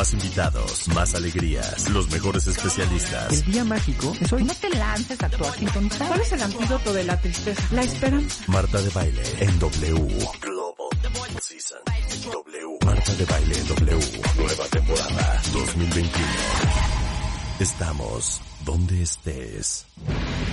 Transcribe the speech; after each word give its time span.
Más 0.00 0.14
invitados, 0.14 0.88
más 0.94 1.14
alegrías, 1.14 1.90
los 1.90 2.10
mejores 2.10 2.46
especialistas. 2.46 3.30
El 3.34 3.52
día 3.52 3.64
mágico 3.64 4.16
es 4.18 4.32
hoy. 4.32 4.44
No 4.44 4.54
te 4.54 4.70
lances 4.70 5.22
a 5.22 5.26
actuar 5.26 5.52
sin 5.52 5.68
contar. 5.68 6.08
¿Cuál 6.08 6.20
es 6.22 6.32
el 6.32 6.42
antídoto 6.42 6.94
de 6.94 7.04
la 7.04 7.20
tristeza? 7.20 7.62
La 7.70 7.82
esperanza. 7.82 8.44
Marta 8.46 8.80
de 8.80 8.88
Baile 8.88 9.22
en 9.40 9.58
W. 9.58 10.28
Global 10.40 11.42
Season. 11.42 11.80
W. 12.32 12.78
Marta 12.86 13.14
de 13.14 13.24
Baile 13.26 13.58
en 13.58 13.68
W. 13.68 14.22
Nueva 14.38 14.64
temporada 14.68 15.42
2021. 15.52 16.26
Estamos 17.58 18.40
donde 18.64 19.02
estés. 19.02 19.86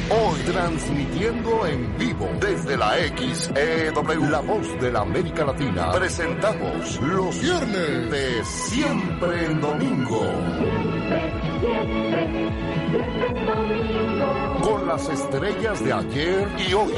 Hoy 0.09 0.39
transmitiendo 0.45 1.67
en 1.67 1.97
vivo 1.97 2.29
desde 2.39 2.77
la 2.77 2.93
XEW, 3.15 4.29
la 4.29 4.39
voz 4.39 4.67
de 4.79 4.91
la 4.91 5.01
América 5.01 5.45
Latina, 5.45 5.91
presentamos 5.91 7.01
los 7.01 7.41
viernes 7.41 8.11
de 8.11 8.45
Siempre 8.45 9.45
en 9.45 9.61
Domingo. 9.61 10.21
Con 14.61 14.87
las 14.87 15.09
estrellas 15.09 15.83
de 15.83 15.93
ayer 15.93 16.47
y 16.69 16.73
hoy. 16.73 16.93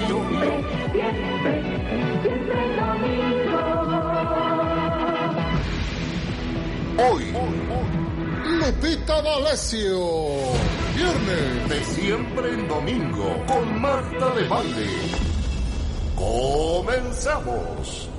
Hoy, 6.98 7.34
Lupita 8.60 9.22
D'Alessio. 9.22 10.89
Viernes 11.00 11.69
de 11.69 11.86
siempre 11.86 12.50
en 12.50 12.67
domingo 12.67 13.45
con 13.47 13.81
Marta 13.81 14.31
de 14.31 14.45
Valle. 14.50 14.89
Comenzamos. 16.14 18.09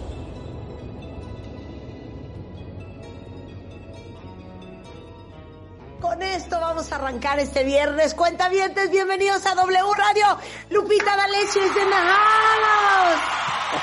Con 6.00 6.22
esto 6.22 6.58
vamos 6.58 6.90
a 6.90 6.96
arrancar 6.96 7.38
este 7.38 7.64
viernes. 7.64 8.14
Cuentavientes, 8.14 8.90
bienvenidos 8.90 9.44
a 9.44 9.54
W 9.56 9.94
Radio. 9.98 10.38
Lupita 10.70 11.16
D'Alessio 11.16 11.62
es 11.62 11.74
de 11.74 11.82
house. 11.82 13.20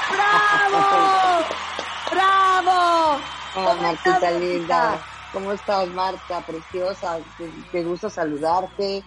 ¡Bravo! 0.09 1.45
¡Bravo! 2.11 3.21
Oh, 3.57 3.75
Martita 3.75 4.31
linda. 4.31 5.16
¿Cómo 5.31 5.51
estás, 5.51 5.91
Marta? 5.91 6.45
Preciosa. 6.45 7.23
Te, 7.71 7.83
gusta 7.83 8.09
saludarte. 8.09 9.05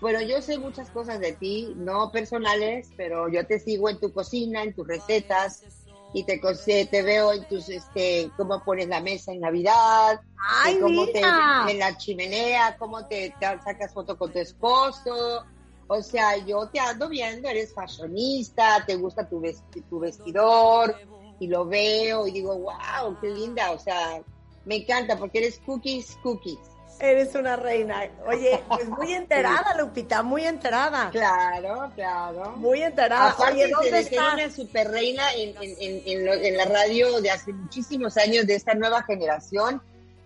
Bueno, 0.00 0.22
yo 0.22 0.40
sé 0.40 0.58
muchas 0.58 0.90
cosas 0.90 1.18
de 1.20 1.32
ti, 1.32 1.74
no 1.76 2.10
personales, 2.12 2.92
pero 2.96 3.28
yo 3.28 3.46
te 3.46 3.58
sigo 3.58 3.88
en 3.88 3.98
tu 3.98 4.12
cocina, 4.12 4.62
en 4.62 4.74
tus 4.74 4.86
recetas, 4.86 5.64
y 6.12 6.24
te, 6.24 6.40
te 6.86 7.02
veo 7.02 7.32
en 7.32 7.44
tus, 7.46 7.68
este, 7.68 8.32
cómo 8.36 8.62
pones 8.64 8.88
la 8.88 9.00
mesa 9.00 9.32
en 9.32 9.40
Navidad, 9.40 10.20
Ay, 10.64 10.78
cómo 10.78 11.06
te, 11.08 11.20
en 11.20 11.78
la 11.78 11.96
chimenea, 11.96 12.76
cómo 12.78 13.06
te, 13.06 13.36
te 13.38 13.46
sacas 13.60 13.92
foto 13.92 14.16
con 14.16 14.32
tu 14.32 14.38
esposo. 14.38 15.44
O 15.88 16.02
sea, 16.02 16.36
yo 16.38 16.68
te 16.70 16.78
ando 16.80 17.08
viendo, 17.08 17.48
eres 17.48 17.72
fashionista, 17.74 18.84
te 18.86 18.94
gusta 18.94 19.28
tu, 19.28 19.40
vesti- 19.40 19.84
tu 19.88 19.98
vestidor, 19.98 20.96
y 21.38 21.48
lo 21.48 21.66
veo 21.66 22.26
y 22.26 22.32
digo, 22.32 22.56
wow, 22.58 23.18
qué 23.20 23.28
linda. 23.30 23.72
O 23.72 23.78
sea, 23.78 24.22
me 24.68 24.76
encanta 24.76 25.16
porque 25.18 25.38
eres 25.38 25.58
cookies, 25.66 26.16
cookies. 26.22 26.58
Eres 27.00 27.34
una 27.36 27.54
reina. 27.56 28.02
Oye, 28.26 28.60
pues 28.68 28.88
muy 28.88 29.12
enterada, 29.14 29.74
Lupita, 29.78 30.22
muy 30.22 30.44
enterada. 30.44 31.10
Claro, 31.10 31.90
claro. 31.94 32.56
Muy 32.56 32.82
enterada. 32.82 33.30
Aparte 33.30 33.54
Oye, 33.54 33.68
¿dónde 33.72 33.90
de 33.92 34.02
ser 34.02 34.12
estás? 34.14 34.34
una 34.34 34.50
super 34.50 34.88
reina 34.90 35.32
en, 35.34 35.50
en, 35.62 35.76
en, 35.80 36.02
en 36.06 36.26
lo- 36.26 36.32
en 36.34 36.56
la 36.56 36.64
radio 36.64 37.20
de 37.20 37.30
hace 37.30 37.52
muchísimos 37.52 38.16
años 38.16 38.46
de 38.46 38.56
esta 38.56 38.74
nueva 38.74 39.02
generación, 39.04 39.80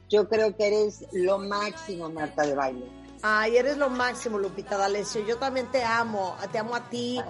yo 0.08 0.28
creo 0.28 0.56
que 0.56 0.66
eres 0.66 1.04
lo 1.12 1.38
máximo, 1.38 2.08
Marta 2.10 2.42
de 2.46 2.54
baile. 2.54 2.86
Ay, 3.22 3.56
eres 3.58 3.76
lo 3.76 3.88
máximo, 3.90 4.38
Lupita 4.38 4.76
D'Alessio. 4.78 5.24
Yo 5.26 5.36
también 5.36 5.70
te 5.70 5.82
amo. 5.84 6.34
Te 6.50 6.58
amo 6.58 6.74
a 6.74 6.88
ti, 6.88 7.20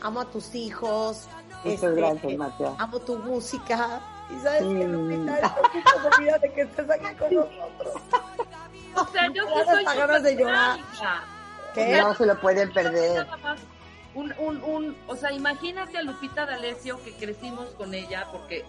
amo 0.00 0.20
a 0.20 0.30
tus 0.30 0.54
hijos. 0.54 1.28
este, 1.64 1.88
Muchas 1.88 1.94
gracias, 1.96 2.36
Marta. 2.38 2.74
Amo 2.78 3.00
tu 3.00 3.18
música. 3.18 4.00
Y 4.34 4.38
sabes 4.40 4.60
que, 4.62 4.86
Mm. 4.86 4.92
Lupita, 4.92 5.38
estoy 5.38 5.76
un 5.76 5.82
poco 5.84 6.10
dolida 6.16 6.38
de 6.38 6.52
que 6.52 6.60
estés 6.62 6.90
aquí 6.90 7.14
con 7.16 7.34
nosotros. 7.34 7.94
O 8.94 9.06
sea, 9.06 9.26
yo 9.32 9.44
dan 9.46 9.64
soy 9.66 9.84
hasta 9.84 9.94
ganas 9.94 10.22
de 10.22 10.36
llorar. 10.36 10.76
superfanática. 10.78 11.24
¿Qué? 11.74 12.00
No 12.02 12.14
se 12.14 12.26
lo 12.26 12.40
pueden 12.40 12.72
perder. 12.72 13.26
Un, 14.14 14.34
un, 14.38 14.62
un, 14.62 14.96
o 15.06 15.16
sea, 15.16 15.32
imagínate 15.32 15.96
a 15.96 16.02
Lupita 16.02 16.44
D'Alessio 16.44 17.02
que 17.02 17.12
crecimos 17.14 17.68
con 17.70 17.94
ella 17.94 18.26
porque 18.30 18.64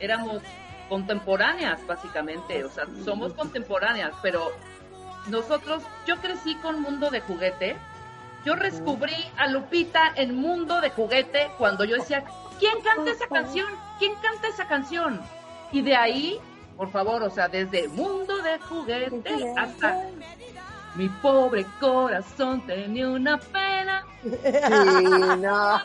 éramos 0.00 0.42
contemporáneas, 0.88 1.86
básicamente. 1.86 2.64
O 2.64 2.70
sea, 2.70 2.86
somos 3.04 3.32
contemporáneas, 3.34 4.12
pero 4.22 4.50
nosotros, 5.28 5.82
yo 6.06 6.16
crecí 6.16 6.56
con 6.56 6.80
Mundo 6.82 7.10
de 7.10 7.20
Juguete. 7.20 7.76
Yo 8.44 8.56
descubrí 8.56 9.14
a 9.36 9.46
Lupita 9.46 10.12
en 10.16 10.34
Mundo 10.34 10.80
de 10.80 10.90
Juguete 10.90 11.50
cuando 11.58 11.84
yo 11.84 11.94
decía, 11.96 12.24
¿quién 12.60 12.80
canta 12.82 13.10
esa 13.10 13.26
canción? 13.26 13.66
¿Quién 13.98 14.14
canta 14.16 14.48
esa 14.48 14.68
canción? 14.68 15.20
Y 15.72 15.82
de 15.82 15.96
ahí, 15.96 16.40
por 16.76 16.90
favor, 16.90 17.22
o 17.22 17.30
sea, 17.30 17.48
desde 17.48 17.88
Mundo 17.88 18.36
de 18.42 18.58
Juguete 18.60 19.54
hasta 19.56 20.06
mi 20.94 21.08
pobre 21.08 21.66
corazón 21.80 22.60
tenía 22.66 23.08
una 23.08 23.38
pena. 23.38 24.04
Sí, 24.22 25.04
no. 25.38 25.80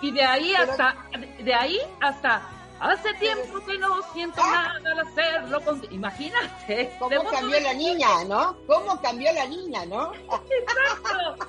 Y 0.00 0.10
de 0.12 0.22
ahí 0.22 0.54
hasta, 0.54 0.94
de 1.42 1.54
ahí 1.54 1.80
hasta, 2.00 2.42
hace 2.78 3.14
tiempo 3.14 3.64
que 3.66 3.78
no 3.78 4.02
siento 4.12 4.40
nada 4.42 4.74
al 4.84 5.00
hacerlo 5.00 5.60
con... 5.62 5.82
Imagínate. 5.90 6.94
¿Cómo 6.98 7.24
cambió 7.30 7.60
la 7.60 7.74
niña, 7.74 8.24
no? 8.28 8.56
¿Cómo 8.66 9.00
cambió 9.00 9.32
la 9.32 9.46
niña, 9.46 9.86
no? 9.86 10.12
Exacto. 10.14 11.46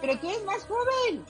Pero 0.00 0.18
tú 0.18 0.28
eres 0.28 0.44
más 0.44 0.64
joven. 0.64 1.24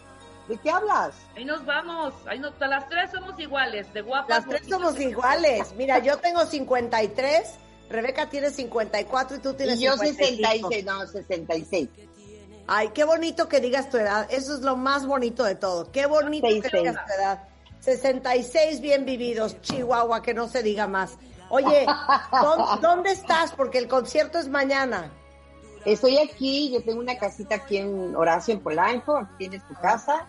¿De 0.48 0.56
qué 0.58 0.70
hablas? 0.70 1.14
Ahí 1.36 1.44
nos 1.44 1.64
vamos. 1.64 2.12
Ahí 2.26 2.38
nos, 2.38 2.52
las 2.60 2.88
tres 2.88 3.10
somos 3.10 3.38
iguales, 3.40 3.92
de 3.94 4.02
guapas. 4.02 4.28
Las 4.28 4.46
tres 4.46 4.68
somos 4.68 4.98
iguales. 5.00 5.74
Mira, 5.76 5.98
yo 6.00 6.18
tengo 6.18 6.44
53, 6.44 7.54
Rebeca 7.88 8.28
tiene 8.28 8.50
54 8.50 9.36
y 9.36 9.40
tú 9.40 9.54
tienes 9.54 9.80
Y 9.80 9.84
yo 9.84 9.96
55. 9.96 10.68
66, 10.70 10.84
no, 10.84 11.06
66. 11.06 11.88
Ay, 12.66 12.88
qué 12.94 13.04
bonito 13.04 13.48
que 13.48 13.60
digas 13.60 13.88
tu 13.90 13.96
edad. 13.98 14.26
Eso 14.30 14.54
es 14.54 14.60
lo 14.60 14.76
más 14.76 15.06
bonito 15.06 15.44
de 15.44 15.54
todo. 15.54 15.90
Qué 15.92 16.06
bonito 16.06 16.46
que 16.46 16.54
66. 16.62 16.82
digas 16.82 17.06
tu 17.06 17.12
edad. 17.12 17.48
66 17.80 18.80
bien 18.80 19.04
vividos, 19.04 19.60
Chihuahua, 19.60 20.22
que 20.22 20.32
no 20.34 20.48
se 20.48 20.62
diga 20.62 20.86
más. 20.86 21.16
Oye, 21.50 21.86
¿dó- 22.32 22.78
¿dónde 22.80 23.12
estás? 23.12 23.52
Porque 23.52 23.78
el 23.78 23.88
concierto 23.88 24.38
es 24.38 24.48
mañana. 24.48 25.10
Estoy 25.84 26.16
aquí, 26.16 26.70
yo 26.72 26.82
tengo 26.82 27.00
una 27.00 27.18
casita 27.18 27.56
aquí 27.56 27.76
en 27.76 28.16
Horacio, 28.16 28.54
en 28.54 28.60
Polanco, 28.60 29.18
aquí 29.18 29.32
tienes 29.36 29.66
tu 29.68 29.74
casa. 29.74 30.26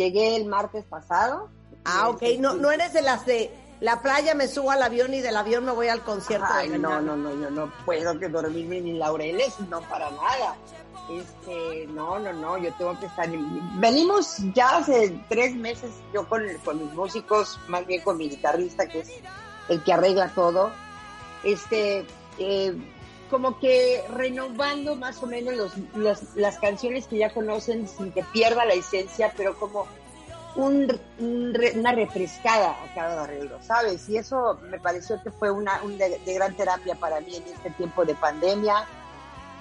Llegué 0.00 0.34
el 0.34 0.46
martes 0.46 0.86
pasado. 0.86 1.50
Ah, 1.84 2.08
ok. 2.08 2.22
No, 2.38 2.54
no 2.54 2.70
eres 2.70 2.94
de 2.94 3.02
las 3.02 3.26
de 3.26 3.50
la 3.80 4.00
playa, 4.00 4.34
me 4.34 4.48
subo 4.48 4.70
al 4.70 4.82
avión 4.82 5.12
y 5.12 5.20
del 5.20 5.36
avión 5.36 5.62
me 5.62 5.72
voy 5.72 5.88
al 5.88 6.00
concierto. 6.00 6.46
de 6.54 6.58
Ay, 6.58 6.68
no, 6.70 7.02
no, 7.02 7.18
no, 7.18 7.30
yo 7.38 7.50
no 7.50 7.70
puedo 7.84 8.18
que 8.18 8.30
dormirme 8.30 8.80
ni 8.80 8.94
laureles, 8.94 9.60
no 9.68 9.82
para 9.82 10.10
nada. 10.10 10.56
Este, 11.10 11.86
no, 11.88 12.18
no, 12.18 12.32
no, 12.32 12.56
yo 12.56 12.72
tengo 12.78 12.98
que 12.98 13.04
estar. 13.04 13.28
Venimos 13.74 14.38
ya 14.54 14.78
hace 14.78 15.22
tres 15.28 15.54
meses, 15.54 15.90
yo 16.14 16.26
con, 16.26 16.44
con 16.64 16.82
mis 16.82 16.94
músicos, 16.94 17.60
más 17.68 17.86
bien 17.86 18.00
con 18.00 18.16
mi 18.16 18.30
guitarrista, 18.30 18.86
que 18.86 19.00
es 19.00 19.10
el 19.68 19.84
que 19.84 19.92
arregla 19.92 20.32
todo. 20.34 20.70
Este, 21.44 22.06
eh, 22.38 22.74
como 23.30 23.58
que 23.58 24.02
renovando 24.10 24.96
más 24.96 25.22
o 25.22 25.26
menos 25.26 25.54
los, 25.94 26.34
las 26.34 26.58
canciones 26.58 27.06
que 27.06 27.18
ya 27.18 27.32
conocen 27.32 27.88
sin 27.88 28.12
que 28.12 28.24
pierda 28.32 28.64
la 28.64 28.74
esencia, 28.74 29.32
pero 29.36 29.58
como 29.58 29.86
un, 30.56 31.00
un 31.18 31.56
una 31.76 31.92
refrescada 31.92 32.70
a 32.70 32.94
cada 32.94 33.24
arreglo, 33.24 33.62
¿sabes? 33.62 34.08
Y 34.08 34.16
eso 34.16 34.58
me 34.68 34.78
pareció 34.78 35.22
que 35.22 35.30
fue 35.30 35.50
una 35.50 35.80
un 35.82 35.96
de, 35.96 36.18
de 36.18 36.34
gran 36.34 36.54
terapia 36.54 36.96
para 36.96 37.20
mí 37.20 37.36
en 37.36 37.44
este 37.44 37.70
tiempo 37.70 38.04
de 38.04 38.14
pandemia 38.14 38.84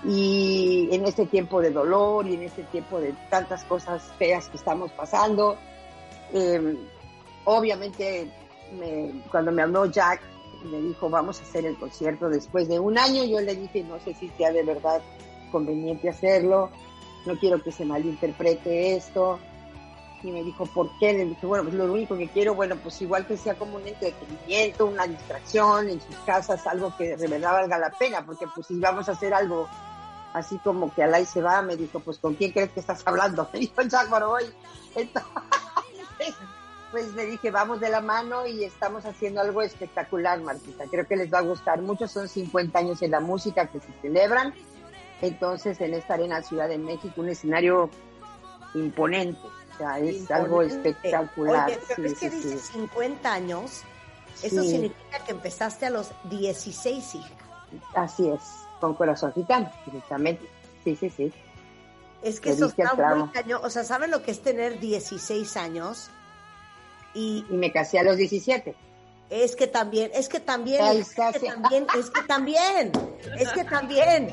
y 0.03 0.89
en 0.91 1.05
este 1.05 1.25
tiempo 1.25 1.61
de 1.61 1.71
dolor 1.71 2.27
y 2.27 2.35
en 2.35 2.43
este 2.43 2.63
tiempo 2.63 2.99
de 2.99 3.13
tantas 3.29 3.63
cosas 3.65 4.01
feas 4.17 4.47
que 4.47 4.57
estamos 4.57 4.91
pasando. 4.91 5.57
Eh, 6.33 6.77
obviamente 7.45 8.31
me, 8.77 9.23
cuando 9.29 9.51
me 9.51 9.61
habló 9.61 9.85
Jack, 9.85 10.21
me 10.65 10.79
dijo, 10.81 11.09
vamos 11.09 11.39
a 11.39 11.43
hacer 11.43 11.65
el 11.65 11.77
concierto 11.77 12.29
después 12.29 12.67
de 12.67 12.79
un 12.79 12.97
año, 12.97 13.23
yo 13.23 13.39
le 13.41 13.55
dije, 13.55 13.83
no 13.83 13.99
sé 13.99 14.13
si 14.13 14.29
sea 14.29 14.51
de 14.51 14.63
verdad 14.63 15.01
conveniente 15.51 16.09
hacerlo, 16.09 16.69
no 17.25 17.37
quiero 17.37 17.61
que 17.61 17.71
se 17.71 17.85
malinterprete 17.85 18.95
esto. 18.95 19.39
Y 20.21 20.31
me 20.31 20.43
dijo, 20.43 20.65
¿por 20.65 20.89
qué? 20.99 21.13
Le 21.13 21.25
dije, 21.25 21.45
bueno, 21.45 21.63
pues 21.63 21.75
lo 21.75 21.91
único 21.91 22.17
que 22.17 22.27
quiero, 22.27 22.53
bueno, 22.53 22.75
pues 22.83 23.01
igual 23.01 23.25
que 23.25 23.37
sea 23.37 23.55
como 23.55 23.77
un 23.77 23.87
entretenimiento, 23.87 24.85
una 24.85 25.07
distracción 25.07 25.87
en 25.87 26.01
sus 26.01 26.15
casas, 26.25 26.67
algo 26.67 26.93
que 26.97 27.15
de 27.15 27.27
verdad 27.27 27.53
valga 27.53 27.77
la 27.77 27.89
pena, 27.91 28.25
porque 28.25 28.45
pues 28.53 28.67
si 28.67 28.77
vamos 28.79 29.07
a 29.07 29.13
hacer 29.13 29.33
algo 29.33 29.69
así 30.33 30.57
como 30.59 30.93
que 30.93 31.03
Alay 31.03 31.25
se 31.25 31.41
va, 31.41 31.61
me 31.61 31.77
dijo, 31.77 31.99
pues 32.01 32.17
¿con 32.19 32.35
quién 32.35 32.51
crees 32.51 32.71
que 32.71 32.81
estás 32.81 33.01
hablando? 33.05 33.47
Me 33.53 33.59
dijo 33.59 33.81
Jack 33.81 34.11
hoy. 34.11 34.43
Entonces, 34.95 36.35
pues 36.91 37.13
le 37.13 37.25
dije, 37.25 37.51
vamos 37.51 37.79
de 37.79 37.89
la 37.89 38.01
mano 38.01 38.45
y 38.47 38.63
estamos 38.63 39.05
haciendo 39.05 39.41
algo 39.41 39.61
espectacular, 39.61 40.39
Martita. 40.41 40.85
Creo 40.89 41.07
que 41.07 41.15
les 41.15 41.31
va 41.31 41.39
a 41.39 41.43
gustar 41.43 41.81
mucho. 41.81 42.07
Son 42.07 42.27
50 42.27 42.77
años 42.77 43.01
en 43.01 43.11
la 43.11 43.19
música 43.19 43.67
que 43.67 43.79
se 43.79 43.91
celebran. 44.01 44.53
Entonces, 45.21 45.79
en 45.81 45.93
esta 45.93 46.15
arena 46.15 46.41
Ciudad 46.41 46.67
de 46.67 46.77
México, 46.77 47.21
un 47.21 47.29
escenario 47.29 47.89
imponente. 48.73 49.39
O 49.73 49.77
sea, 49.77 49.99
es 49.99 50.29
algo 50.31 50.61
espectacular. 50.61 51.67
Oye, 51.67 51.79
pero 51.95 52.07
es 52.07 52.19
que 52.19 52.29
dices 52.29 52.61
50 52.73 53.31
años. 53.31 53.83
Eso 54.41 54.63
significa 54.63 55.19
que 55.25 55.31
empezaste 55.31 55.85
a 55.85 55.89
los 55.89 56.11
16, 56.29 57.15
hija. 57.15 57.29
Así 57.93 58.29
es, 58.29 58.41
con 58.79 58.93
corazón 58.95 59.33
gitano, 59.33 59.69
directamente. 59.85 60.47
Sí, 60.83 60.95
sí, 60.95 61.09
sí. 61.09 61.33
Es 62.21 62.39
que 62.39 62.51
eso 62.51 62.65
está 62.65 63.15
muy 63.15 63.29
cañón. 63.29 63.61
O 63.63 63.69
sea, 63.69 63.83
¿saben 63.83 64.11
lo 64.11 64.23
que 64.23 64.31
es 64.31 64.41
tener 64.41 64.79
16 64.79 65.57
años? 65.57 66.09
Y, 67.13 67.45
me 67.49 67.71
casé 67.71 67.99
a 67.99 68.03
los 68.03 68.17
17. 68.17 68.75
Es 69.29 69.55
que 69.55 69.67
también, 69.67 70.09
es 70.15 70.27
que 70.27 70.39
también, 70.39 70.81
es 70.97 71.13
que 71.13 71.39
también, 71.39 71.85
es 71.95 72.09
que 72.09 72.21
también, 72.23 72.91
es 73.37 73.49
que 73.49 73.63
también. 73.63 74.31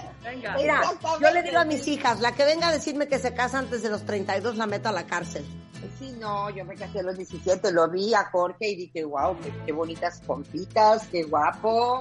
Mira, 0.57 0.81
yo 1.21 1.31
le 1.31 1.43
digo 1.43 1.59
a 1.59 1.67
mis 1.67 1.87
hijas, 1.87 2.21
la 2.21 2.33
que 2.33 2.47
venga 2.47 2.69
a 2.69 2.73
decirme 2.73 3.07
que 3.07 3.19
se 3.19 3.35
casa 3.35 3.59
antes 3.59 3.83
de 3.83 3.91
los 3.91 4.07
32 4.07 4.57
la 4.57 4.67
meto 4.67 4.89
a 4.89 4.93
la 4.93 5.07
cárcel. 5.07 5.45
Sí, 5.99 6.15
no, 6.19 6.51
yo 6.51 6.65
me 6.65 6.75
casé 6.75 7.01
a 7.01 7.03
los 7.03 7.17
17, 7.17 7.73
lo 7.73 7.89
vi 7.89 8.15
a 8.15 8.25
Jorge 8.25 8.71
y 8.71 8.77
dije, 8.77 9.05
wow, 9.05 9.37
qué, 9.65 9.73
bonitas 9.73 10.21
pompitas, 10.21 11.07
qué 11.09 11.25
guapo. 11.25 12.01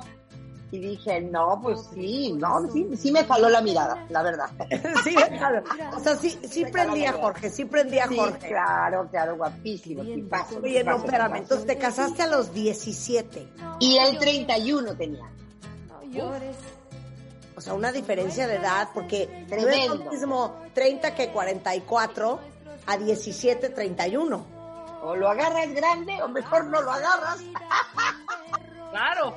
Y 0.71 0.79
dije, 0.79 1.21
no, 1.21 1.59
pues 1.61 1.89
sí, 1.93 2.33
no, 2.33 2.69
sí, 2.71 2.87
sí 2.97 3.11
me 3.11 3.23
faló 3.23 3.49
la 3.49 3.61
mirada, 3.61 4.05
la 4.09 4.23
verdad. 4.23 4.49
sí, 5.03 5.15
claro. 5.15 5.63
O 5.95 5.99
sea, 5.99 6.15
sí, 6.15 6.37
sí 6.49 6.65
prendía 6.65 7.13
Jorge, 7.13 7.49
sí 7.49 7.65
prendía 7.65 8.07
Jorge. 8.07 8.47
Claro, 8.47 9.07
claro, 9.09 9.37
guapísimo. 9.37 10.01
Oye, 10.01 10.83
no, 10.83 10.97
espérame, 10.97 11.37
entonces 11.37 11.67
te 11.67 11.77
casaste 11.77 12.23
a 12.23 12.27
los 12.27 12.53
17. 12.53 13.47
Y 13.79 13.97
el 13.97 14.17
31 14.17 14.95
tenía. 14.95 15.29
O 17.57 17.61
sea, 17.61 17.73
una 17.73 17.91
diferencia 17.91 18.47
de 18.47 18.55
edad, 18.55 18.89
porque 18.93 19.45
no 19.49 19.67
es 19.67 19.87
lo 19.87 20.11
mismo 20.11 20.55
30 20.73 21.15
que 21.15 21.29
44 21.29 22.39
a 22.85 22.97
17, 22.97 23.69
31. 23.69 24.45
O 25.03 25.15
lo 25.15 25.29
agarras 25.29 25.71
grande 25.73 26.21
o 26.21 26.27
mejor 26.27 26.65
no 26.65 26.81
lo 26.81 26.91
agarras. 26.91 27.39
claro. 28.91 29.35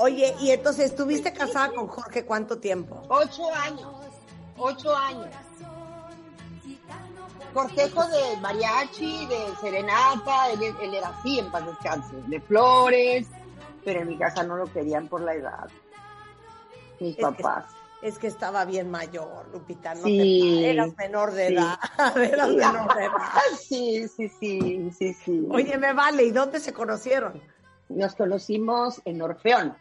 Oye, 0.00 0.32
y 0.38 0.52
entonces, 0.52 0.92
¿estuviste 0.92 1.32
casada 1.32 1.72
con 1.72 1.88
Jorge 1.88 2.24
cuánto 2.24 2.58
tiempo? 2.58 3.02
Ocho 3.08 3.52
años. 3.52 3.92
Ocho 4.56 4.96
años. 4.96 5.26
Cortejo 7.52 8.06
de 8.06 8.36
mariachi, 8.40 9.26
de 9.26 9.56
serenata, 9.60 10.52
él, 10.52 10.94
era 10.94 11.08
así 11.08 11.40
en 11.40 11.50
paz 11.50 11.66
descanse, 11.66 12.14
de 12.28 12.40
flores, 12.40 13.26
pero 13.84 14.02
en 14.02 14.08
mi 14.08 14.16
casa 14.16 14.44
no 14.44 14.56
lo 14.56 14.72
querían 14.72 15.08
por 15.08 15.20
la 15.20 15.34
edad. 15.34 15.68
Mis 17.00 17.16
papás. 17.16 17.64
es 18.00 18.20
que 18.20 18.28
estaba 18.28 18.64
bien 18.66 18.92
mayor, 18.92 19.48
Lupita, 19.52 19.96
no 19.96 20.04
sí, 20.04 20.64
eras 20.64 20.94
menor 20.96 21.32
de 21.32 21.48
edad, 21.48 21.76
eras 22.16 22.50
menor 22.50 22.94
de 22.94 23.04
edad. 23.04 23.42
Sí, 23.58 24.06
sí, 24.06 24.28
sí, 24.28 24.92
sí, 24.96 25.12
sí. 25.12 25.48
Oye, 25.50 25.76
me 25.76 25.92
vale, 25.92 26.22
¿y 26.22 26.30
dónde 26.30 26.60
se 26.60 26.72
conocieron? 26.72 27.42
Nos 27.88 28.14
conocimos 28.14 29.02
en 29.04 29.20
Orfeón. 29.22 29.76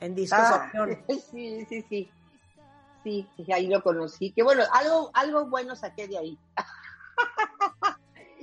En 0.00 0.14
discos 0.14 0.40
ah, 0.40 0.70
Sí, 1.30 1.66
sí, 1.68 1.84
sí. 1.88 2.10
Sí, 3.04 3.26
ahí 3.52 3.68
lo 3.68 3.82
conocí. 3.82 4.32
Que 4.32 4.42
bueno, 4.42 4.64
algo, 4.72 5.10
algo 5.14 5.46
bueno 5.46 5.74
saqué 5.76 6.08
de 6.08 6.18
ahí. 6.18 6.38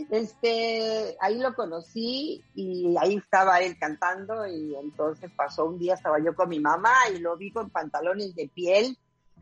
este, 0.09 1.17
ahí 1.19 1.39
lo 1.39 1.53
conocí 1.53 2.43
y 2.55 2.95
ahí 2.99 3.17
estaba 3.17 3.59
él 3.59 3.77
cantando 3.77 4.47
y 4.47 4.75
entonces 4.75 5.31
pasó 5.35 5.65
un 5.65 5.77
día, 5.77 5.93
estaba 5.93 6.19
yo 6.19 6.33
con 6.35 6.49
mi 6.49 6.59
mamá 6.59 6.93
y 7.13 7.19
lo 7.19 7.37
vi 7.37 7.51
con 7.51 7.69
pantalones 7.69 8.35
de 8.35 8.47
piel, 8.47 8.97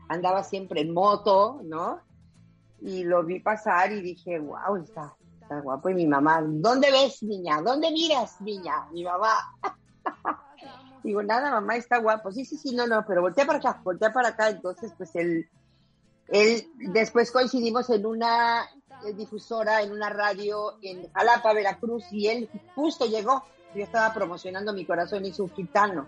andaba 0.08 0.42
siempre 0.42 0.82
en 0.82 0.92
moto, 0.92 1.60
¿no? 1.64 2.00
Y 2.80 3.04
lo 3.04 3.24
vi 3.24 3.40
pasar 3.40 3.92
y 3.92 4.02
dije, 4.02 4.38
wow, 4.38 4.76
está, 4.76 5.16
está 5.40 5.60
guapo. 5.60 5.88
Y 5.88 5.94
mi 5.94 6.06
mamá, 6.06 6.42
¿dónde 6.44 6.90
ves, 6.90 7.22
niña? 7.22 7.62
¿Dónde 7.62 7.90
miras, 7.90 8.40
niña? 8.40 8.88
Mi 8.92 9.04
mamá. 9.04 9.36
Digo, 11.04 11.22
nada, 11.22 11.50
mamá 11.50 11.76
está 11.76 11.98
guapo. 11.98 12.32
Sí, 12.32 12.46
sí, 12.46 12.56
sí, 12.56 12.74
no, 12.74 12.86
no, 12.86 13.04
pero 13.06 13.20
voltea 13.20 13.44
para 13.46 13.58
acá, 13.58 13.78
voltea 13.84 14.10
para 14.10 14.30
acá. 14.30 14.48
Entonces, 14.48 14.90
pues 14.96 15.14
él, 15.14 15.46
él, 16.28 16.66
después 16.78 17.30
coincidimos 17.30 17.90
en 17.90 18.06
una 18.06 18.66
difusora, 19.14 19.82
en 19.82 19.92
una 19.92 20.08
radio 20.08 20.78
en 20.80 21.12
Jalapa, 21.12 21.52
Veracruz, 21.52 22.04
y 22.10 22.28
él 22.28 22.48
justo 22.74 23.04
llegó. 23.04 23.44
Yo 23.74 23.84
estaba 23.84 24.14
promocionando 24.14 24.72
mi 24.72 24.86
corazón 24.86 25.26
y 25.26 25.32
su 25.34 25.46
gitano. 25.50 26.06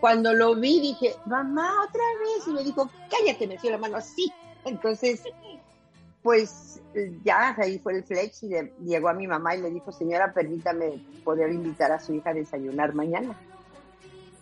Cuando 0.00 0.34
lo 0.34 0.54
vi, 0.54 0.80
dije, 0.80 1.16
mamá, 1.24 1.72
otra 1.88 2.02
vez. 2.20 2.46
Y 2.46 2.50
me 2.50 2.62
dijo, 2.62 2.90
cállate, 3.08 3.46
me 3.46 3.56
dio 3.56 3.70
la 3.70 3.78
mano 3.78 3.96
así. 3.96 4.30
Entonces, 4.66 5.22
pues 6.22 6.82
ya 7.24 7.54
ahí 7.56 7.78
fue 7.78 7.94
el 7.94 8.04
flex 8.04 8.42
y 8.42 8.50
llegó 8.84 9.08
a 9.08 9.14
mi 9.14 9.26
mamá 9.26 9.56
y 9.56 9.62
le 9.62 9.70
dijo, 9.70 9.92
señora, 9.92 10.34
permítame 10.34 11.02
poder 11.24 11.50
invitar 11.52 11.90
a 11.92 12.00
su 12.00 12.12
hija 12.12 12.30
a 12.30 12.34
desayunar 12.34 12.92
mañana. 12.94 13.34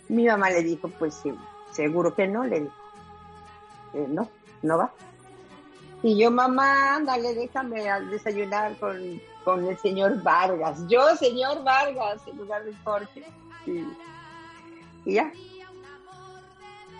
Mi 0.08 0.26
mamá 0.26 0.50
le 0.50 0.62
dijo, 0.62 0.88
pues 0.88 1.14
sí, 1.14 1.32
seguro 1.70 2.14
que 2.14 2.26
no, 2.26 2.44
le 2.44 2.60
dijo, 2.60 2.74
eh, 3.94 4.06
no, 4.08 4.28
no 4.62 4.78
va. 4.78 4.92
Y 6.02 6.18
yo, 6.18 6.30
mamá, 6.30 6.96
ándale, 6.96 7.34
déjame 7.34 7.82
desayunar 8.10 8.76
con, 8.78 9.20
con 9.42 9.66
el 9.66 9.78
señor 9.78 10.22
Vargas. 10.22 10.86
Yo, 10.86 11.16
señor 11.16 11.64
Vargas, 11.64 12.20
en 12.26 12.36
lugar 12.36 12.62
de 12.64 12.74
Jorge. 12.84 13.24
Y, 13.66 13.84
y 15.06 15.14
ya. 15.14 15.32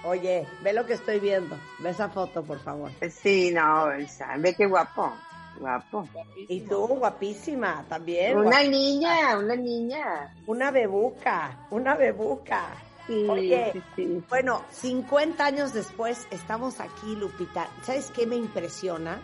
Oye, 0.04 0.46
ve 0.62 0.72
lo 0.72 0.86
que 0.86 0.94
estoy 0.94 1.20
viendo. 1.20 1.56
Ve 1.80 1.90
esa 1.90 2.08
foto, 2.08 2.42
por 2.42 2.58
favor. 2.60 2.90
Sí, 3.10 3.50
no, 3.50 3.88
ve 4.38 4.54
qué 4.54 4.66
guapo. 4.66 5.12
Guapo. 5.58 6.08
Y 6.48 6.62
tú, 6.62 6.86
guapísima, 6.86 7.84
también. 7.88 8.38
Una 8.38 8.62
niña, 8.62 9.38
una 9.38 9.54
niña. 9.54 10.34
Una 10.46 10.70
bebuca, 10.70 11.66
una 11.70 11.94
bebuca. 11.94 12.68
Oye, 13.08 13.82
bueno, 14.28 14.64
50 14.70 15.44
años 15.44 15.74
después 15.74 16.26
estamos 16.30 16.80
aquí, 16.80 17.16
Lupita. 17.16 17.68
¿Sabes 17.82 18.10
qué 18.10 18.26
me 18.26 18.36
impresiona? 18.36 19.20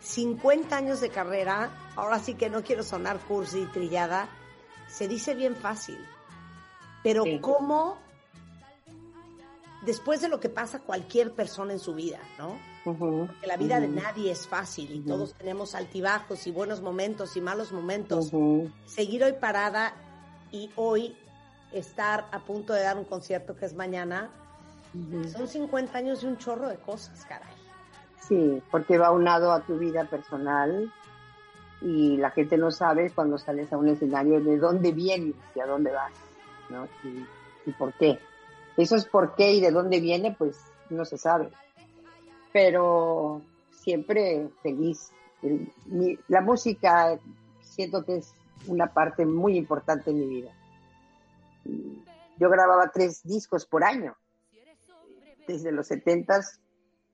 50 0.00 0.76
años 0.76 1.00
de 1.00 1.10
carrera, 1.10 1.70
ahora 1.96 2.18
sí 2.18 2.34
que 2.34 2.50
no 2.50 2.62
quiero 2.62 2.82
sonar 2.82 3.18
cursi 3.20 3.60
y 3.60 3.66
trillada, 3.66 4.28
se 4.88 5.08
dice 5.08 5.34
bien 5.34 5.56
fácil. 5.56 5.98
Pero 7.02 7.24
¿cómo, 7.40 7.98
después 9.84 10.20
de 10.20 10.28
lo 10.28 10.40
que 10.40 10.48
pasa 10.48 10.80
cualquier 10.80 11.32
persona 11.32 11.72
en 11.72 11.78
su 11.78 11.94
vida, 11.94 12.20
¿no? 12.38 12.58
Porque 12.84 13.46
la 13.46 13.56
vida 13.56 13.80
de 13.80 13.88
nadie 13.88 14.30
es 14.30 14.46
fácil 14.46 14.90
y 14.94 15.00
todos 15.00 15.34
tenemos 15.34 15.74
altibajos 15.74 16.46
y 16.46 16.50
buenos 16.50 16.82
momentos 16.82 17.36
y 17.36 17.40
malos 17.40 17.72
momentos. 17.72 18.30
Seguir 18.84 19.24
hoy 19.24 19.34
parada 19.34 19.94
y 20.50 20.70
hoy 20.76 21.16
estar 21.74 22.26
a 22.30 22.40
punto 22.40 22.72
de 22.72 22.82
dar 22.82 22.96
un 22.96 23.04
concierto 23.04 23.56
que 23.56 23.66
es 23.66 23.74
mañana, 23.74 24.30
son 25.32 25.48
50 25.48 25.98
años 25.98 26.22
de 26.22 26.28
un 26.28 26.38
chorro 26.38 26.68
de 26.68 26.76
cosas, 26.76 27.24
caray. 27.26 27.52
Sí, 28.20 28.62
porque 28.70 28.96
va 28.96 29.10
unado 29.10 29.52
a 29.52 29.60
tu 29.60 29.76
vida 29.76 30.04
personal 30.04 30.92
y 31.82 32.16
la 32.16 32.30
gente 32.30 32.56
no 32.56 32.70
sabe 32.70 33.10
cuando 33.10 33.36
sales 33.36 33.72
a 33.72 33.76
un 33.76 33.88
escenario 33.88 34.40
de 34.40 34.56
dónde 34.56 34.92
vienes 34.92 35.34
y 35.54 35.60
a 35.60 35.66
dónde 35.66 35.90
vas, 35.90 36.12
¿no? 36.70 36.86
Y, 37.66 37.72
por 37.72 37.92
qué. 37.94 38.18
Eso 38.76 38.94
es 38.96 39.04
por 39.04 39.34
qué 39.34 39.52
y 39.52 39.60
de 39.60 39.72
dónde 39.72 40.00
viene, 40.00 40.34
pues 40.38 40.56
no 40.90 41.04
se 41.04 41.18
sabe. 41.18 41.50
Pero 42.52 43.42
siempre 43.70 44.48
feliz. 44.62 45.10
la 46.28 46.40
música 46.40 47.18
siento 47.60 48.04
que 48.04 48.18
es 48.18 48.32
una 48.68 48.86
parte 48.86 49.26
muy 49.26 49.56
importante 49.56 50.10
en 50.10 50.20
mi 50.20 50.26
vida 50.26 50.52
yo 51.64 52.50
grababa 52.50 52.90
tres 52.92 53.22
discos 53.22 53.66
por 53.66 53.84
año, 53.84 54.16
desde 55.46 55.72
los 55.72 55.86
setentas, 55.86 56.60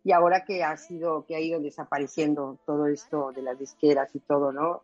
y 0.03 0.13
ahora 0.13 0.45
que 0.45 0.65
ha 0.65 0.77
sido, 0.77 1.27
que 1.27 1.37
ha 1.37 1.41
ido 1.41 1.61
desapareciendo 1.61 2.59
todo 2.65 2.87
esto 2.87 3.33
de 3.33 3.43
las 3.43 3.59
disqueras 3.59 4.15
y 4.15 4.21
todo, 4.21 4.53
¿no? 4.53 4.83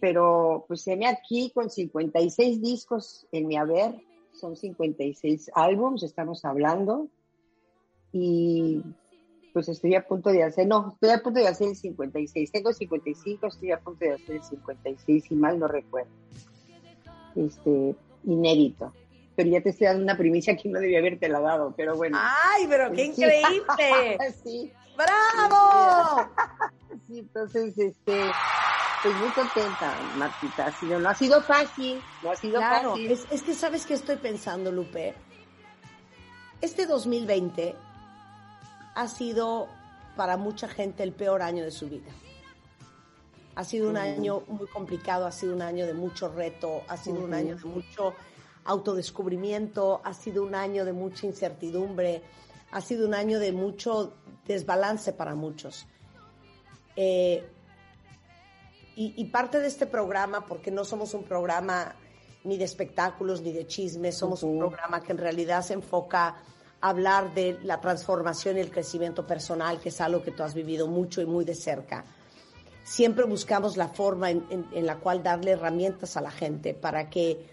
pero 0.00 0.64
pues 0.68 0.82
se 0.82 0.96
me 0.96 1.06
aquí 1.06 1.50
con 1.54 1.70
56 1.70 2.60
discos 2.60 3.26
en 3.32 3.46
mi 3.46 3.56
haber, 3.56 3.94
son 4.32 4.56
56 4.56 5.50
álbums, 5.54 6.02
estamos 6.02 6.44
hablando, 6.44 7.08
y 8.12 8.82
pues 9.52 9.68
estoy 9.68 9.94
a 9.96 10.06
punto 10.06 10.30
de 10.30 10.44
hacer, 10.44 10.66
no, 10.66 10.90
estoy 10.92 11.10
a 11.10 11.22
punto 11.22 11.40
de 11.40 11.48
hacer 11.48 11.68
el 11.68 11.76
56, 11.76 12.52
tengo 12.52 12.72
55, 12.72 13.46
estoy 13.46 13.72
a 13.72 13.80
punto 13.80 14.04
de 14.04 14.12
hacer 14.12 14.36
el 14.36 14.44
56, 14.44 15.24
si 15.24 15.34
mal 15.34 15.58
no 15.58 15.66
recuerdo. 15.66 16.10
Este, 17.34 17.96
inédito. 18.24 18.94
Pero 19.34 19.50
ya 19.50 19.60
te 19.62 19.70
estoy 19.70 19.86
dando 19.86 20.02
una 20.02 20.16
primicia 20.16 20.56
que 20.56 20.68
no 20.68 20.80
debía 20.80 20.98
haberte 20.98 21.28
la 21.28 21.40
dado, 21.40 21.72
pero 21.76 21.96
bueno. 21.96 22.18
¡Ay, 22.20 22.66
pero 22.68 22.90
qué 22.92 23.04
Sí. 23.04 23.22
increíble! 23.22 24.18
sí, 24.44 24.72
¡Bravo! 24.96 26.28
sí, 27.06 27.18
entonces, 27.20 27.78
este, 27.78 28.20
pues 29.02 29.14
muy 29.16 29.28
contenta, 29.30 29.94
Martita. 30.16 30.66
Ha 30.66 30.72
sido, 30.72 30.98
no 30.98 31.08
ha 31.08 31.14
sido 31.14 31.40
fácil, 31.42 32.02
no 32.22 32.30
ha 32.32 32.36
sido 32.36 32.58
Claro, 32.58 32.90
fácil. 32.90 33.10
es, 33.12 33.26
es 33.30 33.42
que 33.42 33.54
sabes 33.54 33.86
que 33.86 33.94
estoy 33.94 34.16
pensando, 34.16 34.72
Lupe. 34.72 35.14
Este 36.60 36.86
2020 36.86 37.76
ha 38.96 39.06
sido 39.06 39.68
para 40.16 40.36
mucha 40.36 40.66
gente 40.66 41.04
el 41.04 41.12
peor 41.12 41.42
año 41.42 41.62
de 41.62 41.70
su 41.70 41.88
vida. 41.88 42.10
Ha 43.58 43.64
sido 43.64 43.90
un 43.90 43.96
año 43.96 44.44
muy 44.46 44.68
complicado, 44.68 45.26
ha 45.26 45.32
sido 45.32 45.52
un 45.52 45.62
año 45.62 45.84
de 45.84 45.92
mucho 45.92 46.28
reto, 46.28 46.84
ha 46.86 46.96
sido 46.96 47.24
un 47.24 47.34
año 47.34 47.56
de 47.56 47.64
mucho 47.64 48.14
autodescubrimiento, 48.64 50.00
ha 50.04 50.14
sido 50.14 50.44
un 50.44 50.54
año 50.54 50.84
de 50.84 50.92
mucha 50.92 51.26
incertidumbre, 51.26 52.22
ha 52.70 52.80
sido 52.80 53.04
un 53.04 53.14
año 53.14 53.40
de 53.40 53.50
mucho 53.50 54.12
desbalance 54.46 55.12
para 55.12 55.34
muchos. 55.34 55.88
Eh, 56.94 57.44
y, 58.94 59.14
y 59.16 59.24
parte 59.24 59.58
de 59.58 59.66
este 59.66 59.86
programa, 59.86 60.46
porque 60.46 60.70
no 60.70 60.84
somos 60.84 61.12
un 61.14 61.24
programa 61.24 61.96
ni 62.44 62.58
de 62.58 62.64
espectáculos 62.64 63.42
ni 63.42 63.50
de 63.50 63.66
chismes, 63.66 64.16
somos 64.16 64.44
un 64.44 64.56
programa 64.56 65.02
que 65.02 65.10
en 65.10 65.18
realidad 65.18 65.62
se 65.62 65.74
enfoca 65.74 66.36
a 66.80 66.88
hablar 66.88 67.34
de 67.34 67.58
la 67.64 67.80
transformación 67.80 68.56
y 68.56 68.60
el 68.60 68.70
crecimiento 68.70 69.26
personal, 69.26 69.80
que 69.80 69.88
es 69.88 70.00
algo 70.00 70.22
que 70.22 70.30
tú 70.30 70.44
has 70.44 70.54
vivido 70.54 70.86
mucho 70.86 71.20
y 71.20 71.26
muy 71.26 71.44
de 71.44 71.56
cerca. 71.56 72.04
Siempre 72.88 73.24
buscamos 73.24 73.76
la 73.76 73.88
forma 73.88 74.30
en, 74.30 74.86
la 74.86 74.96
cual 74.96 75.22
darle 75.22 75.52
herramientas 75.52 76.16
a 76.16 76.22
la 76.22 76.30
gente 76.30 76.72
para 76.72 77.10
que 77.10 77.46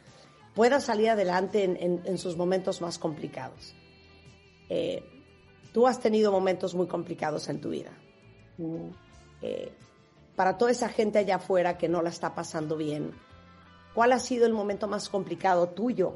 pueda 0.53 0.79
salir 0.79 1.09
adelante 1.09 1.63
en, 1.63 2.17
sus 2.17 2.37
momentos 2.37 2.79
más 2.79 2.97
complicados. 2.97 3.75
Eh, 4.69 5.03
tú 5.73 5.87
has 5.87 5.99
tenido 5.99 6.31
momentos 6.31 6.73
muy 6.73 6.87
complicados 6.87 7.49
en 7.49 7.59
tu 7.59 7.69
vida 7.69 7.91
Mm. 8.57 8.89
eh, 9.41 9.71
para 10.35 10.57
toda 10.57 10.71
esa 10.71 10.89
gente 10.89 11.19
allá 11.19 11.35
afuera 11.35 11.77
que 11.77 11.87
no 11.87 12.01
la 12.01 12.09
está 12.09 12.35
pasando 12.35 12.75
bien, 12.77 13.11
¿cuál 13.93 14.11
ha 14.11 14.19
sido 14.19 14.45
el 14.45 14.53
momento 14.53 14.87
más 14.87 15.09
complicado 15.09 15.69
tuyo? 15.69 16.13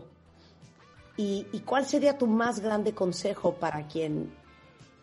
¿Y, 1.15 1.43
cuál 1.65 1.85
sería 1.85 2.17
tu 2.17 2.27
más 2.27 2.61
grande 2.61 2.93
consejo 2.93 3.55
para 3.55 3.87
quien 3.87 4.33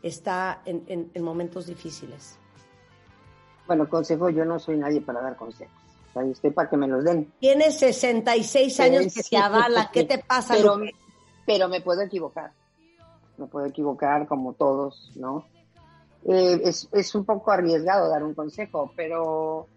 está 0.02 0.62
en 0.64 1.22
momentos 1.22 1.66
difíciles? 1.66 2.38
Bueno, 3.66 3.88
consejo, 3.88 4.30
yo 4.30 4.44
no 4.44 4.58
soy 4.58 4.76
nadie 4.76 5.00
para 5.00 5.20
dar 5.20 5.36
consejos. 5.36 5.74
Yo 6.14 6.22
estoy 6.22 6.50
para 6.50 6.70
que 6.70 6.76
me 6.76 6.88
los 6.88 7.04
den. 7.04 7.30
Tienes 7.40 7.78
66 7.78 8.80
años 8.80 9.04
que 9.04 9.22
Sí, 9.22 9.30
te 9.30 9.36
avala. 9.36 9.90
¿Qué 9.92 10.04
te 10.04 10.18
pasa, 10.18 10.54
Pero, 10.54 10.76
Lupe? 10.76 10.94
pero 11.44 11.68
me 11.68 11.80
puedo 11.82 12.00
equivocar. 12.00 12.52
Me 13.36 13.46
puedo 13.46 13.66
equivocar 13.66 14.26
como 14.26 14.54
todos, 14.54 15.12
¿no? 15.14 15.44
Eh, 16.26 16.60
es, 16.64 16.88
es 16.92 17.14
un 17.14 17.24
poco 17.24 17.50
arriesgado 17.52 18.08
dar 18.08 18.24
un 18.24 18.34
consejo, 18.34 18.92
pero 18.96 19.68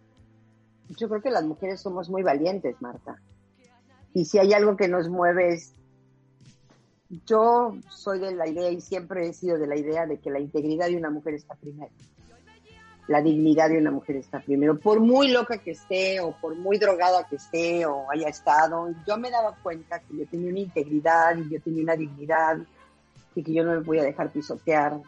yo 0.97 1.09
creo 1.09 1.21
que 1.21 1.29
las 1.29 1.43
mujeres 1.43 1.81
somos 1.81 2.09
muy 2.09 2.23
valientes, 2.23 2.75
Marta. 2.81 3.17
Y 4.13 4.25
si 4.25 4.39
hay 4.39 4.53
algo 4.53 4.75
que 4.77 4.87
nos 4.87 5.09
mueve 5.09 5.53
es... 5.53 5.73
Yo 7.25 7.73
soy 7.89 8.19
de 8.19 8.33
la 8.35 8.47
idea 8.47 8.69
y 8.69 8.81
siempre 8.81 9.27
he 9.27 9.33
sido 9.33 9.57
de 9.57 9.67
la 9.67 9.75
idea 9.75 10.05
de 10.05 10.19
que 10.19 10.29
la 10.29 10.39
integridad 10.39 10.87
de 10.87 10.97
una 10.97 11.09
mujer 11.09 11.33
está 11.33 11.55
primero. 11.55 11.91
La 13.09 13.21
dignidad 13.23 13.69
de 13.69 13.79
una 13.79 13.89
mujer 13.89 14.17
está 14.17 14.39
primero. 14.39 14.77
Por 14.79 14.99
muy 14.99 15.31
loca 15.31 15.57
que 15.57 15.71
esté 15.71 16.19
o 16.19 16.31
por 16.39 16.55
muy 16.55 16.77
drogada 16.77 17.25
que 17.27 17.37
esté 17.37 17.83
o 17.87 18.09
haya 18.11 18.27
estado, 18.29 18.87
yo 19.07 19.17
me 19.17 19.31
daba 19.31 19.55
cuenta 19.63 19.99
que 19.99 20.15
yo 20.15 20.27
tenía 20.27 20.51
una 20.51 20.59
integridad 20.59 21.35
y 21.35 21.49
yo 21.49 21.59
tenía 21.59 21.81
una 21.83 21.95
dignidad 21.95 22.59
y 23.33 23.43
que 23.43 23.51
yo 23.51 23.63
no 23.63 23.73
me 23.73 23.81
podía 23.81 24.03
dejar 24.03 24.29
pisotear 24.31 24.99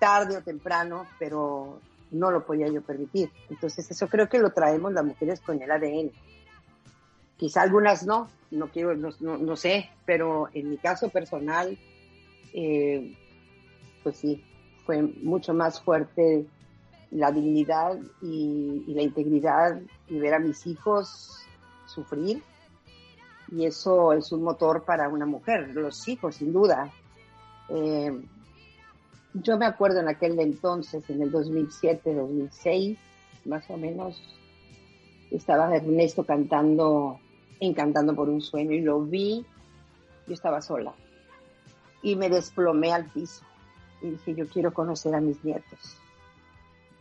tarde 0.00 0.36
o 0.36 0.42
temprano, 0.42 1.06
pero 1.18 1.78
no 2.10 2.30
lo 2.32 2.44
podía 2.44 2.66
yo 2.66 2.82
permitir. 2.82 3.30
Entonces 3.50 3.88
eso 3.88 4.08
creo 4.08 4.28
que 4.28 4.38
lo 4.40 4.50
traemos 4.50 4.92
las 4.92 5.04
mujeres 5.04 5.40
con 5.40 5.62
el 5.62 5.70
ADN. 5.70 6.10
Quizá 7.36 7.62
algunas 7.62 8.04
no, 8.04 8.28
no 8.50 8.66
quiero, 8.68 8.96
no, 8.96 9.10
no- 9.20 9.38
no 9.38 9.56
sé, 9.56 9.90
pero 10.04 10.48
en 10.54 10.70
mi 10.70 10.76
caso 10.78 11.08
personal, 11.10 11.78
eh, 12.52 13.14
pues 14.02 14.16
sí, 14.16 14.42
fue 14.84 15.02
mucho 15.02 15.54
más 15.54 15.80
fuerte 15.80 16.46
la 17.10 17.30
dignidad 17.30 17.98
y, 18.22 18.84
la 18.88 19.02
integridad 19.02 19.80
y 20.08 20.18
ver 20.18 20.34
a 20.34 20.38
mis 20.38 20.66
hijos 20.66 21.38
sufrir. 21.86 22.42
Y 23.48 23.64
eso 23.64 24.12
es 24.12 24.32
un 24.32 24.42
motor 24.42 24.84
para 24.84 25.08
una 25.08 25.26
mujer, 25.26 25.74
los 25.74 26.08
hijos, 26.08 26.36
sin 26.36 26.52
duda. 26.52 26.90
Eh, 27.68 28.20
yo 29.34 29.58
me 29.58 29.66
acuerdo 29.66 30.00
en 30.00 30.08
aquel 30.08 30.38
entonces, 30.40 31.08
en 31.08 31.22
el 31.22 31.30
2007, 31.30 32.14
2006, 32.14 32.98
más 33.44 33.68
o 33.70 33.76
menos, 33.76 34.20
estaba 35.30 35.74
Ernesto 35.74 36.24
cantando, 36.24 37.20
encantando 37.60 38.14
por 38.16 38.28
un 38.28 38.40
sueño 38.40 38.72
y 38.72 38.80
lo 38.80 39.00
vi, 39.02 39.44
yo 40.26 40.34
estaba 40.34 40.60
sola 40.60 40.94
y 42.02 42.14
me 42.14 42.28
desplomé 42.28 42.92
al 42.92 43.06
piso 43.06 43.42
y 44.00 44.10
dije, 44.10 44.34
yo 44.34 44.48
quiero 44.48 44.72
conocer 44.72 45.14
a 45.14 45.20
mis 45.20 45.42
nietos. 45.44 45.98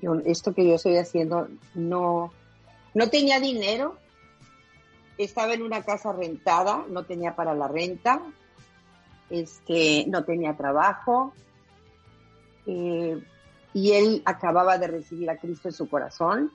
Yo, 0.05 0.13
esto 0.23 0.53
que 0.53 0.67
yo 0.67 0.75
estoy 0.75 0.97
haciendo 0.97 1.47
no, 1.73 2.31
no 2.93 3.09
tenía 3.09 3.39
dinero, 3.39 3.97
estaba 5.17 5.55
en 5.55 5.63
una 5.63 5.81
casa 5.81 6.13
rentada, 6.13 6.85
no 6.89 7.05
tenía 7.05 7.35
para 7.35 7.55
la 7.55 7.67
renta, 7.67 8.21
este, 9.31 10.05
no 10.07 10.23
tenía 10.23 10.55
trabajo, 10.55 11.33
eh, 12.67 13.19
y 13.73 13.91
él 13.93 14.21
acababa 14.25 14.77
de 14.77 14.87
recibir 14.87 15.27
a 15.31 15.37
Cristo 15.37 15.69
en 15.69 15.73
su 15.73 15.89
corazón. 15.89 16.51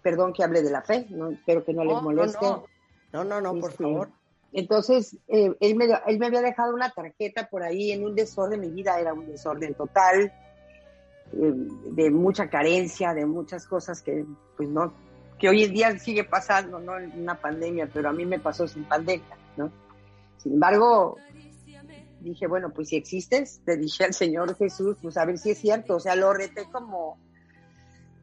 Perdón 0.00 0.32
que 0.32 0.42
hable 0.42 0.62
de 0.62 0.70
la 0.70 0.80
fe, 0.80 1.06
no, 1.10 1.28
espero 1.28 1.62
que 1.64 1.74
no, 1.74 1.84
les 1.84 1.94
No, 1.94 2.02
moleste. 2.02 2.38
no. 2.46 2.64
No, 3.12 3.24
no, 3.24 3.40
no, 3.42 3.54
por 3.60 3.70
Este, 3.72 3.84
favor. 3.84 4.08
Entonces, 4.54 5.14
eh, 5.28 5.54
él, 5.60 5.76
me, 5.76 5.84
él 6.06 6.18
me 6.18 6.26
había 6.26 6.40
dejado 6.40 6.72
una 6.74 6.88
tarjeta 6.90 7.48
por 7.50 7.62
ahí 7.62 7.92
en 7.92 8.02
un 8.04 8.14
desorden, 8.14 8.60
mi 8.60 8.70
vida 8.70 8.98
era 8.98 9.12
un 9.12 9.26
desorden 9.26 9.74
total, 9.74 10.32
de 11.32 12.10
mucha 12.10 12.48
carencia, 12.48 13.14
de 13.14 13.26
muchas 13.26 13.66
cosas 13.66 14.02
que, 14.02 14.24
pues 14.56 14.68
no, 14.68 14.92
que 15.38 15.48
hoy 15.48 15.64
en 15.64 15.72
día 15.72 15.98
sigue 15.98 16.24
pasando, 16.24 16.78
¿no? 16.78 16.92
Una 17.16 17.40
pandemia, 17.40 17.88
pero 17.92 18.10
a 18.10 18.12
mí 18.12 18.24
me 18.26 18.38
pasó 18.38 18.68
sin 18.68 18.84
pandemia, 18.84 19.36
¿no? 19.56 19.72
Sin 20.38 20.54
embargo, 20.54 21.16
dije, 22.20 22.46
bueno, 22.46 22.70
pues 22.70 22.88
si 22.88 22.96
existes, 22.96 23.60
te 23.64 23.76
dije 23.76 24.04
al 24.04 24.14
Señor 24.14 24.56
Jesús, 24.56 24.96
pues 25.00 25.16
a 25.16 25.24
ver 25.24 25.38
si 25.38 25.50
es 25.50 25.58
cierto, 25.58 25.96
o 25.96 26.00
sea, 26.00 26.14
lo 26.14 26.32
reté 26.32 26.64
como 26.70 27.18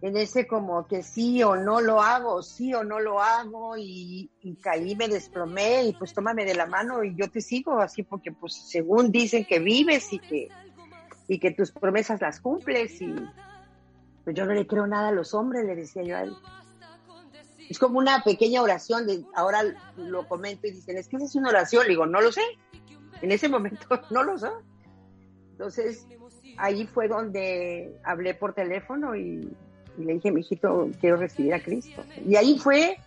en 0.02 0.16
ese 0.16 0.48
como 0.48 0.88
que 0.88 1.04
sí 1.04 1.44
o 1.44 1.58
no 1.58 1.82
lo 1.82 2.02
hago, 2.02 2.42
sí 2.42 2.74
o 2.74 2.84
no 2.84 3.00
lo 3.00 3.20
hago, 3.22 3.76
y, 3.78 4.32
y 4.42 4.56
caí, 4.56 4.96
me 4.96 5.10
desplomé, 5.10 5.86
y 5.86 5.94
pues 5.94 6.14
tómame 6.14 6.46
de 6.46 6.56
la 6.56 6.68
mano 6.68 7.04
y 7.04 7.16
yo 7.16 7.30
te 7.30 7.42
sigo 7.42 7.80
así, 7.80 8.04
porque 8.04 8.32
pues 8.32 8.54
según 8.54 9.12
dicen 9.12 9.44
que 9.44 9.60
vives 9.60 10.14
y 10.14 10.20
que, 10.20 10.48
y 11.30 11.38
que 11.40 11.52
tus 11.52 11.72
promesas 11.72 12.20
las 12.20 12.42
cumples, 12.42 13.00
y 13.02 13.14
pues 14.24 14.36
yo 14.36 14.48
no 14.48 14.54
le 14.54 14.66
creo 14.66 14.88
nada 14.88 15.10
a 15.10 15.12
los 15.12 15.36
hombres, 15.36 15.64
le 15.64 15.76
decía 15.76 16.02
yo 16.02 16.18
a 16.18 16.24
él. 16.24 16.34
Es 17.70 17.78
como 17.78 18.00
una 18.00 18.24
pequeña 18.24 18.64
oración, 18.64 19.06
de, 19.06 19.24
ahora 19.36 19.62
lo 19.96 20.28
comento 20.28 20.66
y 20.66 20.72
dicen, 20.72 20.98
es 20.98 21.08
que 21.08 21.18
esa 21.18 21.26
es 21.28 21.36
una 21.36 21.50
oración, 21.50 21.84
le 21.84 21.90
digo, 21.90 22.08
no 22.08 22.20
lo 22.20 22.32
sé, 22.32 22.42
en 23.22 23.32
ese 23.32 23.48
momento 23.48 23.88
no 24.10 24.24
lo 24.24 24.40
sé. 24.40 24.50
Entonces, 25.52 26.08
ahí 26.58 26.88
fue 26.88 27.08
donde 27.08 27.96
hablé 28.04 28.34
por 28.34 28.56
teléfono 28.56 29.16
y, 29.16 29.56
y 30.00 30.04
le 30.04 30.14
dije, 30.14 30.32
mijito, 30.32 30.90
quiero 31.00 31.18
recibir 31.18 31.54
a 31.54 31.62
Cristo. 31.62 32.04
Y 32.26 32.38
ahí 32.38 32.58
fue, 32.58 32.98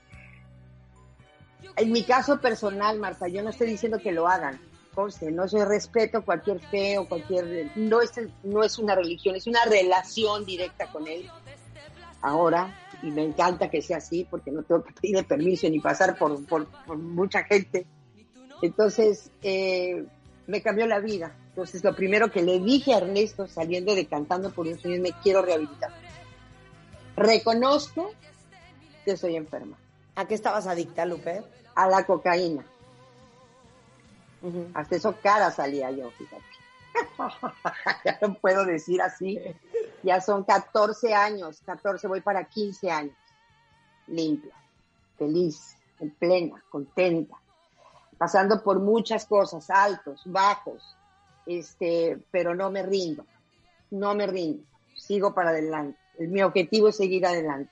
en 1.75 1.91
mi 1.91 2.05
caso 2.05 2.41
personal, 2.41 3.01
Marta, 3.01 3.27
yo 3.27 3.43
no 3.43 3.51
estoy 3.51 3.67
diciendo 3.67 3.99
que 3.99 4.13
lo 4.13 4.29
hagan, 4.29 4.61
conste, 4.95 5.31
no 5.31 5.49
soy 5.49 5.65
respeto 5.65 6.25
cualquier 6.25 6.61
fe 6.61 6.99
o 6.99 7.09
cualquier, 7.09 7.71
no 7.77 8.01
es, 8.01 8.13
no 8.43 8.63
es 8.63 8.79
una 8.79 8.95
religión, 8.95 9.35
es 9.35 9.47
una 9.47 9.65
relación 9.65 10.45
directa 10.45 10.91
con 10.91 11.07
Él. 11.07 11.29
Ahora, 12.21 12.79
y 13.03 13.11
me 13.11 13.25
encanta 13.25 13.69
que 13.69 13.83
sea 13.83 13.97
así, 13.97 14.27
porque 14.31 14.51
no 14.51 14.63
tengo 14.63 14.85
que 14.85 14.93
pedir 14.93 15.27
permiso 15.27 15.69
ni 15.69 15.81
pasar 15.81 16.17
por, 16.17 16.45
por, 16.47 16.67
por 16.87 16.97
mucha 16.97 17.43
gente. 17.45 17.87
Entonces, 18.63 19.31
eh, 19.43 20.05
me 20.47 20.63
cambió 20.63 20.87
la 20.87 21.01
vida. 21.01 21.35
Entonces, 21.49 21.83
lo 21.83 21.95
primero 21.95 22.31
que 22.31 22.43
le 22.43 22.61
dije 22.61 22.95
a 22.95 22.99
Ernesto 22.99 23.47
saliendo 23.47 23.95
de 23.95 24.07
Cantando 24.07 24.51
por 24.51 24.67
un 24.67 24.79
Sueño 24.79 25.03
me 25.03 25.13
quiero 25.23 25.43
rehabilitar. 25.43 25.91
Reconozco 27.17 28.13
que 29.05 29.17
soy 29.17 29.37
enferma. 29.37 29.77
¿A 30.15 30.27
qué 30.27 30.35
estabas 30.35 30.67
adicta, 30.67 31.05
Lupe? 31.05 31.43
A 31.75 31.89
la 31.89 32.05
cocaína. 32.05 32.65
Hasta 34.75 34.97
eso 34.97 35.17
cara 35.23 35.51
salía 35.51 35.91
yo, 35.91 36.11
fíjate. 36.11 36.43
ya 38.05 38.19
no 38.21 38.35
puedo 38.35 38.65
decir 38.65 39.01
así. 39.01 39.39
Ya 40.03 40.21
son 40.21 40.45
14 40.45 41.15
años, 41.15 41.61
14, 41.65 42.09
voy 42.09 42.21
para 42.21 42.45
15 42.45 42.91
años. 42.91 43.17
Limpia, 44.09 44.55
feliz, 45.17 45.77
en 46.01 46.11
plena, 46.11 46.63
contenta, 46.69 47.37
pasando 48.19 48.63
por 48.63 48.81
muchas 48.81 49.25
cosas, 49.27 49.71
altos, 49.71 50.23
bajos, 50.25 50.97
este, 51.47 52.19
pero 52.31 52.55
no 52.55 52.71
me 52.71 52.83
rindo, 52.83 53.25
no 53.91 54.15
me 54.15 54.27
rindo, 54.27 54.65
sigo 54.97 55.33
para 55.35 55.51
adelante. 55.51 55.99
Mi 56.19 56.43
objetivo 56.43 56.89
es 56.89 56.97
seguir 56.97 57.25
adelante. 57.25 57.71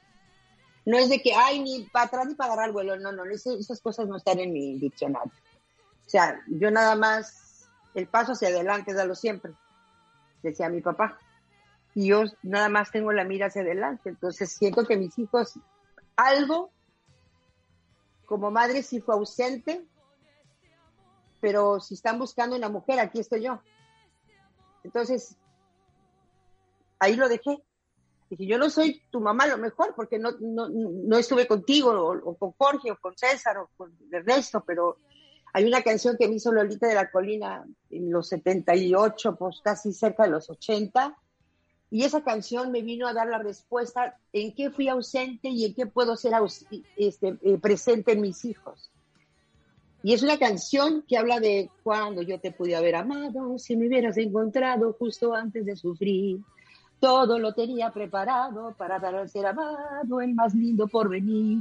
No 0.86 0.96
es 0.96 1.10
de 1.10 1.20
que, 1.20 1.34
ay, 1.34 1.60
ni 1.60 1.82
para 1.84 2.06
atrás 2.06 2.26
ni 2.26 2.34
para 2.34 2.52
agarrar 2.52 2.68
el 2.68 2.72
vuelo, 2.72 2.96
no, 2.96 3.12
no, 3.12 3.24
esas 3.24 3.80
cosas 3.80 4.08
no 4.08 4.16
están 4.16 4.38
en 4.38 4.52
mi 4.52 4.78
diccionario. 4.78 5.32
O 6.10 6.12
sea, 6.12 6.42
yo 6.48 6.72
nada 6.72 6.96
más, 6.96 7.70
el 7.94 8.08
paso 8.08 8.32
hacia 8.32 8.48
adelante, 8.48 8.92
dalo 8.92 9.14
siempre, 9.14 9.52
decía 10.42 10.68
mi 10.68 10.80
papá. 10.80 11.16
Y 11.94 12.08
yo 12.08 12.24
nada 12.42 12.68
más 12.68 12.90
tengo 12.90 13.12
la 13.12 13.22
mira 13.22 13.46
hacia 13.46 13.62
adelante. 13.62 14.08
Entonces 14.08 14.50
siento 14.50 14.84
que 14.84 14.96
mis 14.96 15.16
hijos, 15.20 15.60
algo, 16.16 16.72
como 18.26 18.50
madre 18.50 18.82
sí 18.82 19.00
fue 19.00 19.14
ausente, 19.14 19.86
pero 21.40 21.78
si 21.78 21.94
están 21.94 22.18
buscando 22.18 22.56
una 22.56 22.68
mujer, 22.68 22.98
aquí 22.98 23.20
estoy 23.20 23.44
yo. 23.44 23.62
Entonces, 24.82 25.36
ahí 26.98 27.14
lo 27.14 27.28
dejé. 27.28 27.62
Dije, 28.30 28.46
yo 28.46 28.58
no 28.58 28.68
soy 28.68 29.00
tu 29.12 29.20
mamá 29.20 29.46
lo 29.46 29.58
mejor, 29.58 29.94
porque 29.94 30.18
no, 30.18 30.32
no, 30.40 30.68
no 30.68 31.16
estuve 31.16 31.46
contigo, 31.46 31.92
o, 31.92 32.30
o, 32.30 32.34
con 32.36 32.50
Jorge, 32.58 32.90
o 32.90 32.96
con 32.96 33.16
César, 33.16 33.58
o 33.58 33.70
con 33.76 33.96
Ernesto, 34.10 34.64
pero 34.66 34.96
hay 35.52 35.64
una 35.64 35.82
canción 35.82 36.16
que 36.18 36.28
me 36.28 36.36
hizo 36.36 36.52
Lolita 36.52 36.86
de 36.86 36.94
la 36.94 37.10
Colina 37.10 37.64
en 37.90 38.10
los 38.10 38.28
78, 38.28 39.36
pues 39.36 39.60
casi 39.62 39.92
cerca 39.92 40.24
de 40.24 40.30
los 40.30 40.48
80, 40.48 41.16
y 41.90 42.04
esa 42.04 42.22
canción 42.22 42.70
me 42.70 42.82
vino 42.82 43.08
a 43.08 43.12
dar 43.12 43.26
la 43.26 43.38
respuesta 43.38 44.16
en 44.32 44.54
qué 44.54 44.70
fui 44.70 44.88
ausente 44.88 45.48
y 45.48 45.64
en 45.64 45.74
qué 45.74 45.86
puedo 45.86 46.16
ser 46.16 46.32
este, 46.96 47.36
eh, 47.42 47.58
presente 47.58 48.12
en 48.12 48.20
mis 48.20 48.44
hijos. 48.44 48.90
Y 50.02 50.14
es 50.14 50.22
una 50.22 50.38
canción 50.38 51.04
que 51.06 51.18
habla 51.18 51.40
de 51.40 51.68
cuando 51.82 52.22
yo 52.22 52.40
te 52.40 52.52
pude 52.52 52.76
haber 52.76 52.94
amado, 52.94 53.58
si 53.58 53.76
me 53.76 53.88
hubieras 53.88 54.16
encontrado 54.16 54.94
justo 54.98 55.34
antes 55.34 55.66
de 55.66 55.76
sufrir. 55.76 56.40
Todo 57.00 57.38
lo 57.38 57.54
tenía 57.54 57.90
preparado 57.90 58.74
para 58.78 58.98
dar 58.98 59.14
al 59.14 59.28
ser 59.28 59.46
amado 59.46 60.20
el 60.20 60.34
más 60.34 60.54
lindo 60.54 60.86
por 60.86 61.08
venir. 61.08 61.58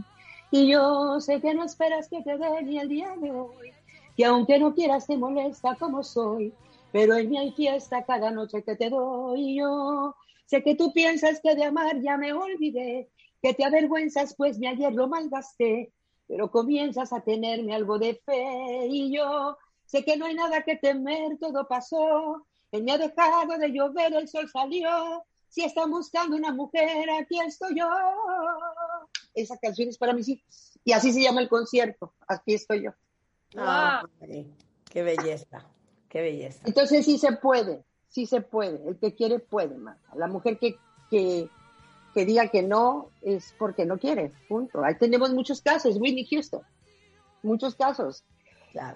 Y 0.52 0.72
yo 0.72 1.20
sé 1.20 1.42
que 1.42 1.54
no 1.54 1.64
esperas 1.66 2.08
que 2.08 2.22
te 2.22 2.38
dé 2.38 2.64
ni 2.64 2.80
el 2.80 2.88
día 2.88 3.16
de 3.20 3.32
hoy, 3.32 3.72
que 4.20 4.26
aunque 4.26 4.60
no 4.60 4.76
quieras 4.76 5.08
te 5.08 5.16
molesta 5.16 5.76
como 5.76 6.04
soy, 6.04 6.54
pero 6.92 7.16
en 7.16 7.30
mí 7.30 7.38
hay 7.38 7.54
fiesta 7.54 8.04
cada 8.04 8.32
noche 8.32 8.64
que 8.64 8.76
te 8.76 8.90
doy 8.90 9.56
yo. 9.56 10.14
Sé 10.46 10.62
que 10.62 10.76
tú 10.76 10.92
piensas 10.92 11.40
que 11.42 11.56
de 11.56 11.64
amar 11.64 12.02
ya 12.02 12.18
me 12.18 12.34
olvidé, 12.34 13.10
que 13.42 13.54
te 13.54 13.64
avergüenzas 13.64 14.36
pues 14.36 14.60
me 14.60 14.68
ayer 14.68 14.92
lo 14.92 15.08
malgasté, 15.08 15.94
pero 16.28 16.52
comienzas 16.52 17.14
a 17.14 17.22
tenerme 17.22 17.74
algo 17.74 17.98
de 17.98 18.16
fe 18.26 18.88
y 18.90 19.16
yo 19.16 19.58
sé 19.86 20.04
que 20.04 20.18
no 20.18 20.26
hay 20.26 20.36
nada 20.36 20.64
que 20.64 20.76
temer, 20.76 21.38
todo 21.40 21.66
pasó. 21.66 22.46
Él 22.74 22.84
me 22.84 22.92
ha 22.92 22.98
dejado 22.98 23.58
de 23.58 23.70
llover, 23.70 24.14
el 24.16 24.28
sol 24.28 24.50
salió. 24.52 25.24
Si 25.48 25.64
están 25.64 25.92
buscando 25.92 26.36
una 26.36 26.52
mujer, 26.52 27.10
aquí 27.10 27.40
estoy 27.40 27.80
yo. 27.80 27.88
Esa 29.34 29.58
canción 29.58 29.88
es 29.88 29.98
para 29.98 30.12
mis 30.12 30.28
hijos. 30.28 30.78
Y 30.84 30.92
así 30.92 31.14
se 31.14 31.22
llama 31.22 31.40
el 31.40 31.48
concierto. 31.48 32.14
Aquí 32.28 32.56
estoy 32.56 32.84
yo. 32.84 32.92
Ah, 33.58 34.04
qué 34.90 35.04
belleza, 35.04 35.66
qué 36.08 36.22
belleza. 36.22 36.62
Entonces 36.66 37.06
sí 37.06 37.18
se 37.18 37.34
puede, 37.34 37.84
sí 38.08 38.26
se 38.26 38.42
puede. 38.42 38.88
El 38.88 38.98
que 38.98 39.16
quiere 39.16 39.40
puede, 39.40 39.78
Marta. 39.78 40.16
La 40.16 40.28
mujer 40.28 40.58
que, 40.60 40.78
que, 41.10 41.50
que, 42.14 42.26
diga 42.26 42.50
que 42.50 42.62
no 42.62 43.10
es 43.22 43.54
porque 43.58 43.86
no 43.86 43.98
quiere, 43.98 44.32
punto. 44.48 44.84
Ahí 44.84 44.96
tenemos 44.98 45.34
muchos 45.34 45.62
casos, 45.62 45.98
Whitney 46.00 46.28
Houston, 46.30 46.62
muchos 47.44 47.76
casos. 47.76 48.24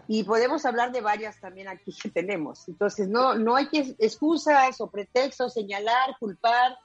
Y 0.08 0.24
podemos 0.24 0.66
hablar 0.66 0.92
de 0.92 1.02
varias 1.02 1.40
también 1.40 1.68
aquí 1.68 1.94
que 2.02 2.10
tenemos. 2.10 2.68
Entonces, 2.68 3.08
no, 3.08 3.36
no 3.36 3.56
hay 3.56 3.68
que 3.68 3.96
excusas 3.98 4.80
o 4.80 4.90
pretextos, 4.90 5.54
señalar, 5.54 6.16
culpar. 6.20 6.78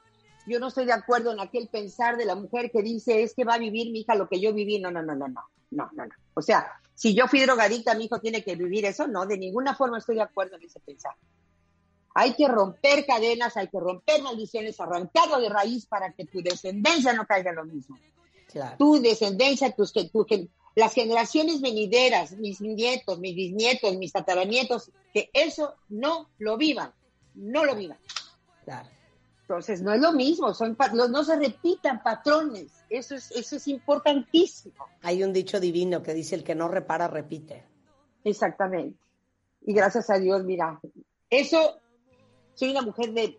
Yo 0.46 0.59
no 0.59 0.68
estoy 0.68 0.87
de 0.87 0.94
acuerdo 0.94 1.33
en 1.33 1.40
aquel 1.40 1.68
pensar 1.68 2.16
de 2.16 2.24
la 2.24 2.35
mujer 2.35 2.70
que 2.70 2.83
dice 2.83 3.22
es 3.22 3.35
que 3.35 3.44
va 3.44 3.54
a 3.54 3.59
vivir 3.59 3.92
mi 3.92 4.00
hija 4.00 4.14
lo 4.14 4.28
que 4.28 4.40
yo 4.40 4.54
viví. 4.54 4.78
No, 4.81 4.90
no, 4.90 5.02
no, 5.02 5.14
no, 5.14 5.28
no, 5.28 5.44
no, 5.70 5.90
no, 5.92 6.07
no. 6.07 6.14
O 6.35 6.40
sea, 6.40 6.81
si 6.98 7.14
yo 7.14 7.28
fui 7.28 7.38
drogadicta, 7.38 7.94
mi 7.94 8.06
hijo 8.06 8.18
tiene 8.18 8.42
que 8.42 8.56
vivir 8.56 8.84
eso. 8.84 9.06
No, 9.06 9.24
de 9.24 9.38
ninguna 9.38 9.76
forma 9.76 9.98
estoy 9.98 10.16
de 10.16 10.22
acuerdo 10.22 10.56
en 10.56 10.64
ese 10.64 10.80
pensar. 10.80 11.14
Hay 12.12 12.34
que 12.34 12.48
romper 12.48 13.06
cadenas, 13.06 13.56
hay 13.56 13.68
que 13.68 13.78
romper 13.78 14.20
maldiciones, 14.20 14.80
arrancarlo 14.80 15.40
de 15.40 15.48
raíz 15.48 15.87
para 15.87 16.12
que 16.12 16.24
tu 16.24 16.42
descendencia 16.42 17.12
no 17.12 17.24
caiga 17.24 17.50
en 17.50 17.56
lo 17.56 17.64
mismo. 17.64 17.96
Tu 18.76 19.00
descendencia, 19.00 19.70
tus, 19.70 19.92
tu, 19.92 20.26
las 20.74 20.92
generaciones 20.92 21.61
venideras, 21.61 22.32
mis 22.32 22.61
nietos, 22.61 23.20
mis 23.20 23.37
bisnietos, 23.37 23.96
mis 23.96 24.12
tataranietos, 24.12 24.90
que 25.14 25.30
eso 25.32 25.76
no 25.88 26.28
lo 26.38 26.56
vivan, 26.56 26.92
no 27.34 27.64
lo 27.64 27.76
vivan. 27.76 27.98
Entonces, 29.48 29.80
no 29.80 29.94
es 29.94 30.00
lo 30.02 30.12
mismo, 30.12 30.52
son 30.52 30.76
no 30.94 31.24
se 31.24 31.37
repitan 31.37 32.02
patrones, 32.02 32.70
eso 32.90 33.14
es, 33.14 33.30
eso 33.30 33.56
es 33.56 33.66
importantísimo. 33.68 34.84
Hay 35.00 35.24
un 35.24 35.32
dicho 35.32 35.58
divino 35.58 36.02
que 36.02 36.12
dice, 36.12 36.34
el 36.34 36.44
que 36.44 36.54
no 36.54 36.68
repara, 36.68 37.08
repite. 37.08 37.64
Exactamente. 38.24 38.98
Y 39.62 39.72
gracias 39.72 40.11
a 40.11 40.18
Dios, 40.18 40.44
mira, 40.44 40.78
eso, 41.30 41.80
soy 42.52 42.72
una 42.72 42.82
mujer 42.82 43.14
de 43.14 43.38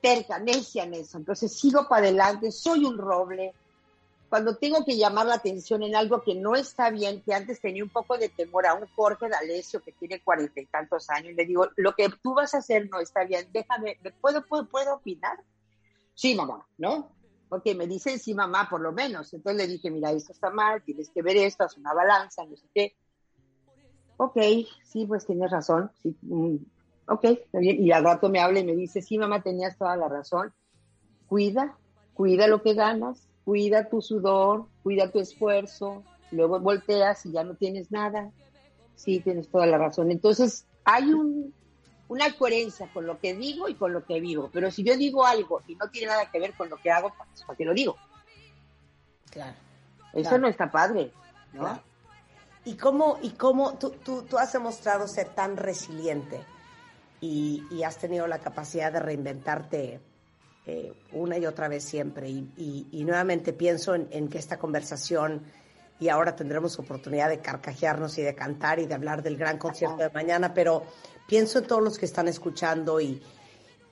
terca, 0.00 0.40
necia 0.40 0.82
en 0.82 0.94
eso, 0.94 1.18
entonces 1.18 1.56
sigo 1.56 1.86
para 1.88 2.08
adelante, 2.08 2.50
soy 2.50 2.84
un 2.84 2.98
roble, 2.98 3.54
cuando 4.32 4.56
tengo 4.56 4.82
que 4.82 4.96
llamar 4.96 5.26
la 5.26 5.34
atención 5.34 5.82
en 5.82 5.94
algo 5.94 6.22
que 6.22 6.34
no 6.34 6.54
está 6.54 6.88
bien, 6.88 7.20
que 7.20 7.34
antes 7.34 7.60
tenía 7.60 7.84
un 7.84 7.90
poco 7.90 8.16
de 8.16 8.30
temor 8.30 8.64
a 8.64 8.72
un 8.72 8.86
Jorge 8.96 9.28
D'Alessio 9.28 9.82
que 9.82 9.92
tiene 9.92 10.22
cuarenta 10.22 10.58
y 10.58 10.64
tantos 10.64 11.10
años, 11.10 11.34
le 11.36 11.44
digo, 11.44 11.68
lo 11.76 11.92
que 11.94 12.08
tú 12.22 12.32
vas 12.32 12.54
a 12.54 12.58
hacer 12.60 12.88
no 12.90 12.98
está 12.98 13.24
bien, 13.24 13.46
déjame, 13.52 13.98
¿puedo, 14.22 14.46
puedo, 14.46 14.66
puedo 14.70 14.94
opinar? 14.94 15.38
Sí, 16.14 16.34
mamá, 16.34 16.66
¿no? 16.78 17.10
Ok, 17.50 17.74
me 17.76 17.86
dicen 17.86 18.18
sí, 18.18 18.32
mamá, 18.32 18.68
por 18.70 18.80
lo 18.80 18.90
menos. 18.90 19.34
Entonces 19.34 19.66
le 19.66 19.70
dije, 19.70 19.90
mira, 19.90 20.10
esto 20.12 20.32
está 20.32 20.48
mal, 20.48 20.82
tienes 20.82 21.10
que 21.10 21.20
ver 21.20 21.36
esto, 21.36 21.64
haz 21.64 21.76
una 21.76 21.92
balanza, 21.92 22.46
no 22.46 22.56
sé 22.56 22.66
qué. 22.74 22.96
Ok, 24.16 24.38
sí, 24.82 25.04
pues 25.04 25.26
tienes 25.26 25.50
razón. 25.50 25.90
Sí, 26.02 26.16
mm, 26.22 26.56
ok, 27.08 27.24
y 27.60 27.92
al 27.92 28.02
rato 28.02 28.30
me 28.30 28.40
habla 28.40 28.60
y 28.60 28.64
me 28.64 28.76
dice, 28.76 29.02
sí, 29.02 29.18
mamá, 29.18 29.42
tenías 29.42 29.76
toda 29.76 29.94
la 29.94 30.08
razón. 30.08 30.54
Cuida, 31.28 31.76
cuida 32.14 32.46
lo 32.46 32.62
que 32.62 32.72
ganas, 32.72 33.28
cuida 33.44 33.88
tu 33.88 34.00
sudor, 34.00 34.66
cuida 34.82 35.10
tu 35.10 35.20
esfuerzo, 35.20 36.04
luego 36.30 36.60
volteas 36.60 37.26
y 37.26 37.32
ya 37.32 37.44
no 37.44 37.54
tienes 37.54 37.90
nada. 37.90 38.30
Sí, 38.94 39.20
tienes 39.20 39.48
toda 39.48 39.66
la 39.66 39.78
razón. 39.78 40.10
Entonces, 40.10 40.66
hay 40.84 41.12
un, 41.12 41.54
una 42.08 42.36
coherencia 42.36 42.88
con 42.92 43.06
lo 43.06 43.18
que 43.18 43.34
digo 43.34 43.68
y 43.68 43.74
con 43.74 43.92
lo 43.92 44.04
que 44.04 44.20
vivo. 44.20 44.50
Pero 44.52 44.70
si 44.70 44.84
yo 44.84 44.96
digo 44.96 45.24
algo 45.24 45.60
y 45.66 45.74
no 45.76 45.88
tiene 45.90 46.08
nada 46.08 46.30
que 46.30 46.38
ver 46.38 46.54
con 46.54 46.68
lo 46.68 46.76
que 46.76 46.90
hago, 46.90 47.12
pues, 47.16 47.42
¿para 47.44 47.56
qué 47.56 47.64
lo 47.64 47.74
digo? 47.74 47.96
Claro. 49.30 49.56
Eso 50.12 50.36
no 50.38 50.46
está 50.46 50.70
padre, 50.70 51.10
¿no? 51.54 51.80
¿Y 52.64 52.74
cómo, 52.74 53.18
y 53.22 53.30
cómo 53.30 53.78
tú, 53.78 53.90
tú, 54.04 54.22
tú, 54.22 54.38
has 54.38 54.52
demostrado 54.52 55.08
ser 55.08 55.30
tan 55.30 55.56
resiliente 55.56 56.44
y, 57.20 57.64
y 57.70 57.82
has 57.82 57.96
tenido 57.96 58.26
la 58.26 58.38
capacidad 58.38 58.92
de 58.92 59.00
reinventarte 59.00 60.00
eh, 60.64 60.92
una 61.12 61.38
y 61.38 61.46
otra 61.46 61.68
vez 61.68 61.82
siempre. 61.84 62.28
Y, 62.28 63.02
nuevamente 63.04 63.52
pienso 63.52 63.94
en, 63.94 64.28
que 64.28 64.38
esta 64.38 64.58
conversación, 64.58 65.42
y 65.98 66.08
ahora 66.08 66.36
tendremos 66.36 66.78
oportunidad 66.78 67.28
de 67.28 67.40
carcajearnos 67.40 68.16
y 68.18 68.22
de 68.22 68.34
cantar 68.34 68.78
y 68.78 68.86
de 68.86 68.94
hablar 68.94 69.22
del 69.22 69.36
gran 69.36 69.58
concierto 69.58 69.96
de 69.96 70.10
mañana, 70.10 70.54
pero 70.54 70.84
pienso 71.26 71.58
en 71.58 71.66
todos 71.66 71.82
los 71.82 71.98
que 71.98 72.06
están 72.06 72.28
escuchando 72.28 73.00
y, 73.00 73.20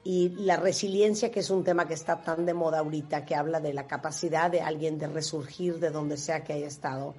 y 0.05 0.31
la 0.31 0.57
resiliencia, 0.57 1.31
que 1.31 1.41
es 1.41 1.51
un 1.51 1.65
tema 1.65 1.87
que 1.87 1.95
está 1.95 2.23
tan 2.23 2.47
de 2.47 2.55
moda 2.55 2.79
ahorita, 2.79 3.25
que 3.25 3.35
habla 3.35 3.61
de 3.61 3.75
la 3.75 3.87
capacidad 3.87 4.51
de 4.51 4.61
alguien 4.61 4.99
de 4.99 5.09
resurgir 5.09 5.79
de 5.79 5.91
donde 5.91 6.17
sea 6.17 6.45
que 6.45 6.53
haya 6.53 6.67
estado. 6.67 7.15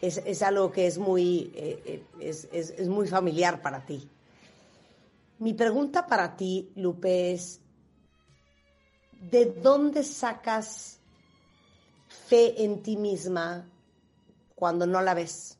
Es, 0.00 0.22
es 0.24 0.42
algo 0.42 0.72
que 0.72 0.86
es 0.86 0.96
muy, 0.96 1.52
eh, 1.54 1.82
eh, 1.84 2.02
es, 2.20 2.48
es, 2.50 2.70
es 2.70 2.88
muy 2.88 3.06
familiar 3.06 3.60
para 3.60 3.84
ti. 3.84 4.08
Mi 5.38 5.54
pregunta 5.54 6.06
para 6.06 6.36
ti, 6.36 6.70
Lupe, 6.76 7.32
es, 7.32 7.59
¿de 9.20 9.46
dónde 9.46 10.02
sacas 10.02 10.98
fe 12.08 12.64
en 12.64 12.82
ti 12.82 12.96
misma 12.96 13.66
cuando 14.54 14.86
no 14.86 15.00
la 15.00 15.14
ves? 15.14 15.58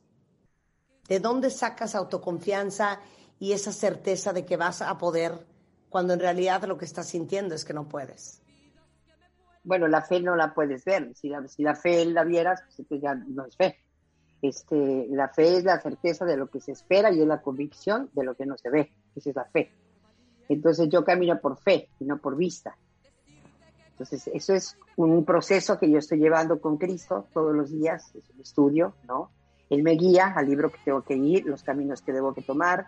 ¿De 1.07 1.19
dónde 1.19 1.49
sacas 1.49 1.95
autoconfianza 1.95 2.99
y 3.39 3.53
esa 3.53 3.71
certeza 3.71 4.33
de 4.33 4.45
que 4.45 4.57
vas 4.57 4.81
a 4.81 4.97
poder 4.97 5.45
cuando 5.89 6.13
en 6.13 6.19
realidad 6.19 6.63
lo 6.63 6.77
que 6.77 6.85
estás 6.85 7.07
sintiendo 7.07 7.55
es 7.55 7.65
que 7.65 7.73
no 7.73 7.87
puedes? 7.87 8.41
bueno, 9.63 9.87
la 9.87 10.01
fe 10.01 10.19
no 10.21 10.35
la 10.35 10.53
puedes 10.53 10.83
ver. 10.85 11.13
Si 11.15 11.29
la, 11.29 11.75
fe 11.75 12.05
la 12.05 12.23
vieras, 12.23 12.63
pues 12.87 13.01
ya 13.01 13.15
no 13.15 13.45
es 13.45 13.55
fe. 13.55 13.77
Este, 14.41 15.07
la 15.09 15.29
fe 15.29 15.57
es 15.57 15.63
la 15.63 15.79
certeza 15.79 16.25
de 16.25 16.35
lo 16.35 16.47
que 16.49 16.59
se 16.59 16.71
espera 16.71 17.11
y 17.11 17.21
es 17.21 17.27
la 17.27 17.41
convicción 17.41 18.09
de 18.13 18.23
lo 18.23 18.35
que 18.35 18.45
no 18.45 18.57
se 18.57 18.69
ve. 18.69 18.91
Esa 19.15 19.29
es 19.29 19.35
la 19.35 19.45
fe. 19.45 19.71
Entonces 20.49 20.89
yo 20.89 21.05
camino 21.05 21.39
por 21.39 21.57
fe 21.57 21.89
y 21.99 22.05
no 22.05 22.17
por 22.17 22.35
vista. 22.35 22.75
Entonces 23.91 24.29
eso 24.33 24.53
es 24.53 24.77
un 24.95 25.23
proceso 25.25 25.77
que 25.77 25.89
yo 25.89 25.99
estoy 25.99 26.19
llevando 26.19 26.59
con 26.59 26.77
Cristo 26.77 27.27
todos 27.33 27.55
los 27.55 27.71
días, 27.71 28.11
es 28.15 28.23
un 28.33 28.41
estudio, 28.41 28.93
¿no? 29.07 29.29
Él 29.69 29.83
me 29.83 29.91
guía 29.91 30.33
al 30.35 30.47
libro 30.47 30.69
que 30.69 30.79
tengo 30.83 31.01
que 31.01 31.15
ir, 31.15 31.45
los 31.45 31.63
caminos 31.63 32.01
que 32.01 32.11
debo 32.11 32.33
que 32.33 32.41
tomar. 32.41 32.87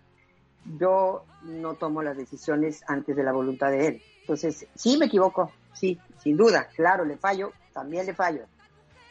Yo 0.79 1.23
no 1.43 1.75
tomo 1.75 2.03
las 2.03 2.17
decisiones 2.17 2.83
antes 2.87 3.15
de 3.15 3.23
la 3.23 3.31
voluntad 3.31 3.71
de 3.71 3.87
Él. 3.87 4.01
Entonces, 4.21 4.67
sí 4.75 4.97
me 4.97 5.05
equivoco, 5.05 5.51
sí, 5.73 5.99
sin 6.17 6.35
duda, 6.35 6.67
claro, 6.75 7.05
le 7.05 7.17
fallo, 7.17 7.53
también 7.73 8.05
le 8.05 8.13
fallo. 8.13 8.43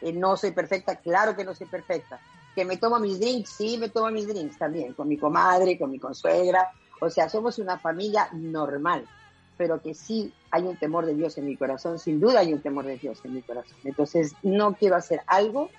Eh, 0.01 0.13
no 0.13 0.37
soy 0.37 0.51
perfecta, 0.51 0.97
claro 0.97 1.35
que 1.35 1.43
no 1.43 1.55
soy 1.55 1.67
perfecta. 1.67 2.19
Que 2.53 2.65
me 2.65 2.77
tomo 2.77 2.99
mis 2.99 3.19
drinks, 3.19 3.49
sí 3.49 3.77
me 3.79 3.89
tomo 3.89 4.11
mis 4.11 4.27
drinks 4.27 4.57
también, 4.57 4.93
con 4.93 5.07
mi 5.07 5.17
comadre, 5.17 5.79
con 5.79 5.89
mi 5.89 5.97
consuegra. 5.97 6.69
O 7.01 7.09
sea, 7.09 7.27
somos 7.27 7.57
una 7.57 7.79
familia 7.79 8.29
normal, 8.33 9.07
pero 9.57 9.81
que 9.81 9.93
sí 9.93 10.31
hay 10.53 10.61
un 10.65 10.77
temor 10.77 11.07
de 11.07 11.15
Dios 11.15 11.35
en 11.39 11.47
mi 11.47 11.57
corazón, 11.57 11.97
sin 11.97 12.19
duda 12.19 12.41
hay 12.41 12.53
un 12.53 12.61
temor 12.61 12.85
de 12.85 12.95
Dios 12.95 13.19
en 13.25 13.33
mi 13.33 13.41
corazón. 13.41 13.75
Entonces, 13.83 14.35
no 14.43 14.75
quiero 14.75 14.95
hacer 14.95 15.21
algo 15.25 15.71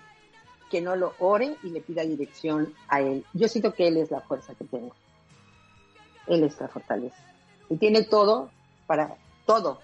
que 0.69 0.81
no 0.81 0.97
lo 0.97 1.15
ore 1.21 1.57
y 1.63 1.69
le 1.69 1.81
pida 1.81 2.03
dirección 2.03 2.75
a 2.89 3.01
Él. 3.01 3.25
Yo 3.35 3.47
siento 3.47 3.73
que 3.73 3.87
Él 3.87 3.99
es 3.99 4.11
la 4.11 4.21
fuerza 4.21 4.53
que 4.57 4.65
tengo. 4.65 4.93
Él 6.27 6.43
es 6.43 6.61
la 6.61 6.67
fortaleza. 6.67 7.17
Y 7.69 7.77
tiene 7.77 8.03
todo 8.03 8.51
para 8.89 9.15
todo 9.47 9.79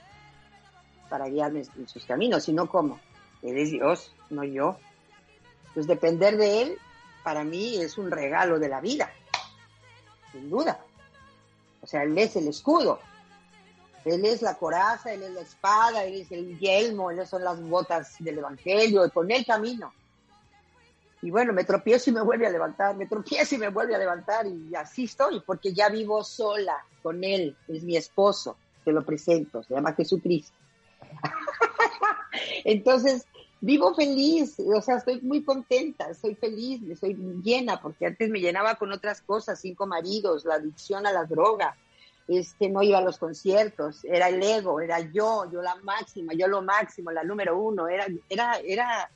para 1.08 1.28
guiarme 1.28 1.62
en 1.78 1.88
sus 1.88 2.04
caminos, 2.04 2.42
sino 2.42 2.68
cómo. 2.68 2.98
Él 3.42 3.58
es 3.58 3.70
Dios, 3.70 4.12
no 4.28 4.42
yo. 4.42 4.76
Pues 5.72 5.86
depender 5.86 6.36
de 6.36 6.62
Él, 6.62 6.78
para 7.22 7.44
mí, 7.44 7.76
es 7.76 7.96
un 7.96 8.10
regalo 8.10 8.58
de 8.58 8.68
la 8.68 8.80
vida, 8.80 9.12
sin 10.32 10.50
duda. 10.50 10.80
O 11.80 11.86
sea, 11.86 12.02
Él 12.02 12.18
es 12.18 12.34
el 12.34 12.48
escudo, 12.48 12.98
Él 14.04 14.24
es 14.24 14.42
la 14.42 14.56
coraza, 14.56 15.12
Él 15.12 15.22
es 15.22 15.30
la 15.32 15.40
espada, 15.40 16.04
Él 16.04 16.20
es 16.20 16.32
el 16.32 16.58
yelmo, 16.58 17.10
Él 17.10 17.26
son 17.26 17.44
las 17.44 17.60
botas 17.62 18.16
del 18.18 18.38
Evangelio, 18.38 19.04
y 19.04 19.10
con 19.10 19.30
Él 19.30 19.44
camino. 19.44 19.92
Y 21.22 21.30
bueno, 21.30 21.52
me 21.52 21.64
tropiezo 21.64 22.10
y 22.10 22.14
me 22.14 22.22
vuelve 22.22 22.46
a 22.46 22.50
levantar, 22.50 22.96
me 22.96 23.06
tropiezo 23.06 23.54
y 23.54 23.58
me 23.58 23.68
vuelve 23.68 23.94
a 23.94 23.98
levantar, 23.98 24.46
y 24.46 24.74
así 24.74 25.04
estoy, 25.04 25.40
porque 25.40 25.72
ya 25.72 25.88
vivo 25.88 26.24
sola 26.24 26.84
con 27.02 27.22
Él, 27.24 27.56
es 27.68 27.82
mi 27.82 27.96
esposo 27.96 28.56
te 28.84 28.92
lo 28.92 29.04
presento, 29.04 29.62
se 29.62 29.74
llama 29.74 29.92
Jesucristo. 29.92 30.56
Entonces, 32.64 33.26
vivo 33.60 33.94
feliz, 33.94 34.58
o 34.58 34.80
sea, 34.80 34.96
estoy 34.96 35.20
muy 35.20 35.42
contenta, 35.42 36.10
estoy 36.10 36.34
feliz, 36.34 36.82
estoy 36.88 37.14
llena, 37.42 37.80
porque 37.80 38.06
antes 38.06 38.30
me 38.30 38.40
llenaba 38.40 38.76
con 38.76 38.92
otras 38.92 39.20
cosas, 39.20 39.60
cinco 39.60 39.86
maridos, 39.86 40.44
la 40.44 40.54
adicción 40.54 41.06
a 41.06 41.12
la 41.12 41.24
droga, 41.24 41.76
este, 42.30 42.68
no 42.68 42.80
iba 42.80 42.98
a 42.98 43.02
los 43.02 43.18
conciertos, 43.18 44.04
era 44.04 44.28
el 44.28 44.40
ego, 44.40 44.80
era 44.80 45.00
yo, 45.00 45.50
yo 45.50 45.60
la 45.62 45.74
máxima, 45.82 46.32
yo 46.32 46.46
lo 46.46 46.62
máximo, 46.62 47.10
la 47.10 47.24
número 47.24 47.58
uno, 47.58 47.88
era, 47.88 48.06
era, 48.28 48.56
era 48.60 49.10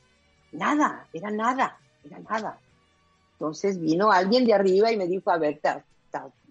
nada, 0.50 1.06
era 1.12 1.30
nada, 1.30 1.78
era 2.04 2.18
nada. 2.18 2.58
Entonces 3.34 3.80
vino 3.80 4.10
alguien 4.10 4.44
de 4.44 4.54
arriba 4.54 4.90
y 4.90 4.96
me 4.96 5.06
dijo, 5.06 5.30
a 5.30 5.38
ver, 5.38 5.60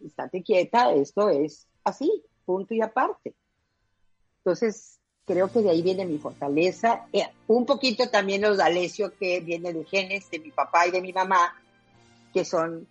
estate 0.05 0.41
quieta, 0.41 0.93
esto 0.93 1.27
es 1.27 1.67
así, 1.83 2.23
punto 2.45 2.73
y 2.73 2.81
aparte. 2.81 3.33
Entonces, 4.37 4.99
creo 5.25 5.51
que 5.51 5.59
de 5.59 5.69
ahí 5.69 5.81
viene 5.81 6.05
mi 6.05 6.17
fortaleza. 6.17 7.07
Eh, 7.11 7.27
un 7.47 7.65
poquito 7.65 8.09
también 8.09 8.41
los 8.41 8.57
D'Alessio, 8.57 9.13
que 9.17 9.41
viene 9.41 9.73
de 9.73 9.83
genes 9.83 10.31
de 10.31 10.39
mi 10.39 10.51
papá 10.51 10.87
y 10.87 10.91
de 10.91 11.01
mi 11.01 11.11
mamá, 11.11 11.55
que 12.33 12.45
son 12.45 12.87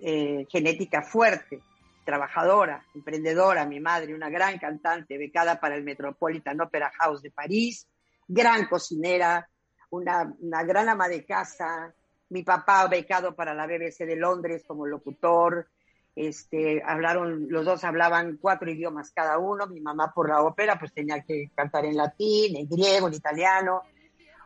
eh, 0.00 0.46
genética 0.50 1.02
fuerte, 1.02 1.60
trabajadora, 2.04 2.84
emprendedora, 2.94 3.66
mi 3.66 3.80
madre, 3.80 4.14
una 4.14 4.30
gran 4.30 4.58
cantante, 4.58 5.18
becada 5.18 5.58
para 5.58 5.74
el 5.76 5.84
Metropolitan 5.84 6.60
Opera 6.60 6.92
House 6.98 7.22
de 7.22 7.30
París, 7.30 7.88
gran 8.28 8.66
cocinera, 8.66 9.48
una, 9.90 10.32
una 10.40 10.62
gran 10.64 10.88
ama 10.88 11.08
de 11.08 11.24
casa, 11.24 11.94
mi 12.30 12.42
papá 12.42 12.86
becado 12.88 13.34
para 13.34 13.54
la 13.54 13.66
BBC 13.66 14.06
de 14.06 14.16
Londres 14.16 14.64
como 14.66 14.86
locutor, 14.86 15.68
este, 16.16 16.82
hablaron, 16.84 17.46
los 17.48 17.64
dos 17.64 17.82
hablaban 17.82 18.38
cuatro 18.40 18.70
idiomas 18.70 19.10
cada 19.10 19.38
uno, 19.38 19.66
mi 19.66 19.80
mamá 19.80 20.12
por 20.14 20.28
la 20.28 20.42
ópera 20.42 20.78
pues 20.78 20.92
tenía 20.92 21.22
que 21.22 21.50
cantar 21.54 21.84
en 21.84 21.96
latín, 21.96 22.56
en 22.56 22.68
griego, 22.68 23.08
en 23.08 23.14
italiano, 23.14 23.82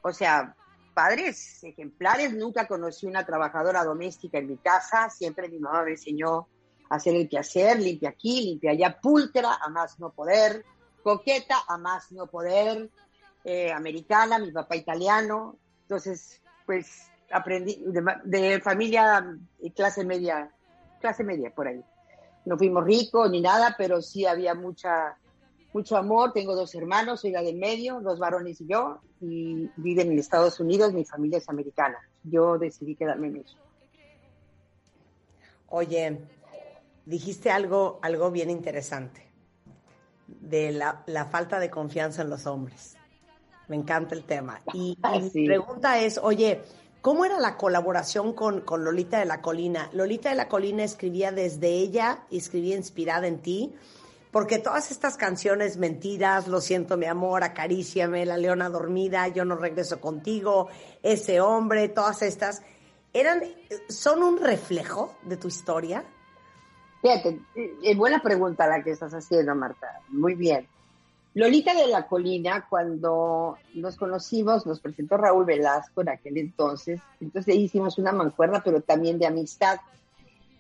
o 0.02 0.12
sea, 0.12 0.54
padres 0.94 1.62
ejemplares, 1.62 2.32
nunca 2.32 2.66
conocí 2.66 3.06
una 3.06 3.24
trabajadora 3.24 3.84
doméstica 3.84 4.38
en 4.38 4.48
mi 4.48 4.56
casa, 4.56 5.10
siempre 5.10 5.48
mi 5.48 5.58
mamá 5.58 5.84
me 5.84 5.92
enseñó 5.92 6.48
hacer 6.90 7.14
el 7.14 7.28
quehacer, 7.28 7.80
limpia 7.80 8.10
aquí, 8.10 8.42
limpia 8.42 8.72
allá, 8.72 8.98
púltera, 9.00 9.58
a 9.60 9.68
más 9.68 9.98
no 9.98 10.10
poder, 10.10 10.64
coqueta, 11.02 11.56
a 11.68 11.78
más 11.78 12.12
no 12.12 12.26
poder, 12.26 12.90
eh, 13.44 13.72
americana, 13.72 14.38
mi 14.38 14.52
papá 14.52 14.76
italiano, 14.76 15.56
entonces 15.82 16.42
pues 16.66 17.10
aprendí 17.30 17.82
de, 18.24 18.60
familia 18.60 19.24
y 19.60 19.70
clase 19.70 20.04
media 20.04 20.50
clase 21.00 21.24
media 21.24 21.50
por 21.50 21.68
ahí. 21.68 21.82
No 22.44 22.58
fuimos 22.58 22.84
ricos 22.84 23.30
ni 23.30 23.40
nada, 23.40 23.74
pero 23.78 24.02
sí 24.02 24.26
había 24.26 24.54
mucha, 24.54 25.16
mucho 25.72 25.96
amor. 25.96 26.32
Tengo 26.32 26.54
dos 26.54 26.74
hermanos, 26.74 27.20
soy 27.20 27.30
la 27.30 27.42
del 27.42 27.56
medio, 27.56 28.00
dos 28.00 28.18
varones 28.18 28.60
y 28.60 28.66
yo, 28.66 29.00
y 29.20 29.70
viven 29.76 30.10
en 30.10 30.18
Estados 30.18 30.58
Unidos, 30.60 30.92
mi 30.92 31.04
familia 31.04 31.38
es 31.38 31.48
americana. 31.48 31.98
Yo 32.24 32.58
decidí 32.58 32.96
quedarme 32.96 33.28
en 33.28 33.36
eso. 33.38 33.56
Oye, 35.68 36.18
dijiste 37.08 37.50
algo, 37.50 37.98
algo 38.02 38.30
bien 38.30 38.50
interesante 38.50 39.26
de 40.26 40.72
la, 40.72 41.02
la, 41.06 41.24
falta 41.24 41.58
de 41.58 41.70
confianza 41.70 42.20
en 42.20 42.28
los 42.28 42.46
hombres. 42.46 42.96
Me 43.66 43.76
encanta 43.76 44.14
el 44.14 44.24
tema. 44.24 44.60
Y, 44.74 44.98
mi 45.34 45.46
pregunta 45.46 45.98
es, 45.98 46.18
oye, 46.18 46.62
¿Cómo 47.00 47.24
era 47.24 47.38
la 47.38 47.56
colaboración 47.56 48.32
con, 48.32 48.62
con, 48.62 48.84
Lolita 48.84 49.20
de 49.20 49.24
la 49.24 49.40
Colina? 49.40 49.88
Lolita 49.92 50.30
de 50.30 50.34
la 50.34 50.48
Colina 50.48 50.82
escribía 50.82 51.30
desde 51.30 51.68
ella 51.68 52.24
y 52.28 52.38
escribía 52.38 52.76
inspirada 52.76 53.28
en 53.28 53.38
ti, 53.38 53.72
porque 54.32 54.58
todas 54.58 54.90
estas 54.90 55.16
canciones 55.16 55.76
mentiras, 55.76 56.48
Lo 56.48 56.60
siento 56.60 56.96
mi 56.96 57.06
amor, 57.06 57.44
Acaríciame, 57.44 58.26
La 58.26 58.36
Leona 58.36 58.68
Dormida, 58.68 59.28
Yo 59.28 59.44
no 59.44 59.54
regreso 59.54 60.00
contigo, 60.00 60.68
Ese 61.04 61.40
hombre, 61.40 61.88
todas 61.88 62.20
estas, 62.22 62.62
eran, 63.12 63.44
¿son 63.88 64.24
un 64.24 64.40
reflejo 64.40 65.14
de 65.22 65.36
tu 65.36 65.46
historia? 65.46 66.04
Fíjate, 67.00 67.40
es 67.82 67.96
buena 67.96 68.20
pregunta 68.20 68.66
la 68.66 68.82
que 68.82 68.90
estás 68.90 69.12
haciendo, 69.14 69.54
Marta. 69.54 70.00
Muy 70.08 70.34
bien. 70.34 70.66
Lolita 71.34 71.72
de 71.74 71.86
la 71.86 72.06
Colina, 72.08 72.66
cuando 72.68 73.58
nos 73.74 73.96
conocimos, 73.96 74.66
nos 74.66 74.80
presentó 74.80 75.16
Raúl 75.16 75.44
Velasco 75.44 76.00
en 76.00 76.08
aquel 76.08 76.38
entonces, 76.38 77.00
entonces 77.20 77.54
hicimos 77.54 77.98
una 77.98 78.10
mancuerna, 78.10 78.62
pero 78.64 78.80
también 78.80 79.18
de 79.18 79.26
amistad. 79.26 79.78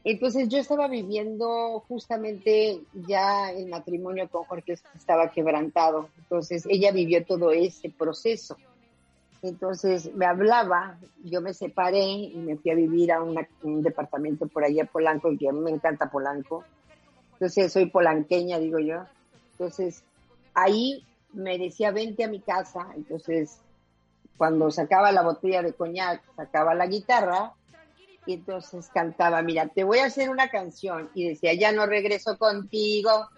Entonces 0.04 0.48
yo 0.48 0.58
estaba 0.58 0.86
viviendo 0.86 1.84
justamente 1.88 2.80
ya 3.08 3.50
el 3.50 3.66
matrimonio 3.68 4.28
con 4.28 4.44
Jorge 4.44 4.78
estaba 4.94 5.32
quebrantado, 5.32 6.10
entonces 6.16 6.64
ella 6.68 6.92
vivió 6.92 7.24
todo 7.24 7.50
ese 7.50 7.90
proceso. 7.90 8.56
Entonces 9.42 10.12
me 10.14 10.26
hablaba, 10.26 10.98
yo 11.22 11.40
me 11.40 11.54
separé 11.54 12.04
y 12.04 12.36
me 12.36 12.56
fui 12.56 12.70
a 12.72 12.74
vivir 12.74 13.12
a 13.12 13.22
un 13.22 13.82
departamento 13.82 14.46
por 14.48 14.64
allá 14.64 14.84
Polanco, 14.84 15.30
que 15.38 15.48
a 15.48 15.52
mí 15.52 15.60
me 15.60 15.70
encanta 15.70 16.10
Polanco. 16.10 16.64
Entonces 17.34 17.72
soy 17.72 17.86
polanqueña, 17.86 18.58
digo 18.58 18.80
yo. 18.80 19.04
Entonces 19.52 20.02
ahí 20.54 21.04
me 21.32 21.56
decía, 21.56 21.92
vente 21.92 22.24
a 22.24 22.28
mi 22.28 22.40
casa. 22.40 22.88
Entonces, 22.96 23.60
cuando 24.36 24.70
sacaba 24.72 25.12
la 25.12 25.22
botella 25.22 25.62
de 25.62 25.72
coñac, 25.72 26.22
sacaba 26.34 26.74
la 26.74 26.86
guitarra 26.86 27.52
y 28.26 28.34
entonces 28.34 28.90
cantaba, 28.92 29.40
mira, 29.42 29.68
te 29.68 29.84
voy 29.84 29.98
a 29.98 30.06
hacer 30.06 30.30
una 30.30 30.48
canción. 30.48 31.10
Y 31.14 31.28
decía, 31.28 31.54
ya 31.54 31.70
no 31.70 31.86
regreso 31.86 32.36
contigo, 32.38 33.28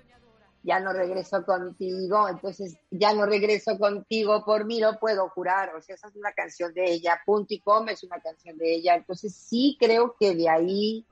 ya 0.63 0.81
no 0.81 0.93
regreso 0.93 1.45
contigo. 1.45 2.29
Entonces, 2.29 2.77
ya 2.91 3.15
no 3.15 3.27
regreso 3.27 3.79
contigo, 3.79 4.45
por 4.45 4.65
mí 4.65 4.81
no 4.81 4.99
puedo 4.99 5.29
jurar. 5.31 5.75
O 5.75 5.83
sea, 5.83 5.95
esa 5.95 6.09
es 6.09 6.17
una 6.17 6.33
canción 6.33 6.73
de 6.75 6.91
ella. 6.91 7.21
Punto 7.25 7.55
y 7.55 7.61
come 7.61 7.93
es 7.93 8.05
una 8.05 8.21
canción 8.21 8.57
de 8.59 8.75
ella. 8.75 8.95
Entonces, 8.95 9.35
sí 9.35 9.77
creo 9.79 10.17
que 10.19 10.35
de 10.35 10.49
ahí, 10.49 11.07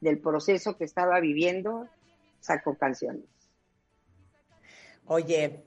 del 0.00 0.20
proceso 0.20 0.76
que 0.76 0.84
estaba 0.84 1.20
viviendo, 1.20 1.88
sacó 2.40 2.76
canciones. 2.76 3.24
Oye, 5.06 5.64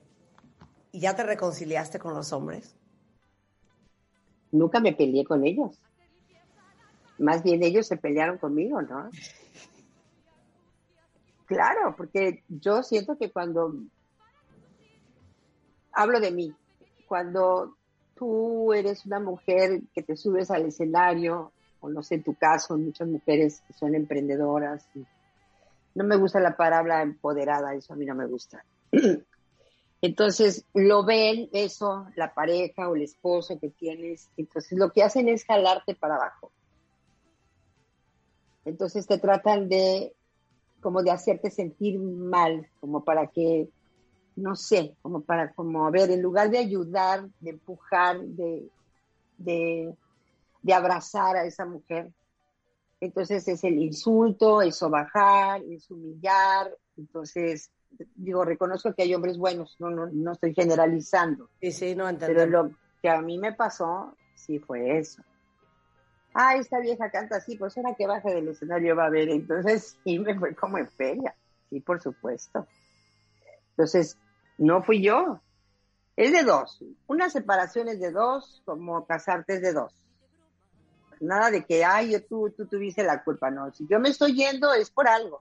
¿y 0.92 1.00
ya 1.00 1.16
te 1.16 1.24
reconciliaste 1.24 1.98
con 1.98 2.14
los 2.14 2.32
hombres? 2.32 2.76
Nunca 4.52 4.80
me 4.80 4.92
peleé 4.92 5.24
con 5.24 5.44
ellos. 5.44 5.80
Más 7.18 7.42
bien 7.42 7.62
ellos 7.62 7.86
se 7.86 7.96
pelearon 7.96 8.38
conmigo, 8.38 8.82
¿no? 8.82 9.10
Claro, 11.46 11.94
porque 11.96 12.42
yo 12.48 12.82
siento 12.82 13.16
que 13.18 13.30
cuando 13.30 13.74
hablo 15.92 16.20
de 16.20 16.30
mí, 16.30 16.54
cuando 17.06 17.76
tú 18.14 18.72
eres 18.72 19.04
una 19.06 19.20
mujer 19.20 19.82
que 19.94 20.02
te 20.02 20.16
subes 20.16 20.50
al 20.50 20.66
escenario, 20.66 21.52
o 21.80 21.88
no 21.88 22.02
sé, 22.02 22.16
en 22.16 22.22
tu 22.22 22.34
caso, 22.34 22.78
muchas 22.78 23.08
mujeres 23.08 23.62
son 23.78 23.94
emprendedoras. 23.94 24.86
no 25.94 26.04
me 26.04 26.16
gusta 26.16 26.40
la 26.40 26.56
palabra 26.56 27.02
empoderada, 27.02 27.74
eso 27.74 27.92
a 27.92 27.96
mí 27.96 28.06
no 28.06 28.14
me 28.14 28.26
gusta. 28.26 28.64
Entonces 30.02 30.64
lo 30.74 31.04
ven 31.04 31.48
eso, 31.52 32.06
la 32.16 32.34
pareja 32.34 32.88
o 32.88 32.96
el 32.96 33.02
esposo 33.02 33.58
que 33.60 33.68
tienes, 33.68 34.28
entonces 34.36 34.76
lo 34.76 34.90
que 34.90 35.04
hacen 35.04 35.28
es 35.28 35.44
jalarte 35.44 35.94
para 35.94 36.16
abajo. 36.16 36.50
Entonces 38.64 39.06
te 39.06 39.18
tratan 39.18 39.68
de 39.68 40.12
como 40.82 41.02
de 41.02 41.10
hacerte 41.10 41.50
sentir 41.50 41.98
mal, 41.98 42.68
como 42.80 43.04
para 43.04 43.28
que, 43.28 43.68
no 44.36 44.56
sé, 44.56 44.94
como 45.00 45.22
para, 45.22 45.52
como, 45.54 45.86
a 45.86 45.90
ver, 45.90 46.10
en 46.10 46.20
lugar 46.20 46.50
de 46.50 46.58
ayudar, 46.58 47.28
de 47.40 47.50
empujar, 47.50 48.20
de, 48.20 48.68
de, 49.38 49.94
de 50.62 50.74
abrazar 50.74 51.36
a 51.36 51.44
esa 51.44 51.64
mujer, 51.64 52.10
entonces 53.00 53.48
es 53.48 53.64
el 53.64 53.82
insulto, 53.82 54.62
es 54.62 54.80
bajar, 54.80 55.62
es 55.64 55.90
humillar, 55.90 56.76
entonces 56.96 57.70
digo, 58.14 58.44
reconozco 58.44 58.94
que 58.94 59.02
hay 59.02 59.14
hombres 59.14 59.38
buenos, 59.38 59.76
no, 59.78 59.90
no, 59.90 60.06
no 60.06 60.32
estoy 60.32 60.54
generalizando. 60.54 61.48
Sí, 61.60 61.72
sí, 61.72 61.94
no 61.94 62.08
entiendo. 62.08 62.34
Pero 62.36 62.50
lo 62.50 62.70
que 63.00 63.08
a 63.08 63.20
mí 63.20 63.38
me 63.38 63.52
pasó, 63.52 64.16
sí 64.34 64.58
fue 64.58 64.98
eso. 64.98 65.22
Ah, 66.34 66.56
esta 66.56 66.80
vieja 66.80 67.10
canta 67.10 67.36
así, 67.36 67.56
pues 67.56 67.76
ahora 67.76 67.94
que 67.94 68.06
baje 68.06 68.34
del 68.34 68.48
escenario 68.48 68.96
va 68.96 69.06
a 69.06 69.10
ver. 69.10 69.28
Entonces 69.28 69.98
sí 70.04 70.18
me 70.18 70.38
fue 70.38 70.54
como 70.54 70.78
en 70.78 70.88
feria, 70.88 71.34
sí, 71.70 71.80
por 71.80 72.00
supuesto. 72.00 72.66
Entonces, 73.70 74.18
no 74.58 74.82
fui 74.82 75.02
yo. 75.02 75.40
Es 76.16 76.32
de 76.32 76.42
dos. 76.42 76.82
Una 77.06 77.30
separación 77.30 77.88
es 77.88 78.00
de 78.00 78.10
dos, 78.10 78.62
como 78.64 79.06
casarte 79.06 79.54
es 79.54 79.62
de 79.62 79.72
dos. 79.72 79.94
Nada 81.20 81.50
de 81.50 81.64
que, 81.64 81.84
ay, 81.84 82.12
yo, 82.12 82.22
tú, 82.24 82.50
tú 82.50 82.66
tuviste 82.66 83.02
la 83.02 83.22
culpa, 83.22 83.50
no. 83.50 83.72
Si 83.72 83.86
yo 83.86 83.98
me 84.00 84.08
estoy 84.08 84.34
yendo 84.34 84.72
es 84.74 84.90
por 84.90 85.08
algo. 85.08 85.40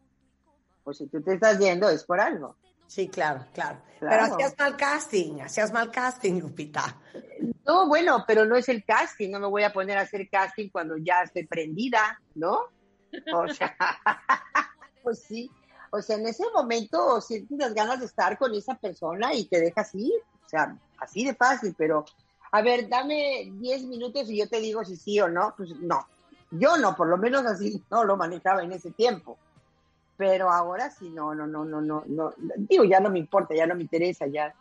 Pues 0.83 0.97
si 0.97 1.07
tú 1.07 1.21
te 1.21 1.33
estás 1.33 1.59
yendo 1.59 1.89
es 1.89 2.03
por 2.03 2.19
algo. 2.19 2.55
Sí, 2.91 3.07
claro, 3.07 3.45
claro, 3.53 3.79
Pero 4.01 4.21
hacías 4.21 4.53
mal 4.59 4.75
casting, 4.75 5.39
hacías 5.39 5.71
mal 5.71 5.89
casting, 5.89 6.41
Lupita. 6.41 6.99
No, 7.65 7.87
bueno, 7.87 8.25
pero 8.27 8.43
no 8.43 8.57
es 8.57 8.67
el 8.67 8.83
casting, 8.83 9.29
no 9.31 9.39
me 9.39 9.47
voy 9.47 9.63
a 9.63 9.71
poner 9.71 9.97
a 9.97 10.01
hacer 10.01 10.27
casting 10.29 10.67
cuando 10.67 10.97
ya 10.97 11.21
estoy 11.21 11.47
prendida, 11.47 12.19
¿no? 12.35 12.65
O 13.33 13.47
sea, 13.53 13.77
pues 15.01 15.23
sí. 15.23 15.49
O 15.89 16.01
sea, 16.01 16.17
en 16.17 16.27
ese 16.27 16.43
momento 16.53 17.21
sientes 17.21 17.57
las 17.57 17.73
ganas 17.73 18.01
de 18.01 18.07
estar 18.07 18.37
con 18.37 18.53
esa 18.53 18.75
persona 18.75 19.33
y 19.33 19.45
te 19.45 19.61
dejas 19.61 19.95
ir. 19.95 20.19
O 20.45 20.49
sea, 20.49 20.77
así 20.99 21.23
de 21.23 21.33
fácil, 21.33 21.73
pero 21.77 22.03
a 22.51 22.61
ver, 22.61 22.89
dame 22.89 23.53
10 23.53 23.83
minutos 23.83 24.29
y 24.29 24.39
yo 24.39 24.49
te 24.49 24.59
digo 24.59 24.83
si 24.83 24.97
sí 24.97 25.17
o 25.21 25.29
no. 25.29 25.53
Pues 25.55 25.69
no. 25.77 26.07
Yo 26.51 26.75
no, 26.75 26.93
por 26.97 27.07
lo 27.07 27.15
menos 27.15 27.45
así 27.45 27.81
no 27.89 28.03
lo 28.03 28.17
manejaba 28.17 28.63
en 28.63 28.73
ese 28.73 28.91
tiempo 28.91 29.37
pero 30.17 30.51
ahora 30.51 30.89
sí, 30.89 31.09
no, 31.09 31.33
no, 31.33 31.47
no, 31.47 31.65
no, 31.65 31.81
no, 31.81 32.03
no, 32.07 32.33
digo, 32.57 32.83
ya 32.83 32.99
no 32.99 33.09
me 33.09 33.19
importa, 33.19 33.55
ya 33.55 33.65
no 33.65 33.75
me 33.75 33.81
interesa, 33.81 34.27
ya 34.27 34.53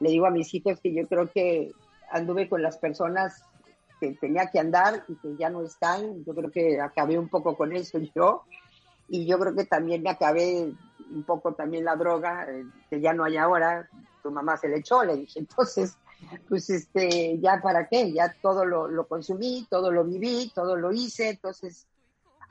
le 0.00 0.10
digo 0.10 0.26
a 0.26 0.30
mis 0.30 0.52
hijos 0.54 0.80
que 0.80 0.92
yo 0.92 1.06
creo 1.06 1.30
que 1.30 1.72
anduve 2.10 2.48
con 2.48 2.62
las 2.62 2.76
personas 2.78 3.44
que 4.00 4.12
tenía 4.12 4.50
que 4.50 4.58
andar 4.58 5.04
y 5.08 5.14
que 5.16 5.36
ya 5.36 5.48
no 5.48 5.62
están, 5.62 6.24
yo 6.24 6.34
creo 6.34 6.50
que 6.50 6.80
acabé 6.80 7.18
un 7.18 7.28
poco 7.28 7.56
con 7.56 7.72
eso 7.72 7.98
yo, 8.14 8.44
y 9.08 9.26
yo 9.26 9.38
creo 9.38 9.54
que 9.54 9.64
también 9.64 10.02
me 10.02 10.10
acabé 10.10 10.72
un 11.10 11.22
poco 11.24 11.52
también 11.54 11.84
la 11.84 11.96
droga, 11.96 12.46
eh, 12.48 12.64
que 12.88 13.00
ya 13.00 13.12
no 13.12 13.24
hay 13.24 13.36
ahora, 13.36 13.88
tu 14.22 14.30
mamá 14.30 14.56
se 14.56 14.68
le 14.68 14.78
echó, 14.78 15.04
le 15.04 15.16
dije, 15.16 15.40
entonces, 15.40 15.96
pues 16.48 16.70
este, 16.70 17.38
ya 17.40 17.60
para 17.60 17.88
qué, 17.88 18.12
ya 18.12 18.34
todo 18.40 18.64
lo, 18.64 18.88
lo 18.88 19.06
consumí, 19.06 19.66
todo 19.68 19.90
lo 19.90 20.04
viví, 20.04 20.50
todo 20.54 20.76
lo 20.76 20.92
hice, 20.92 21.30
entonces 21.30 21.86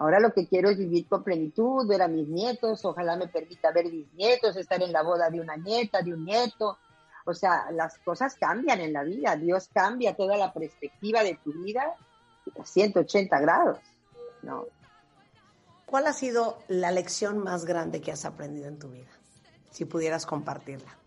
Ahora 0.02 0.20
lo 0.20 0.34
que 0.34 0.48
quiero 0.48 0.72
es 0.72 0.80
vivir 0.80 1.08
con 1.08 1.24
plenitud, 1.24 1.88
ver 1.88 2.02
a 2.02 2.08
mis 2.08 2.28
nietos, 2.28 2.84
ojalá 2.86 3.16
me 3.16 3.28
permita 3.28 3.72
ver 3.72 3.86
mis 3.86 4.12
nietos, 4.16 4.58
estar 4.58 4.82
en 4.82 4.92
la 4.92 5.04
boda 5.04 5.30
de 5.30 5.40
una 5.40 5.58
nieta, 5.58 6.02
de 6.02 6.12
un 6.12 6.26
nieto. 6.26 6.80
O 7.24 7.36
sea, 7.36 7.70
las 7.72 8.00
cosas 8.00 8.34
cambian 8.34 8.82
en 8.82 8.94
la 8.94 9.04
vida, 9.04 9.36
Dios 9.36 9.70
cambia 9.72 10.16
toda 10.16 10.38
la 10.38 10.52
perspectiva 10.52 11.22
de 11.22 11.38
tu 11.44 11.54
vida 11.54 11.84
a 12.60 12.66
180 12.66 13.40
grados, 13.42 13.78
¿no? 14.42 14.66
¿Cuál 15.86 16.08
ha 16.08 16.14
sido 16.14 16.58
la 16.68 16.90
lección 16.90 17.38
más 17.38 17.66
grande 17.66 18.02
que 18.02 18.12
has 18.12 18.26
aprendido 18.26 18.70
en 18.70 18.80
tu 18.80 18.90
vida? 18.90 19.12
Si 19.70 19.86
pudieras 19.86 20.26
compartirla. 20.26 20.98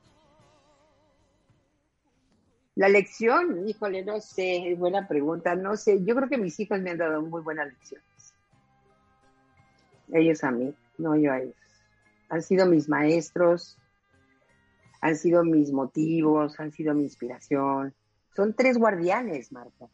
La 2.76 2.88
lección, 2.88 3.68
híjole, 3.68 4.04
no 4.04 4.20
sé, 4.20 4.76
buena 4.78 5.08
pregunta, 5.08 5.56
no 5.56 5.76
sé. 5.76 6.04
Yo 6.04 6.14
creo 6.14 6.28
que 6.28 6.38
mis 6.38 6.60
hijos 6.60 6.78
me 6.78 6.92
han 6.92 6.98
dado 6.98 7.22
muy 7.22 7.42
buena 7.42 7.64
lección 7.64 8.00
ellos 10.12 10.44
a 10.44 10.50
mí, 10.50 10.74
no 10.98 11.16
yo 11.16 11.32
a 11.32 11.40
ellos. 11.40 11.54
Han 12.28 12.42
sido 12.42 12.66
mis 12.66 12.88
maestros, 12.88 13.76
han 15.00 15.16
sido 15.16 15.44
mis 15.44 15.70
motivos, 15.72 16.58
han 16.58 16.72
sido 16.72 16.94
mi 16.94 17.02
inspiración. 17.04 17.94
Son 18.34 18.54
tres 18.54 18.78
guardianes, 18.78 19.52
Marta. 19.52 19.88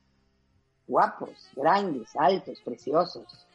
Guapos, 0.87 1.51
grandes, 1.55 2.15
altos, 2.17 2.61
preciosos. 2.65 3.47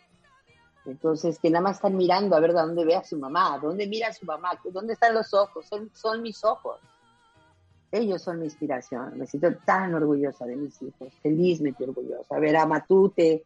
Entonces, 0.85 1.39
que 1.39 1.49
nada 1.49 1.63
más 1.63 1.77
están 1.77 1.95
mirando 1.95 2.35
a 2.35 2.39
ver 2.39 2.53
de 2.53 2.61
dónde 2.61 2.85
ve 2.85 2.95
a 2.95 3.03
su 3.03 3.17
mamá, 3.17 3.57
dónde 3.59 3.87
mira 3.87 4.09
a 4.09 4.13
su 4.13 4.25
mamá, 4.25 4.51
dónde 4.65 4.93
están 4.93 5.13
los 5.13 5.33
ojos, 5.33 5.65
son, 5.65 5.89
son 5.93 6.21
mis 6.21 6.43
ojos. 6.43 6.79
Ellos 7.91 8.21
son 8.21 8.39
mi 8.39 8.45
inspiración. 8.45 9.17
Me 9.17 9.25
siento 9.25 9.55
tan 9.65 9.93
orgullosa 9.93 10.45
de 10.45 10.55
mis 10.55 10.79
hijos, 10.81 11.13
felizmente 11.23 11.83
orgullosa. 11.83 12.37
Ver 12.39 12.57
a 12.57 12.65
Matute 12.65 13.43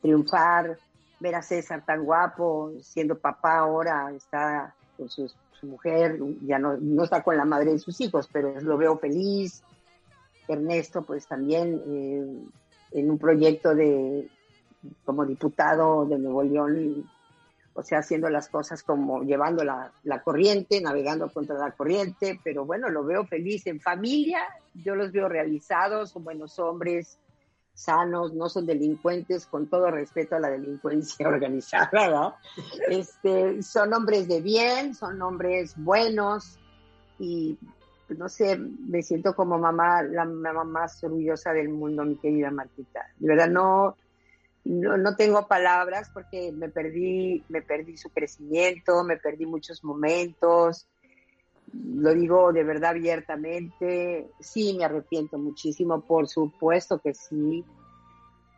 triunfar, 0.00 0.78
ver 1.20 1.34
a 1.34 1.42
César 1.42 1.84
tan 1.84 2.04
guapo, 2.04 2.72
siendo 2.82 3.18
papá 3.18 3.58
ahora, 3.58 4.10
está 4.12 4.74
con 4.96 5.08
su, 5.08 5.30
mujer, 5.62 6.18
ya 6.40 6.58
no, 6.58 6.78
no, 6.78 7.04
está 7.04 7.22
con 7.22 7.36
la 7.36 7.44
madre 7.44 7.72
de 7.72 7.78
sus 7.78 8.00
hijos, 8.00 8.28
pero 8.32 8.58
lo 8.60 8.78
veo 8.78 8.98
feliz. 8.98 9.62
Ernesto, 10.48 11.02
pues 11.02 11.26
también 11.26 11.80
eh, 11.86 12.98
en 12.98 13.10
un 13.10 13.18
proyecto 13.18 13.74
de 13.74 14.28
como 15.04 15.26
diputado 15.26 16.06
de 16.06 16.18
Nuevo 16.18 16.42
León, 16.42 17.08
o 17.74 17.82
sea, 17.82 17.98
haciendo 17.98 18.28
las 18.30 18.48
cosas 18.48 18.82
como 18.82 19.22
llevando 19.22 19.62
la, 19.62 19.92
la 20.02 20.22
corriente, 20.22 20.80
navegando 20.80 21.30
contra 21.30 21.56
la 21.58 21.70
corriente, 21.72 22.40
pero 22.42 22.64
bueno, 22.64 22.88
lo 22.88 23.04
veo 23.04 23.26
feliz 23.26 23.66
en 23.66 23.80
familia, 23.80 24.40
yo 24.74 24.96
los 24.96 25.12
veo 25.12 25.28
realizados, 25.28 26.10
son 26.10 26.24
buenos 26.24 26.58
hombres, 26.58 27.18
sanos, 27.80 28.34
no 28.34 28.48
son 28.48 28.66
delincuentes, 28.66 29.46
con 29.46 29.68
todo 29.68 29.90
respeto 29.90 30.36
a 30.36 30.40
la 30.40 30.50
delincuencia 30.50 31.26
organizada, 31.28 32.08
¿no? 32.08 32.34
Este, 32.88 33.62
son 33.62 33.92
hombres 33.94 34.28
de 34.28 34.40
bien, 34.40 34.94
son 34.94 35.20
hombres 35.22 35.74
buenos 35.76 36.58
y 37.18 37.58
no 38.08 38.28
sé, 38.28 38.56
me 38.58 39.02
siento 39.02 39.34
como 39.34 39.58
mamá, 39.58 40.02
la 40.02 40.24
mamá 40.24 40.64
más 40.64 41.02
orgullosa 41.04 41.52
del 41.52 41.68
mundo, 41.68 42.04
mi 42.04 42.16
querida 42.16 42.50
Martita. 42.50 43.06
De 43.16 43.28
verdad 43.28 43.48
no, 43.48 43.96
no, 44.64 44.96
no, 44.96 45.16
tengo 45.16 45.46
palabras 45.46 46.10
porque 46.12 46.52
me 46.52 46.68
perdí, 46.68 47.44
me 47.48 47.62
perdí 47.62 47.96
su 47.96 48.10
crecimiento, 48.10 49.04
me 49.04 49.16
perdí 49.16 49.46
muchos 49.46 49.84
momentos, 49.84 50.88
lo 51.72 52.14
digo 52.14 52.52
de 52.52 52.64
verdad 52.64 52.90
abiertamente, 52.90 54.30
sí 54.40 54.74
me 54.76 54.84
arrepiento 54.84 55.38
muchísimo, 55.38 56.00
por 56.00 56.28
supuesto 56.28 56.98
que 56.98 57.14
sí, 57.14 57.64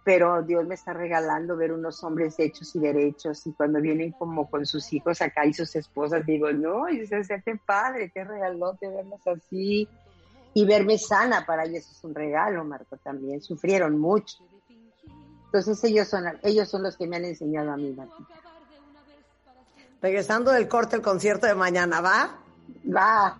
pero 0.05 0.42
Dios 0.42 0.66
me 0.66 0.75
está 0.75 0.92
regalando 0.92 1.57
ver 1.57 1.72
unos 1.72 2.03
hombres 2.03 2.38
hechos 2.38 2.75
y 2.75 2.81
derechos 2.81 3.46
y 3.46 3.53
cuando 3.53 3.81
vienen 3.81 4.12
como 4.12 4.51
con 4.51 4.66
sus 4.66 4.92
hijos 4.92 5.22
acá 5.22 5.46
y 5.46 5.53
sus 5.53 5.75
esposas, 5.77 6.27
digo, 6.27 6.51
no, 6.53 6.88
y 6.88 7.07
se 7.07 7.22
siente 7.25 7.61
padre, 7.64 8.11
qué 8.12 8.25
regalote 8.25 8.88
verlos 8.88 9.27
así 9.27 9.88
y 10.55 10.64
verme 10.64 10.98
sana, 10.98 11.46
para 11.46 11.64
ellos 11.64 11.90
es 11.90 12.05
un 12.05 12.14
regalo, 12.14 12.64
Marco, 12.64 12.96
también, 12.98 13.40
sufrieron 13.40 13.98
mucho. 13.98 14.38
Entonces 15.46 15.83
ellos 15.85 16.09
son, 16.09 16.25
ellos 16.42 16.68
son 16.68 16.83
los 16.83 16.96
que 16.96 17.07
me 17.07 17.16
han 17.16 17.25
enseñado 17.25 17.72
a 17.72 17.77
mí, 17.77 17.92
Marco. 17.92 18.27
Regresando 20.01 20.51
del 20.51 20.66
corte, 20.66 20.96
el 20.96 21.03
concierto 21.03 21.46
de 21.46 21.55
mañana, 21.55 22.01
¿va? 22.01 22.41
Va. 22.85 23.38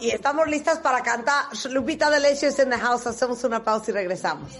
Y 0.00 0.10
estamos 0.10 0.48
listas 0.48 0.78
para 0.78 1.02
cantar. 1.02 1.46
Lupita 1.70 2.08
D'Alessio 2.10 2.48
es 2.48 2.58
en 2.58 2.70
the 2.70 2.78
house. 2.78 3.06
Hacemos 3.06 3.42
una 3.44 3.62
pausa 3.62 3.90
y 3.90 3.94
regresamos. 3.94 4.52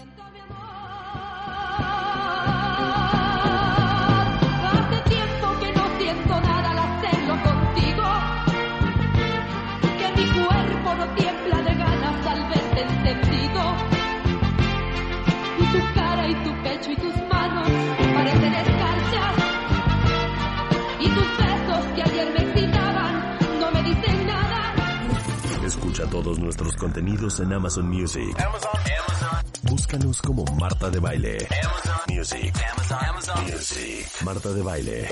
Escucha 25.99 26.11
todos 26.11 26.39
nuestros 26.39 26.75
contenidos 26.77 27.39
en 27.41 27.51
Amazon 27.51 27.89
Music. 27.89 28.33
Amazon, 28.39 28.71
Amazon. 29.05 29.51
Búscanos 29.63 30.21
como 30.21 30.45
Marta 30.57 30.89
de 30.89 30.99
Baile. 30.99 31.47
Amazon 31.61 32.01
Music. 32.07 32.55
Amazon, 32.71 33.43
Music. 33.43 34.07
Marta 34.23 34.49
de 34.49 34.61
Baile. 34.61 35.09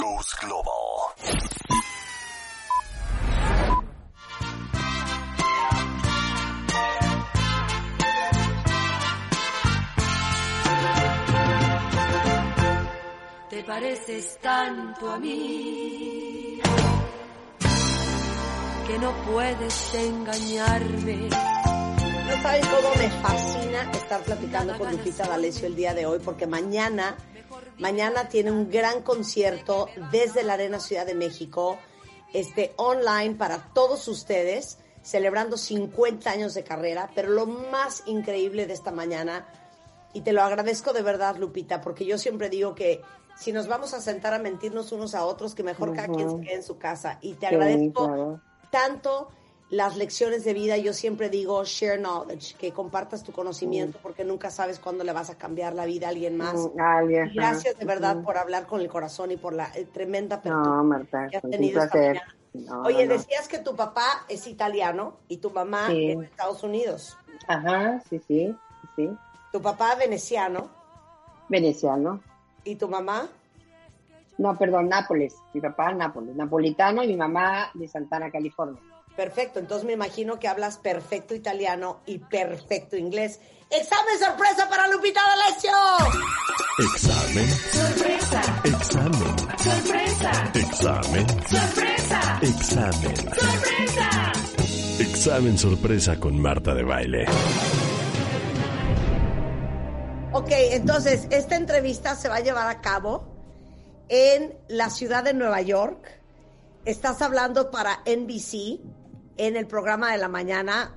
Goes 0.00 0.36
Global. 0.40 0.72
Te 13.50 13.62
pareces 13.64 14.38
tanto 14.40 15.10
a 15.12 15.18
mí 15.18 16.39
que 18.90 18.98
no 18.98 19.12
puedes 19.30 19.94
engañarme. 19.94 21.28
No 21.28 22.42
sabes 22.42 22.66
cómo 22.66 22.94
me 22.96 23.08
fascina 23.22 23.90
estar 23.92 24.20
platicando 24.22 24.76
con 24.76 24.90
Lupita 24.90 25.28
D'Alessio 25.28 25.68
el 25.68 25.76
día 25.76 25.94
de 25.94 26.06
hoy, 26.06 26.18
porque 26.18 26.48
mañana, 26.48 27.16
mañana 27.78 28.28
tiene 28.28 28.50
un 28.50 28.68
gran 28.68 29.02
concierto 29.02 29.88
desde 30.10 30.42
la 30.42 30.54
Arena 30.54 30.80
Ciudad 30.80 31.06
de 31.06 31.14
México, 31.14 31.78
este 32.32 32.72
online 32.76 33.36
para 33.36 33.72
todos 33.72 34.08
ustedes, 34.08 34.78
celebrando 35.02 35.56
50 35.56 36.28
años 36.28 36.54
de 36.54 36.64
carrera, 36.64 37.10
pero 37.14 37.28
lo 37.30 37.46
más 37.46 38.02
increíble 38.06 38.66
de 38.66 38.72
esta 38.72 38.90
mañana, 38.90 39.46
y 40.12 40.22
te 40.22 40.32
lo 40.32 40.42
agradezco 40.42 40.92
de 40.92 41.02
verdad, 41.02 41.36
Lupita, 41.36 41.80
porque 41.80 42.04
yo 42.04 42.18
siempre 42.18 42.48
digo 42.48 42.74
que 42.74 43.02
si 43.38 43.52
nos 43.52 43.68
vamos 43.68 43.94
a 43.94 44.00
sentar 44.00 44.34
a 44.34 44.40
mentirnos 44.40 44.90
unos 44.90 45.14
a 45.14 45.24
otros, 45.24 45.54
que 45.54 45.62
mejor 45.62 45.94
cada 45.94 46.08
quien 46.08 46.28
se 46.28 46.40
quede 46.40 46.54
en 46.56 46.62
su 46.64 46.76
casa. 46.76 47.18
Y 47.22 47.34
te 47.34 47.48
Sí, 47.48 47.54
agradezco 47.54 48.06
claro. 48.06 48.49
Tanto 48.70 49.28
las 49.70 49.96
lecciones 49.96 50.42
de 50.44 50.52
vida, 50.52 50.76
yo 50.78 50.92
siempre 50.92 51.28
digo 51.28 51.62
share 51.64 51.98
knowledge, 52.00 52.56
que 52.56 52.72
compartas 52.72 53.22
tu 53.22 53.30
conocimiento 53.32 53.98
porque 54.02 54.24
nunca 54.24 54.50
sabes 54.50 54.80
cuándo 54.80 55.04
le 55.04 55.12
vas 55.12 55.30
a 55.30 55.38
cambiar 55.38 55.74
la 55.74 55.84
vida 55.86 56.06
a 56.06 56.10
alguien 56.10 56.36
más. 56.36 56.54
Mm, 56.54 56.80
alguien, 56.80 57.30
gracias 57.34 57.78
de 57.78 57.84
verdad 57.84 58.20
por 58.24 58.36
hablar 58.36 58.66
con 58.66 58.80
el 58.80 58.88
corazón 58.88 59.30
y 59.30 59.36
por 59.36 59.52
la 59.52 59.70
eh, 59.76 59.84
tremenda 59.84 60.36
apertura 60.36 60.64
No, 60.76 60.82
Marta, 60.84 61.28
que 61.30 61.36
has 61.36 61.42
tenido 61.44 61.82
esta. 61.84 62.12
No, 62.52 62.82
Oye, 62.82 63.06
no. 63.06 63.12
decías 63.12 63.46
que 63.46 63.58
tu 63.60 63.76
papá 63.76 64.24
es 64.28 64.48
italiano 64.48 65.18
y 65.28 65.36
tu 65.36 65.50
mamá 65.52 65.86
Sí. 65.86 66.10
es 66.10 66.18
de 66.18 66.24
Estados 66.24 66.64
Unidos. 66.64 67.16
Ajá, 67.46 68.02
sí, 68.10 68.20
sí, 68.26 68.52
sí. 68.96 69.08
Tu 69.52 69.62
papá 69.62 69.94
veneciano 69.94 70.68
Veneciano. 71.48 72.20
y 72.64 72.74
tu 72.74 72.88
mamá 72.88 73.28
No, 74.40 74.56
perdón, 74.56 74.88
Nápoles. 74.88 75.36
Mi 75.52 75.60
papá, 75.60 75.92
Nápoles. 75.92 76.34
Napolitano 76.34 77.04
y 77.04 77.08
mi 77.08 77.16
mamá 77.16 77.70
de 77.74 77.86
Santana, 77.86 78.30
California. 78.30 78.80
Perfecto, 79.14 79.58
entonces 79.58 79.84
me 79.86 79.92
imagino 79.92 80.38
que 80.38 80.48
hablas 80.48 80.78
perfecto 80.78 81.34
italiano 81.34 82.00
y 82.06 82.20
perfecto 82.20 82.96
inglés. 82.96 83.38
¡Examen 83.68 84.18
sorpresa 84.18 84.66
para 84.70 84.88
Lupita 84.88 85.20
D'Alessio! 85.20 85.72
Examen. 86.78 87.46
Sorpresa. 87.50 88.40
Examen. 88.64 89.38
Sorpresa. 89.58 90.52
Examen. 90.54 91.26
Sorpresa. 91.46 92.38
Examen. 92.40 93.16
Sorpresa. 93.16 94.32
Examen 95.00 95.58
sorpresa 95.58 96.18
con 96.18 96.40
Marta 96.40 96.74
de 96.74 96.82
Baile. 96.82 97.26
Ok, 100.32 100.48
entonces 100.50 101.26
esta 101.30 101.56
entrevista 101.56 102.14
se 102.14 102.30
va 102.30 102.36
a 102.36 102.40
llevar 102.40 102.68
a 102.68 102.80
cabo 102.80 103.39
en 104.10 104.52
la 104.68 104.90
ciudad 104.90 105.24
de 105.24 105.32
Nueva 105.32 105.62
York. 105.62 106.20
Estás 106.84 107.22
hablando 107.22 107.70
para 107.70 108.02
NBC 108.04 108.80
en 109.36 109.56
el 109.56 109.66
programa 109.66 110.10
de 110.12 110.18
la 110.18 110.28
mañana. 110.28 110.90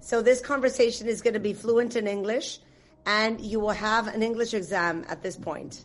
So 0.00 0.22
this 0.22 0.40
conversation 0.40 1.08
is 1.08 1.22
going 1.22 1.34
to 1.34 1.40
be 1.40 1.52
fluent 1.52 1.94
in 1.94 2.08
English 2.08 2.60
and 3.06 3.40
you 3.40 3.60
will 3.60 3.74
have 3.74 4.08
an 4.08 4.22
English 4.22 4.54
exam 4.54 5.04
at 5.08 5.22
this 5.22 5.36
point. 5.36 5.84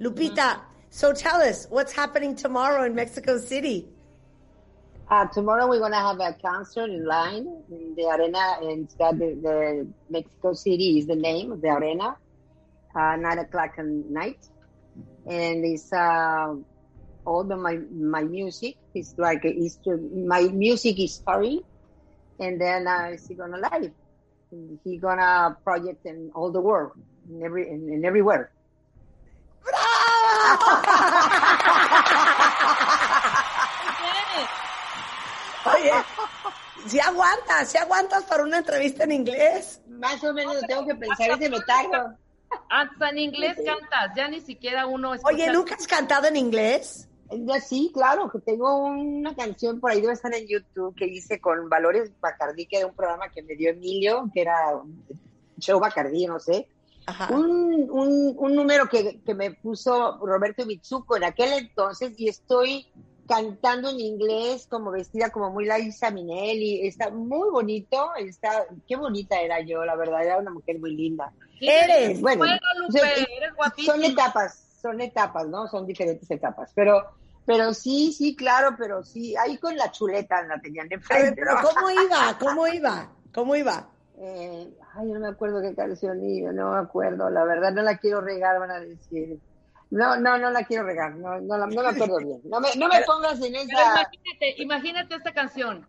Lupita, 0.00 0.60
so 0.90 1.12
tell 1.12 1.40
us 1.40 1.66
what's 1.70 1.92
happening 1.92 2.36
tomorrow 2.36 2.84
in 2.84 2.94
Mexico 2.94 3.38
City. 3.38 3.88
Uh, 5.10 5.26
tomorrow 5.26 5.68
we're 5.68 5.80
going 5.80 5.92
to 5.92 5.98
have 5.98 6.20
a 6.20 6.36
concert 6.40 6.88
in 6.88 7.04
line 7.04 7.46
in 7.70 7.94
the 7.96 8.04
arena 8.04 8.58
in 8.62 8.88
got 8.96 9.18
the, 9.18 9.34
the 9.42 9.86
Mexico 10.08 10.52
City 10.52 10.98
is 10.98 11.06
the 11.06 11.16
name 11.16 11.50
of 11.50 11.60
the 11.60 11.68
arena. 11.68 12.16
Uh, 12.94 13.16
nine 13.16 13.38
o'clock 13.38 13.72
at 13.78 13.84
night. 13.84 14.38
And 15.26 15.64
it's, 15.64 15.92
uh, 15.92 16.54
all 17.24 17.44
the, 17.44 17.56
my, 17.56 17.78
my 17.92 18.22
music 18.22 18.76
is 18.94 19.14
like, 19.16 19.40
it's, 19.44 19.78
my 19.86 20.42
music 20.42 20.98
is 20.98 21.14
starring. 21.14 21.62
And 22.38 22.60
then, 22.60 22.86
uh, 22.86 23.10
is 23.12 23.26
he 23.26 23.34
gonna 23.34 23.58
live? 23.58 23.92
He 24.84 24.98
gonna 24.98 25.56
project 25.64 26.04
in 26.06 26.30
all 26.34 26.50
the 26.50 26.60
world, 26.60 26.92
in 27.30 27.42
every, 27.42 27.68
in, 27.68 27.88
in 27.88 28.04
everywhere. 28.04 28.50
Oye, 35.64 35.92
si 36.86 36.98
aguantas, 36.98 37.68
si 37.68 37.78
aguantas 37.78 38.24
para 38.24 38.42
una 38.42 38.58
entrevista 38.58 39.04
en 39.04 39.12
inglés. 39.12 39.80
Más 39.88 40.22
o 40.24 40.32
menos 40.32 40.60
tengo 40.66 40.84
que 40.84 40.96
pensar 40.96 41.30
ese 41.30 41.48
metallo. 41.48 42.16
Hasta 42.74 43.10
en 43.10 43.18
inglés 43.18 43.58
cantas, 43.66 44.16
ya 44.16 44.28
ni 44.28 44.40
siquiera 44.40 44.86
uno 44.86 45.12
escucha. 45.12 45.34
Oye, 45.34 45.52
¿nunca 45.52 45.74
has 45.74 45.86
cantado 45.86 46.26
en 46.26 46.36
inglés? 46.36 47.06
Ya 47.30 47.60
sí, 47.60 47.90
claro, 47.92 48.30
que 48.30 48.38
tengo 48.38 48.74
una 48.76 49.34
canción 49.36 49.78
por 49.78 49.90
ahí, 49.90 50.00
debe 50.00 50.14
estar 50.14 50.34
en 50.34 50.46
YouTube, 50.46 50.94
que 50.96 51.04
hice 51.06 51.38
con 51.38 51.68
Valores 51.68 52.10
Bacardí, 52.18 52.64
que 52.64 52.78
era 52.78 52.86
un 52.86 52.94
programa 52.94 53.28
que 53.28 53.42
me 53.42 53.56
dio 53.56 53.70
Emilio, 53.70 54.30
que 54.32 54.40
era 54.40 54.74
un 54.74 55.04
show 55.58 55.78
Bacardí, 55.78 56.26
no 56.26 56.40
sé. 56.40 56.66
Ajá. 57.04 57.34
Un, 57.34 57.90
un, 57.90 58.36
un 58.38 58.54
número 58.54 58.88
que, 58.88 59.20
que 59.20 59.34
me 59.34 59.50
puso 59.50 60.16
Roberto 60.24 60.64
Mitsuko 60.64 61.18
en 61.18 61.24
aquel 61.24 61.52
entonces 61.52 62.14
y 62.16 62.28
estoy 62.28 62.86
cantando 63.26 63.90
en 63.90 64.00
inglés 64.00 64.66
como 64.68 64.90
vestida 64.90 65.30
como 65.30 65.50
muy 65.50 65.64
Liza 65.66 66.10
Minnelli, 66.10 66.86
está 66.86 67.10
muy 67.10 67.50
bonito, 67.50 68.10
está, 68.16 68.66
qué 68.86 68.96
bonita 68.96 69.40
era 69.40 69.60
yo, 69.60 69.84
la 69.84 69.96
verdad, 69.96 70.24
era 70.24 70.38
una 70.38 70.50
mujer 70.50 70.78
muy 70.80 70.94
linda. 70.94 71.32
Sí, 71.58 71.68
Eres. 71.68 72.20
Bueno, 72.20 72.38
Bueno, 72.38 72.56
Lupe, 72.80 72.98
son- 72.98 73.08
eres 73.08 73.54
guapísima. 73.56 73.94
son 73.94 74.04
etapas, 74.04 74.78
son 74.82 75.00
etapas, 75.00 75.48
¿no? 75.48 75.66
Son 75.68 75.86
diferentes 75.86 76.30
etapas, 76.30 76.72
pero 76.74 77.02
pero 77.44 77.74
sí, 77.74 78.12
sí, 78.12 78.36
claro, 78.36 78.76
pero 78.78 79.02
sí, 79.02 79.34
ahí 79.36 79.58
con 79.58 79.76
la 79.76 79.90
chuleta 79.90 80.42
la 80.46 80.60
tenían 80.60 80.86
A 80.86 80.88
ver, 80.90 80.98
enfrente. 80.98 81.42
pero 81.42 81.54
¿no? 81.56 81.60
¿cómo 81.68 81.90
iba? 81.90 82.38
¿Cómo 82.38 82.68
iba? 82.68 83.12
¿Cómo 83.34 83.56
iba? 83.56 83.88
Eh, 84.16 84.72
ay, 84.94 85.06
no 85.10 85.18
me 85.18 85.26
acuerdo 85.28 85.60
qué 85.60 85.74
canción 85.74 86.22
iba, 86.24 86.52
no 86.52 86.72
me 86.72 86.78
acuerdo, 86.78 87.28
la 87.30 87.42
verdad 87.44 87.72
no 87.72 87.82
la 87.82 87.98
quiero 87.98 88.20
regar, 88.20 88.60
van 88.60 88.70
a 88.70 88.78
decir. 88.78 89.40
No, 89.92 90.16
no, 90.16 90.38
no 90.38 90.48
la 90.50 90.64
quiero 90.64 90.84
regar, 90.84 91.14
no, 91.16 91.38
no, 91.38 91.58
la- 91.58 91.66
no 91.66 91.82
me 91.82 91.88
acuerdo 91.90 92.16
bien. 92.16 92.40
No 92.44 92.60
me, 92.60 92.68
no 92.76 92.88
me 92.88 93.02
pongas 93.02 93.34
en 93.42 93.52
Pero 93.52 93.64
esa... 93.64 93.90
imagínate, 93.92 94.54
imagínate 94.62 95.14
esta 95.16 95.32
canción. 95.32 95.86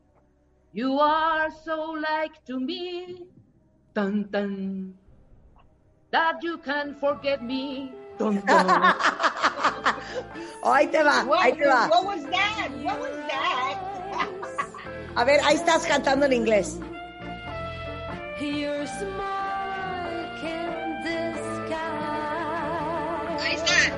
You 0.74 1.00
are 1.00 1.50
so 1.64 1.94
like 1.96 2.36
to 2.48 2.60
me, 2.60 3.24
tan 3.94 4.30
tan, 4.30 4.94
that 6.12 6.36
you 6.42 6.58
can 6.58 6.96
forget 7.00 7.42
me. 7.42 7.94
Dun. 8.20 8.44
Oh, 10.64 10.74
ahí 10.74 10.88
te 10.88 11.02
va, 11.02 11.24
What, 11.24 11.40
ahí 11.46 11.54
te 11.54 11.66
va. 11.66 11.88
what 11.88 12.04
was 12.06 12.24
that? 12.26 12.70
What 12.84 13.00
was 13.00 13.16
that? 13.30 13.80
A 15.16 15.24
ver, 15.24 15.40
ahí 15.46 15.56
estás 15.56 15.86
cantando 15.88 16.26
en 16.26 16.34
inglés. 16.34 16.78
Your 18.42 18.86
smile 18.88 19.33
Ahí 23.54 23.60
está. 23.60 23.94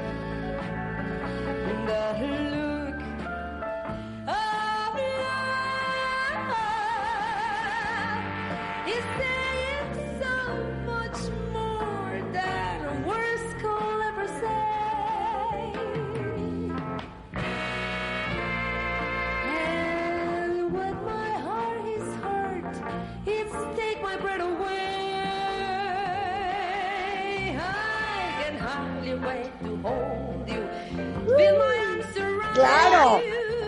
Claro, 32.53 33.19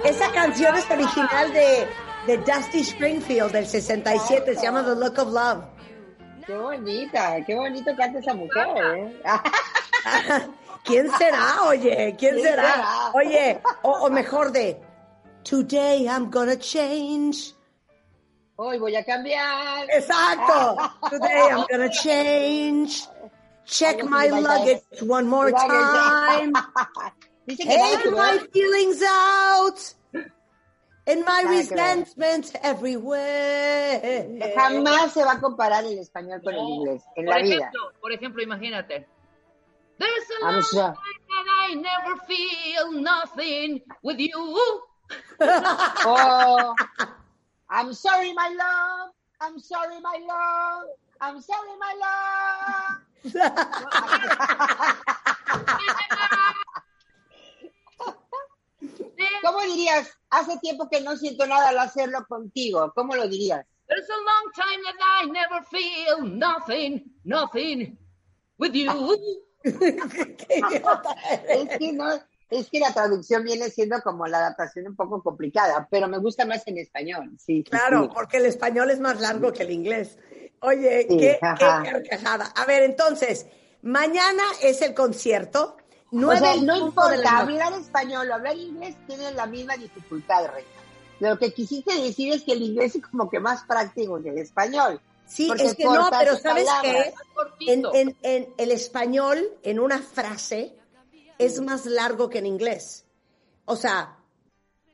esa 0.06 0.32
canción 0.32 0.76
es 0.76 0.90
original 0.90 1.52
de, 1.54 1.88
de 2.28 2.38
Dusty 2.38 2.80
Springfield 2.82 3.52
del 3.52 3.68
67, 3.68 4.56
se 4.56 4.62
llama 4.62 4.84
The 4.84 4.96
Look 4.96 5.20
of 5.20 5.34
Love. 5.34 5.66
Qué 6.46 6.56
bonita, 6.58 7.44
qué 7.46 7.56
bonito 7.56 7.92
canta 7.98 8.20
esa 8.20 8.34
mujer, 8.34 8.68
¿eh? 8.78 9.22
¿Quién 10.84 11.12
será, 11.18 11.64
oye? 11.64 12.16
¿Quién 12.18 12.36
¿Quién 12.36 12.42
será? 12.42 12.74
será? 12.74 13.12
Oye, 13.14 13.60
o, 13.82 13.92
o 14.06 14.10
mejor 14.10 14.54
de 14.54 14.80
Today 15.44 16.08
I'm 16.08 16.32
gonna 16.32 16.58
change. 16.58 17.54
Hoy 18.56 18.80
voy 18.80 18.96
a 18.96 19.04
cambiar. 19.04 19.86
Exacto. 19.90 20.78
Today 21.10 21.50
I'm 21.52 21.66
gonna 21.70 21.90
change. 21.90 23.06
Check 23.68 24.04
my 24.04 24.28
luggage 24.28 24.82
one 25.02 25.28
more 25.28 25.52
time. 25.52 26.54
Take 27.48 28.12
my 28.12 28.40
feelings 28.54 29.02
out. 29.04 29.94
And 31.06 31.24
my 31.24 31.44
ver. 31.44 31.52
resentment 31.52 32.54
everywhere. 32.64 34.28
Jamás 34.56 35.14
se 35.14 35.24
va 35.24 35.34
a 35.34 35.40
comparar 35.40 35.86
el 35.86 35.98
español 36.00 36.42
con 36.44 36.54
el 36.54 36.60
No. 36.62 36.70
inglés 36.70 37.04
en 37.16 37.26
por 37.26 37.36
la 37.36 37.42
vida. 37.42 37.56
ejemplo, 37.56 37.94
por 38.02 38.12
ejemplo, 38.12 38.44
imagínate. 38.44 39.08
There's 40.00 40.30
a 40.42 40.46
long 40.46 40.62
sure. 40.64 40.82
time 40.84 41.22
that 41.30 41.46
I 41.70 41.74
never 41.76 42.18
feel 42.28 42.92
nothing 43.02 43.82
with 44.04 44.20
you. 44.20 44.82
Oh, 45.40 46.76
I'm 47.70 47.94
sorry, 47.94 48.34
my 48.34 48.50
love. 48.50 49.12
I'm 49.40 49.60
sorry, 49.60 50.00
my 50.02 50.20
love. 50.28 50.90
I'm 51.22 51.40
sorry, 51.42 51.78
my 51.80 51.94
love. 52.00 53.07
¿Cómo 59.44 59.62
dirías? 59.62 60.10
Hace 60.30 60.58
tiempo 60.60 60.88
que 60.90 61.02
no 61.02 61.16
siento 61.18 61.46
nada 61.48 61.70
al 61.70 61.80
hacerlo 61.80 62.24
contigo. 62.28 62.92
¿Cómo 62.96 63.16
lo 63.16 63.28
dirías? 63.28 63.66
There's 63.88 64.08
a 64.10 64.18
long 64.18 64.52
time 64.54 64.82
that 64.84 64.96
I 65.24 65.30
never 65.32 65.64
feel 65.64 66.22
nothing, 66.38 67.04
nothing 67.24 67.98
with 68.58 68.74
you. 68.74 69.18
Es 71.50 71.78
que 71.78 71.92
no, 71.94 72.06
es 72.50 72.70
que 72.70 72.80
la 72.80 72.94
traducción 72.94 73.44
viene 73.44 73.70
siendo 73.70 74.02
como 74.02 74.26
la 74.28 74.38
adaptación 74.38 74.88
un 74.88 74.96
poco 74.96 75.22
complicada, 75.22 75.88
pero 75.90 76.08
me 76.08 76.20
gusta 76.20 76.46
más 76.46 76.66
en 76.68 76.78
español. 76.78 77.32
Sí, 77.38 77.58
sí, 77.58 77.64
Claro, 77.64 78.04
sí. 78.04 78.10
porque 78.14 78.38
el 78.38 78.46
español 78.46 78.92
es 78.92 79.00
más 79.00 79.20
largo 79.20 79.52
que 79.52 79.64
el 79.64 79.72
inglés. 79.72 80.18
Oye, 80.62 81.06
Sí, 81.10 81.18
qué, 81.18 81.40
qué 81.40 81.40
carcajada. 81.40 82.46
A 82.56 82.66
ver, 82.66 82.84
entonces, 82.84 83.46
mañana 83.82 84.44
es 84.62 84.82
el 84.82 84.94
concierto. 84.94 85.78
O 86.12 86.36
sea, 86.36 86.56
no 86.56 86.78
importa, 86.78 87.38
hablar 87.40 87.74
español 87.74 88.30
o 88.32 88.34
hablar 88.36 88.56
inglés 88.58 88.96
tienen 89.08 89.36
la 89.36 89.46
misma 89.46 89.76
dificultad, 89.76 90.46
Reina. 90.54 90.70
Lo 91.20 91.38
que 91.38 91.52
quisiste 91.54 91.94
decir 92.02 92.32
es 92.34 92.44
que 92.44 92.54
el 92.54 92.62
inglés 92.64 92.96
es 92.96 93.02
como 93.06 93.30
que 93.30 93.40
más 93.40 93.64
práctico 93.64 94.22
que 94.22 94.30
el 94.30 94.38
español. 94.38 95.02
Sí, 95.26 95.52
es 95.60 95.76
que 95.76 95.84
no, 95.84 96.10
pero 96.18 96.38
¿sabes 96.38 96.66
qué? 96.82 96.98
En, 96.98 97.82
Cortito. 97.82 97.94
en, 97.94 98.16
en 98.24 98.54
el 98.58 98.72
español, 98.72 99.46
en 99.64 99.80
una 99.80 100.00
frase, 100.00 100.74
es 101.38 101.60
más 101.60 101.86
largo 101.86 102.30
que 102.30 102.38
en 102.40 102.46
inglés. 102.46 103.06
O 103.66 103.76
sea, 103.76 104.18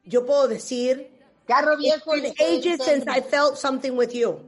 yo 0.03 0.26
puedo 0.26 0.47
decir, 0.47 1.11
Carro 1.45 1.74
It's 1.74 1.82
viejo. 1.84 2.11
been 2.14 2.24
dice- 2.24 2.43
ages 2.43 2.80
dice- 2.80 2.84
since 2.95 3.11
I 3.11 3.22
felt 3.22 3.55
something 3.57 3.91
with 3.91 4.09
you, 4.09 4.39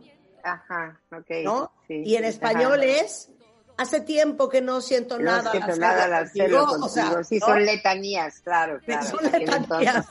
Ajá, 0.46 1.02
ok. 1.12 1.30
¿no? 1.44 1.72
sí, 1.88 2.04
y 2.06 2.16
en 2.16 2.24
ajá. 2.24 2.30
español 2.30 2.84
es, 2.84 3.30
hace 3.78 4.00
tiempo 4.02 4.48
que 4.48 4.62
no 4.62 4.80
siento 4.80 5.18
No 5.18 5.26
nada. 5.26 5.52
siento 5.52 5.76
nada 5.76 6.04
al 6.06 6.14
hacerlo 6.14 6.66
contigo, 6.68 6.86
o 6.86 6.90
sea, 6.90 7.04
contigo. 7.06 7.24
sí, 7.24 7.40
¿no? 7.40 7.46
son 7.48 7.66
letanías, 7.66 8.40
claro, 8.42 8.80
claro. 8.86 9.06
Son 9.08 9.24
letanías. 9.32 10.06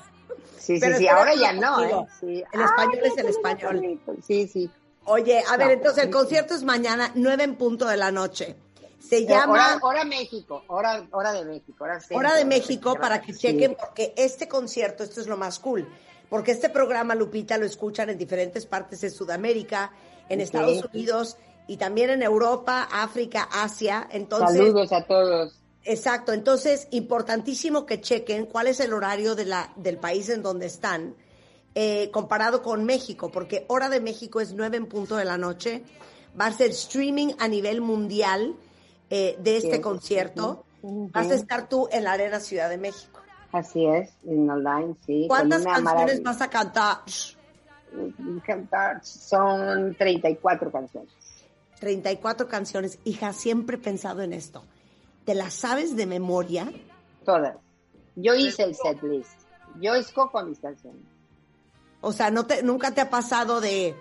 Sí, 0.59 0.81
sí, 0.81 0.93
sí, 0.97 1.09
ahora 1.09 1.35
ya 1.35 1.53
no. 1.53 1.83
¿eh? 1.85 2.07
Sí. 2.21 2.43
El 2.53 2.61
español 2.63 2.99
Ay, 3.05 3.11
es 3.13 3.19
el 3.19 3.27
español. 3.29 3.77
bonito. 3.77 4.15
Sí, 4.27 4.49
sí. 4.49 4.71
Oye, 5.05 5.43
a 5.49 5.57
ver, 5.59 5.73
entonces 5.73 6.05
el 6.05 6.11
concierto 6.11 6.55
es 6.55 6.63
mañana, 6.65 7.13
nueve 7.15 7.45
en 7.45 7.55
punto 7.57 7.87
de 7.87 7.97
la 7.99 8.11
noche. 8.11 8.57
Se 8.99 9.23
Hora, 9.27 9.29
llama 9.41 9.79
hora 9.83 10.05
México, 10.05 10.65
hora, 10.69 11.07
hora 11.11 11.33
de 11.33 11.45
México, 11.45 11.85
hora, 11.85 12.01
centro 12.01 12.17
Hora 12.17 12.35
de 12.35 12.47
México 12.47 12.97
para 12.99 13.21
que 13.21 13.35
Sí. 13.35 13.41
chequen, 13.41 13.77
porque 13.79 14.15
este 14.17 14.49
concierto, 14.49 15.05
esto 15.05 15.21
es 15.21 15.27
lo 15.27 15.37
más 15.37 15.59
cool, 15.59 15.87
porque 16.31 16.53
este 16.53 16.71
programa, 16.71 17.15
Lupita, 17.15 17.59
lo 17.59 17.67
escuchan 17.67 18.09
en 18.09 18.17
diferentes 18.17 18.65
partes 18.65 19.03
de 19.03 19.11
Sudamérica, 19.11 19.93
en. 20.29 20.41
Estados 20.41 20.85
Unidos 20.93 21.37
y 21.67 21.77
también 21.77 22.11
en 22.11 22.23
Europa, 22.23 22.89
África, 22.91 23.49
Asia. 23.53 24.09
Entonces, 24.11 24.57
Saludos 24.57 24.93
a 24.93 25.03
todos. 25.05 25.61
Exacto, 25.87 26.33
entonces 26.33 26.89
importantísimo 26.93 27.85
que 27.85 28.01
chequen 28.01 28.47
cuál 28.47 28.69
es 28.69 28.81
el 28.81 28.93
horario 28.95 29.35
de 29.35 29.45
la, 29.45 29.73
del 29.77 29.99
país 29.99 30.31
en 30.31 30.43
donde 30.43 30.67
están 30.67 31.15
eh, 31.75 32.11
comparado 32.11 32.63
con 32.63 32.85
México, 32.85 33.31
porque 33.31 33.67
hora 33.69 33.89
de 33.91 34.01
México 34.01 34.41
es 34.41 34.55
9 34.55 34.77
en 34.79 34.87
punto 34.87 35.17
de 35.17 35.27
la 35.27 35.37
noche, 35.37 35.83
va 36.41 36.47
a 36.47 36.53
ser 36.53 36.71
streaming 36.71 37.35
a 37.39 37.49
nivel 37.49 37.81
mundial 37.83 38.55
eh, 39.11 39.37
de 39.41 39.59
este 39.59 39.77
Sí. 39.77 39.81
concierto, 39.83 40.65
vas 40.83 41.31
a 41.31 41.35
estar 41.35 41.69
tú 41.69 41.89
en 41.93 42.05
la 42.05 42.13
Arena 42.13 42.41
Ciudad 42.41 42.71
de 42.71 42.79
México. 42.79 43.21
Así 43.53 43.85
es, 43.87 44.11
en 44.27 44.49
online, 44.49 44.97
sí. 45.07 45.27
¿Cuántas 45.29 45.65
canciones 45.65 46.23
vas 46.23 46.41
a 46.41 46.49
cantar? 46.49 46.99
Cantar, 48.45 49.05
Son 49.05 49.95
34 49.95 50.71
canciones. 50.71 51.13
34 51.81 52.49
canciones. 52.49 52.99
Hija, 53.05 53.33
siempre 53.33 53.77
he 53.77 53.81
pensado 53.81 54.23
en 54.23 54.33
esto. 54.33 54.65
¿Te 55.25 55.35
las 55.35 55.55
sabes 55.55 55.97
de 55.97 56.07
memoria? 56.07 56.73
Todas. 57.25 57.57
Yo 58.17 58.35
hice 58.35 58.63
el 58.65 58.75
set 58.75 59.03
list. 59.03 59.41
Yo 59.81 59.95
escojo 59.95 60.43
mis 60.45 60.59
canciones. 60.59 61.03
O 62.01 62.13
sea, 62.13 62.31
no 62.31 62.47
te, 62.47 62.63
nunca 62.63 62.93
te 62.93 63.01
ha 63.01 63.11
pasado 63.11 63.61
de 63.61 63.95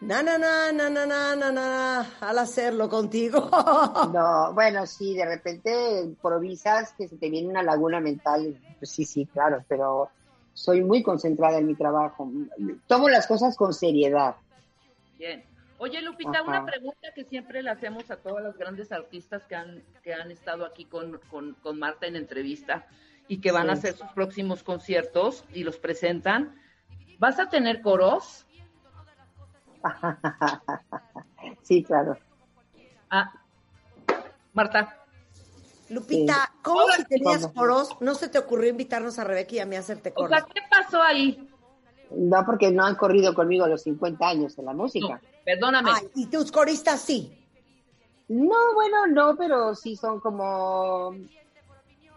na 0.00 0.22
na 0.22 0.38
na 0.38 0.70
na 0.72 0.90
na 0.90 1.06
na 1.06 1.36
na 1.36 1.52
na 1.52 2.10
al 2.20 2.38
hacerlo 2.38 2.88
contigo. 2.88 3.50
No, 4.12 4.52
bueno, 4.52 4.86
sí, 4.86 5.14
de 5.14 5.24
repente 5.24 6.02
improvisas 6.02 6.92
que 6.92 7.08
se 7.08 7.16
te 7.16 7.30
viene 7.30 7.48
una 7.48 7.62
laguna 7.62 8.00
mental. 8.00 8.56
Pues 8.78 8.90
sí, 8.90 9.04
sí, 9.04 9.26
claro, 9.26 9.64
pero 9.68 10.10
soy 10.54 10.82
muy 10.82 11.02
concentrada 11.02 11.58
en 11.58 11.66
mi 11.66 11.74
trabajo. 11.74 12.30
Tomo 12.86 13.08
las 13.08 13.26
cosas 13.26 13.56
con 13.56 13.74
seriedad. 13.74 14.36
Bien. 15.18 15.44
Oye, 15.78 16.00
Lupita, 16.00 16.38
Ajá. 16.38 16.42
una 16.44 16.64
pregunta 16.64 17.08
que 17.14 17.24
siempre 17.24 17.62
le 17.62 17.70
hacemos 17.70 18.10
a 18.10 18.16
todas 18.16 18.42
las 18.42 18.56
grandes 18.56 18.92
artistas 18.92 19.44
que 19.44 19.56
han, 19.56 19.82
que 20.02 20.14
han 20.14 20.30
estado 20.30 20.64
aquí 20.64 20.84
con, 20.84 21.20
con, 21.30 21.54
con 21.54 21.78
Marta 21.78 22.06
en 22.06 22.16
entrevista 22.16 22.86
y 23.26 23.40
que 23.40 23.52
van 23.52 23.68
a 23.68 23.74
hacer 23.74 23.94
sus 23.94 24.08
próximos 24.12 24.62
conciertos 24.62 25.44
y 25.52 25.64
los 25.64 25.76
presentan. 25.78 26.54
¿Vas 27.18 27.38
a 27.40 27.48
tener 27.48 27.82
coros? 27.82 28.46
sí, 31.62 31.82
claro. 31.82 32.16
Ah, 33.10 33.32
Marta, 34.52 35.03
Lupita, 35.90 36.52
¿cómo 36.62 36.80
Hola. 36.80 36.96
si 36.96 37.04
tenías 37.04 37.46
coros 37.48 37.90
no 38.00 38.14
se 38.14 38.28
te 38.28 38.38
ocurrió 38.38 38.70
invitarnos 38.70 39.18
a 39.18 39.24
Rebeca 39.24 39.54
y 39.56 39.58
a 39.60 39.66
mí 39.66 39.76
a 39.76 39.80
hacerte 39.80 40.10
o 40.10 40.14
coros? 40.14 40.30
sea, 40.30 40.46
¿qué 40.52 40.60
pasó 40.70 41.02
ahí? 41.02 41.48
No, 42.10 42.44
porque 42.46 42.70
no 42.70 42.84
han 42.84 42.94
corrido 42.96 43.34
conmigo 43.34 43.66
los 43.66 43.82
50 43.82 44.26
años 44.26 44.58
en 44.58 44.66
la 44.66 44.72
No, 44.72 44.84
música. 44.84 45.20
perdóname. 45.44 45.90
Ay, 45.92 46.08
y 46.14 46.26
tus 46.26 46.50
coristas 46.50 47.00
sí. 47.00 47.32
No, 48.28 48.74
bueno, 48.74 49.06
no, 49.08 49.36
pero 49.36 49.74
sí 49.74 49.96
son 49.96 50.20
como 50.20 51.14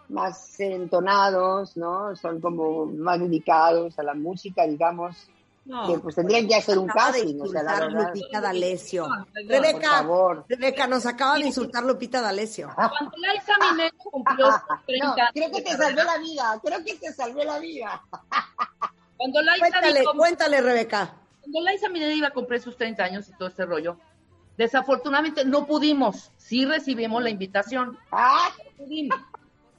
más 0.09 0.57
entonados, 0.59 1.75
¿no? 1.75 2.15
Son 2.15 2.39
como 2.39 2.85
más 2.85 3.19
dedicados 3.19 3.99
a 3.99 4.03
la 4.03 4.13
música, 4.13 4.65
digamos. 4.65 5.29
No. 5.67 5.85
Que 5.85 5.99
pues 5.99 6.15
tendrían 6.15 6.47
que 6.47 6.55
hacer 6.55 6.77
un 6.79 6.87
casting, 6.87 7.41
o 7.41 7.47
sea, 7.47 7.61
la 7.61 7.79
verdad. 7.79 8.07
Lupita 8.13 8.39
D'Alessio. 8.39 9.07
No, 9.07 9.25
perdón, 9.33 9.49
Rebeca, 9.49 9.79
por 9.79 9.83
favor. 9.89 10.45
Rebeca, 10.47 10.87
nos 10.87 11.05
acaba 11.05 11.33
de 11.35 11.41
insultar 11.47 11.83
Lupita 11.83 12.21
D'Alessio. 12.21 12.69
Cuando 12.75 13.11
Liza 13.17 13.53
Minnelli 13.71 13.91
cumplió 13.97 14.45
sus 14.51 14.85
30 14.85 15.05
No, 15.05 15.13
años 15.13 15.29
creo 15.33 15.51
que 15.51 15.61
te 15.61 15.71
salvé 15.77 16.03
la 16.05 16.17
vida, 16.19 16.59
creo 16.63 16.83
que 16.85 16.95
te 16.95 17.11
salvé 17.13 17.43
la 17.45 17.59
vida. 17.59 18.01
Cuando 19.17 19.41
Liza, 19.41 19.57
Cuéntale, 19.59 19.99
dijo- 19.99 20.13
cuéntale, 20.15 20.61
Rebeca. 20.61 21.13
cuando 21.41 21.69
Liza 21.71 21.89
Minnelli 21.89 22.13
iba 22.19 22.27
a 22.29 22.33
cumplir 22.33 22.61
sus 22.61 22.77
30 22.77 23.03
años 23.03 23.27
y 23.27 23.33
todo 23.33 23.49
este 23.49 23.65
rollo, 23.65 23.97
desafortunadamente 24.57 25.43
no 25.43 25.65
pudimos. 25.67 26.31
Sí 26.37 26.65
recibimos 26.65 27.21
la 27.21 27.29
invitación, 27.29 27.97
Ah, 28.11 28.49
no 28.57 28.85
pudimos. 28.85 29.19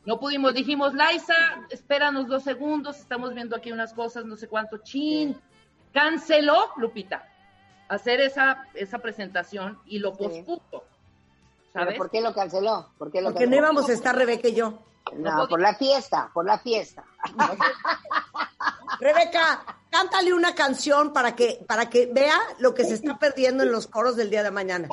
No 0.04 0.18
pudimos, 0.20 0.54
dijimos, 0.54 0.92
Liza, 0.94 1.34
espéranos 1.70 2.28
dos 2.28 2.42
segundos, 2.42 2.98
estamos 2.98 3.34
viendo 3.34 3.54
aquí 3.56 3.72
unas 3.72 3.92
cosas, 3.92 4.24
no 4.24 4.36
sé 4.36 4.48
cuánto, 4.48 4.78
chin. 4.78 5.36
Canceló, 5.92 6.72
Lupita, 6.76 7.28
hacer 7.88 8.20
esa, 8.20 8.66
esa 8.74 8.98
presentación 8.98 9.78
y 9.86 9.98
lo 9.98 10.14
Sí. 10.14 10.18
pospuso. 10.24 10.84
¿pero 11.72 11.84
¿Sabes? 11.84 11.98
¿por 11.98 12.10
qué 12.10 12.20
lo 12.20 12.34
canceló? 12.34 12.90
¿Por 12.98 13.10
qué 13.12 13.20
lo 13.20 13.30
Porque 13.32 13.46
no 13.46 13.56
íbamos 13.56 13.88
a 13.88 13.92
estar 13.92 14.16
Rebeca 14.16 14.48
y 14.48 14.54
yo. 14.54 14.78
No, 15.16 15.48
por 15.48 15.60
la 15.60 15.74
fiesta, 15.74 16.30
por 16.34 16.44
la 16.44 16.58
fiesta. 16.58 17.04
Rebeca, 19.00 19.64
cántale 19.90 20.32
una 20.34 20.54
canción 20.54 21.12
para 21.12 21.34
que, 21.34 21.64
para 21.66 21.88
que 21.88 22.06
vea 22.06 22.36
lo 22.58 22.74
que 22.74 22.84
se 22.84 22.94
está 22.94 23.18
perdiendo 23.18 23.62
en 23.62 23.72
los 23.72 23.86
coros 23.86 24.16
del 24.16 24.30
día 24.30 24.42
de 24.42 24.50
mañana. 24.50 24.88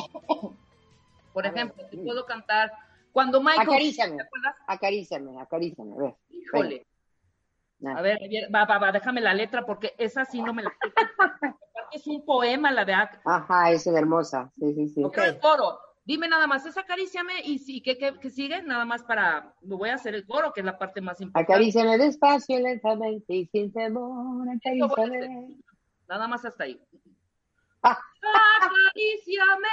Por 1.34 1.46
ejemplo, 1.46 1.86
te 1.90 1.98
puedo 1.98 2.26
cantar 2.26 2.72
cuando 3.12 3.42
Michael... 3.42 3.68
Acaríciame, 3.68 4.16
¿te 4.18 4.24
acuerdas? 4.24 4.56
acaríciame, 4.68 5.42
acaríciame, 5.42 5.94
a 5.94 6.02
ver. 6.02 6.16
Híjole. 6.30 6.86
A 7.84 8.02
ver, 8.02 8.18
a 8.18 8.28
ver, 8.28 8.54
va, 8.54 8.66
va, 8.66 8.78
va, 8.80 8.92
déjame 8.92 9.22
la 9.22 9.34
letra 9.34 9.66
porque 9.66 9.94
esa 9.98 10.26
sí 10.26 10.42
no 10.42 10.54
me 10.54 10.64
la 10.64 10.72
Es 11.92 12.08
un 12.08 12.26
poema 12.26 12.72
la 12.72 12.84
de 12.86 12.94
Ac- 12.94 13.22
Ajá, 13.26 13.72
es 13.72 13.86
hermosa, 13.88 14.52
sí, 14.58 14.74
sí, 14.74 14.88
sí. 14.90 15.04
Ok. 15.04 15.18
el 15.18 15.40
coro. 15.40 15.80
Dime 16.04 16.28
nada 16.28 16.46
más, 16.46 16.66
es 16.66 16.78
acaríciame 16.78 17.42
y 17.44 17.58
sí, 17.58 17.82
¿qué, 17.82 17.98
qué, 17.98 18.14
qué 18.20 18.30
sigue? 18.30 18.62
Nada 18.62 18.86
más 18.86 19.02
para, 19.04 19.56
me 19.62 19.76
voy 19.76 19.90
a 19.90 19.96
hacer 19.96 20.14
el 20.14 20.26
coro, 20.26 20.54
que 20.54 20.60
es 20.60 20.66
la 20.66 20.78
parte 20.78 21.02
más 21.02 21.20
importante. 21.20 21.52
Acaríciame 21.54 21.98
despacio, 21.98 22.60
lentamente 22.60 23.34
y 23.34 23.46
sin 23.48 23.74
temor, 23.74 24.48
acaríciame. 24.50 25.58
Nada 26.08 26.28
más 26.28 26.46
hasta 26.46 26.66
ahí. 26.66 26.80
Acaríciame 27.82 29.68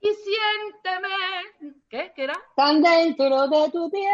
y 0.00 0.08
siénteme. 0.14 1.74
¿Qué? 1.88 2.12
¿Qué 2.14 2.24
era? 2.24 2.34
Tan 2.56 2.82
dentro 2.82 3.48
de 3.48 3.70
tu 3.70 3.86
Y 3.86 3.90
piel. 3.90 4.12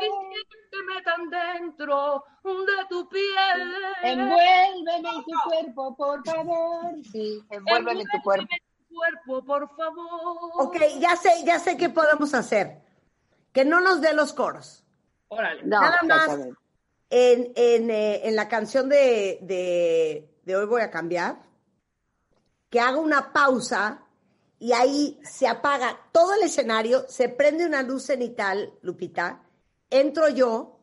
siénteme 0.00 1.02
tan 1.02 1.30
dentro 1.30 2.24
de 2.44 2.84
tu 2.88 3.08
piel. 3.08 3.72
Envuélveme 4.02 5.08
en 5.08 5.24
tu 5.24 5.32
cuerpo, 5.48 5.96
por 5.96 6.24
favor. 6.24 6.92
Sí, 7.10 7.42
envuélveme 7.50 8.02
en 8.02 8.08
tu 8.08 8.22
cuerpo. 8.22 8.42
Envuélveme 8.42 8.56
en 8.56 8.88
tu 8.88 8.94
cuerpo, 8.94 9.44
por 9.44 9.76
favor. 9.76 10.50
Ok, 10.66 10.76
ya 10.98 11.16
sé, 11.16 11.30
ya 11.44 11.58
sé 11.58 11.76
qué 11.76 11.88
podemos 11.88 12.34
hacer. 12.34 12.82
Que 13.52 13.64
no 13.64 13.80
nos 13.80 14.00
dé 14.00 14.12
los 14.12 14.32
coros. 14.32 14.84
Órale. 15.28 15.62
No, 15.62 15.80
Nada 15.80 16.00
más. 16.02 16.28
En, 17.08 17.52
en, 17.54 17.90
eh, 17.90 18.20
en 18.28 18.34
la 18.36 18.48
canción 18.48 18.88
de, 18.88 19.38
de, 19.42 20.28
de 20.42 20.56
Hoy 20.56 20.66
Voy 20.66 20.82
a 20.82 20.90
Cambiar, 20.90 21.36
que 22.68 22.80
haga 22.80 22.98
una 22.98 23.32
pausa 23.32 24.02
y 24.58 24.72
ahí 24.72 25.20
se 25.22 25.46
apaga 25.46 25.98
todo 26.12 26.34
el 26.34 26.42
escenario, 26.42 27.06
se 27.08 27.28
prende 27.28 27.66
una 27.66 27.82
luz 27.82 28.04
cenital, 28.04 28.72
Lupita, 28.82 29.42
entro 29.90 30.28
yo 30.28 30.78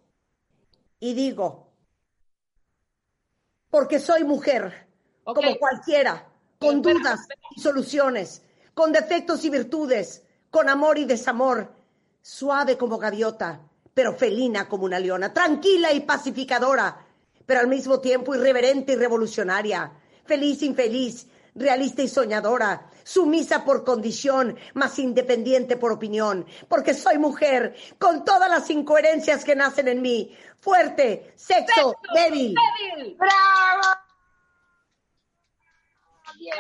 y 1.00 1.14
digo, 1.14 1.72
porque 3.70 4.00
soy 4.00 4.24
mujer, 4.24 4.88
como 5.24 5.58
cualquiera, 5.58 6.28
con 6.60 6.82
dudas 6.82 7.28
y 7.56 7.62
soluciones, 7.62 8.44
con 8.74 8.92
defectos 8.92 9.44
y 9.46 9.50
virtudes, 9.50 10.24
con 10.50 10.70
amor 10.70 10.98
y 10.98 11.06
desamor, 11.06 11.74
suave 12.22 12.78
como 12.78 12.98
gaviota, 12.98 13.60
pero 13.94 14.14
felina 14.14 14.70
como 14.70 14.86
una 14.86 15.00
leona, 15.00 15.34
tranquila 15.34 15.92
y 15.92 16.02
pacificadora, 16.02 17.06
pero 17.46 17.60
al 17.60 17.68
mismo 17.68 18.00
tiempo 18.00 18.36
irreverente 18.36 18.94
y 18.94 18.96
revolucionaria, 18.96 19.92
feliz, 20.26 20.62
infeliz, 20.64 21.28
realista 21.56 22.02
y 22.02 22.08
soñadora, 22.08 22.90
sumisa 23.04 23.64
por 23.66 23.84
condición, 23.84 24.58
más 24.74 24.98
independiente 25.00 25.78
por 25.78 25.92
opinión, 25.92 26.46
porque 26.68 26.94
soy 26.94 27.18
mujer, 27.18 27.76
con 28.00 28.24
todas 28.26 28.50
las 28.50 28.70
incoherencias 28.70 29.44
que 29.44 29.56
nacen 29.56 29.88
en 29.88 30.02
mí, 30.02 30.38
fuerte, 30.60 31.34
sexo, 31.36 31.96
débil. 32.14 32.56
Débil. 32.96 33.16
¡Bravo! 33.18 34.00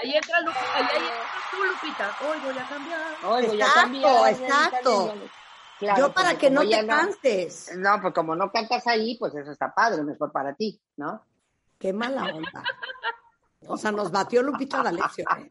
Ahí 0.02 0.16
entra, 0.16 0.40
Lupi- 0.42 0.56
ahí, 0.76 0.86
ahí 0.92 1.04
entras 1.04 1.52
tú, 1.52 1.64
Lupita. 1.64 2.18
Hoy 2.22 2.38
voy 2.44 2.58
a 2.58 2.68
cambiar. 2.70 3.02
Hoy 3.26 3.46
voy 3.48 3.62
a 3.62 3.66
Exacto, 3.66 3.82
cambiar, 3.82 4.34
exacto. 4.34 5.14
Claro, 5.80 6.00
Yo 6.00 6.14
para 6.14 6.38
que 6.38 6.50
no 6.50 6.62
te 6.62 6.88
canses. 6.88 7.72
No, 7.76 8.00
pues 8.02 8.14
como 8.14 8.36
no 8.36 8.50
cantas 8.52 8.86
ahí, 8.88 9.18
pues 9.18 9.36
eso 9.36 9.52
está 9.52 9.74
padre, 9.74 10.04
mejor 10.04 10.32
para 10.32 10.54
ti, 10.54 10.80
¿no? 10.98 11.26
Qué 11.78 11.92
mala 11.92 12.24
onda. 12.26 12.64
O 13.68 13.78
sea, 13.78 13.92
nos 13.92 14.12
batió 14.12 14.42
Lupita 14.42 14.82
D'Alessio. 14.84 15.26
¿eh? 15.38 15.48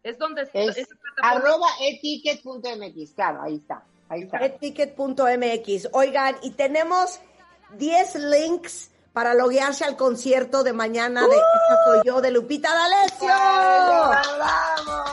Es 0.02 0.18
donde 0.18 0.42
está 0.42 0.58
Es 0.60 0.86
plataforma. 0.86 1.30
arroba 1.50 1.66
etiquet.mx, 1.80 3.12
claro, 3.14 3.42
ahí 3.42 3.56
está, 3.56 3.84
ahí 4.08 4.22
está. 4.22 4.38
Eticket.mx. 4.44 5.88
Oigan, 5.92 6.36
y 6.42 6.50
tenemos 6.52 7.20
10 7.76 8.14
links 8.16 8.90
para 9.18 9.34
loguearse 9.34 9.84
al 9.84 9.96
concierto 9.96 10.62
de 10.62 10.72
mañana 10.72 11.22
de 11.26 11.34
Esta 11.34 11.84
Soy 11.86 12.02
Yo 12.04 12.20
de 12.20 12.30
Lupita 12.30 12.68
D'Alessio. 12.72 13.26
¡Bravo! 14.36 15.04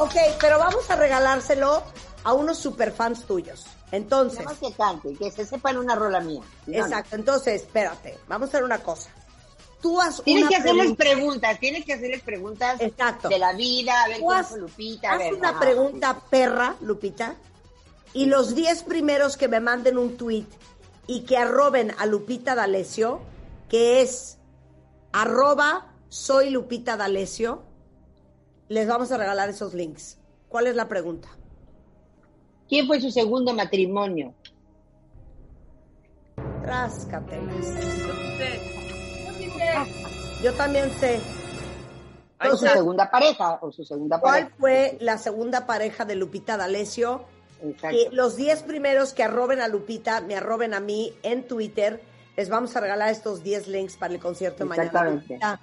Ok, 0.00 0.14
pero 0.40 0.58
vamos 0.58 0.90
a 0.90 0.96
regalárselo 0.96 1.80
a 2.24 2.32
unos 2.32 2.58
superfans 2.58 3.22
tuyos. 3.26 3.66
Entonces, 3.92 4.40
Nada 4.40 4.50
más 4.50 4.58
que 4.58 4.76
cante, 4.76 5.14
que 5.14 5.30
se 5.30 5.46
sepan 5.46 5.78
una 5.78 5.94
rola 5.94 6.18
mía. 6.18 6.42
No, 6.66 6.76
exacto, 6.76 7.14
entonces, 7.14 7.62
espérate, 7.62 8.18
vamos 8.26 8.48
a 8.48 8.50
hacer 8.50 8.64
una 8.64 8.80
cosa. 8.80 9.10
Tú 9.80 10.00
haz 10.00 10.20
Tienes 10.24 10.48
que 10.48 10.56
hacerles 10.56 10.96
pregunta. 10.96 11.04
preguntas, 11.04 11.60
tienes 11.60 11.84
que 11.84 11.92
hacerles 11.92 12.22
preguntas 12.22 12.80
Exacto. 12.80 13.28
de 13.28 13.38
la 13.38 13.52
vida, 13.52 14.02
a 14.02 14.08
ver 14.08 14.18
cómo 14.18 14.42
fue 14.42 14.58
Lupita. 14.58 15.08
a 15.08 15.12
haz 15.12 15.18
ver, 15.20 15.34
una 15.34 15.50
ajá. 15.50 15.60
pregunta 15.60 16.20
perra, 16.28 16.74
Lupita, 16.80 17.36
y 18.12 18.26
los 18.26 18.56
10 18.56 18.82
primeros 18.82 19.36
que 19.36 19.46
me 19.46 19.60
manden 19.60 19.98
un 19.98 20.16
tweet 20.16 20.46
y 21.10 21.22
que 21.22 21.36
arroben 21.36 21.90
a 21.98 22.06
Lupita 22.06 22.54
D'Alessio, 22.54 23.20
que 23.68 24.00
es 24.00 24.38
arroba 25.10 25.92
soy 26.08 26.50
Lupita 26.50 26.96
D'Alessio, 26.96 27.64
les 28.68 28.86
vamos 28.86 29.10
a 29.10 29.16
regalar 29.16 29.48
esos 29.48 29.74
links. 29.74 30.18
¿Cuál 30.48 30.68
es 30.68 30.76
la 30.76 30.86
pregunta? 30.86 31.28
¿Quién 32.68 32.86
fue 32.86 33.00
su 33.00 33.10
segundo 33.10 33.52
matrimonio? 33.52 34.34
Tráscatelas. 36.62 37.66
Yo 40.44 40.52
también 40.52 40.90
sé. 41.00 41.20
¿O 42.40 42.56
su 42.56 42.68
segunda 42.68 43.10
pareja? 43.10 43.58
¿O 43.62 43.72
su 43.72 43.84
segunda 43.84 44.20
¿Cuál 44.20 44.42
pareja? 44.42 44.56
fue 44.60 44.96
la 45.00 45.18
segunda 45.18 45.66
pareja 45.66 46.04
de 46.04 46.14
Lupita 46.14 46.56
D'Alessio? 46.56 47.24
Y 47.92 48.14
los 48.14 48.36
10 48.36 48.62
primeros 48.62 49.12
que 49.12 49.22
arroben 49.22 49.60
a 49.60 49.68
Lupita, 49.68 50.20
me 50.20 50.34
arroben 50.34 50.74
a 50.74 50.80
mí 50.80 51.12
en 51.22 51.46
Twitter, 51.46 52.00
les 52.36 52.48
vamos 52.48 52.74
a 52.76 52.80
regalar 52.80 53.10
estos 53.10 53.42
10 53.42 53.68
links 53.68 53.96
para 53.96 54.14
el 54.14 54.20
concierto 54.20 54.64
mañana. 54.66 55.10
Lupita, 55.10 55.60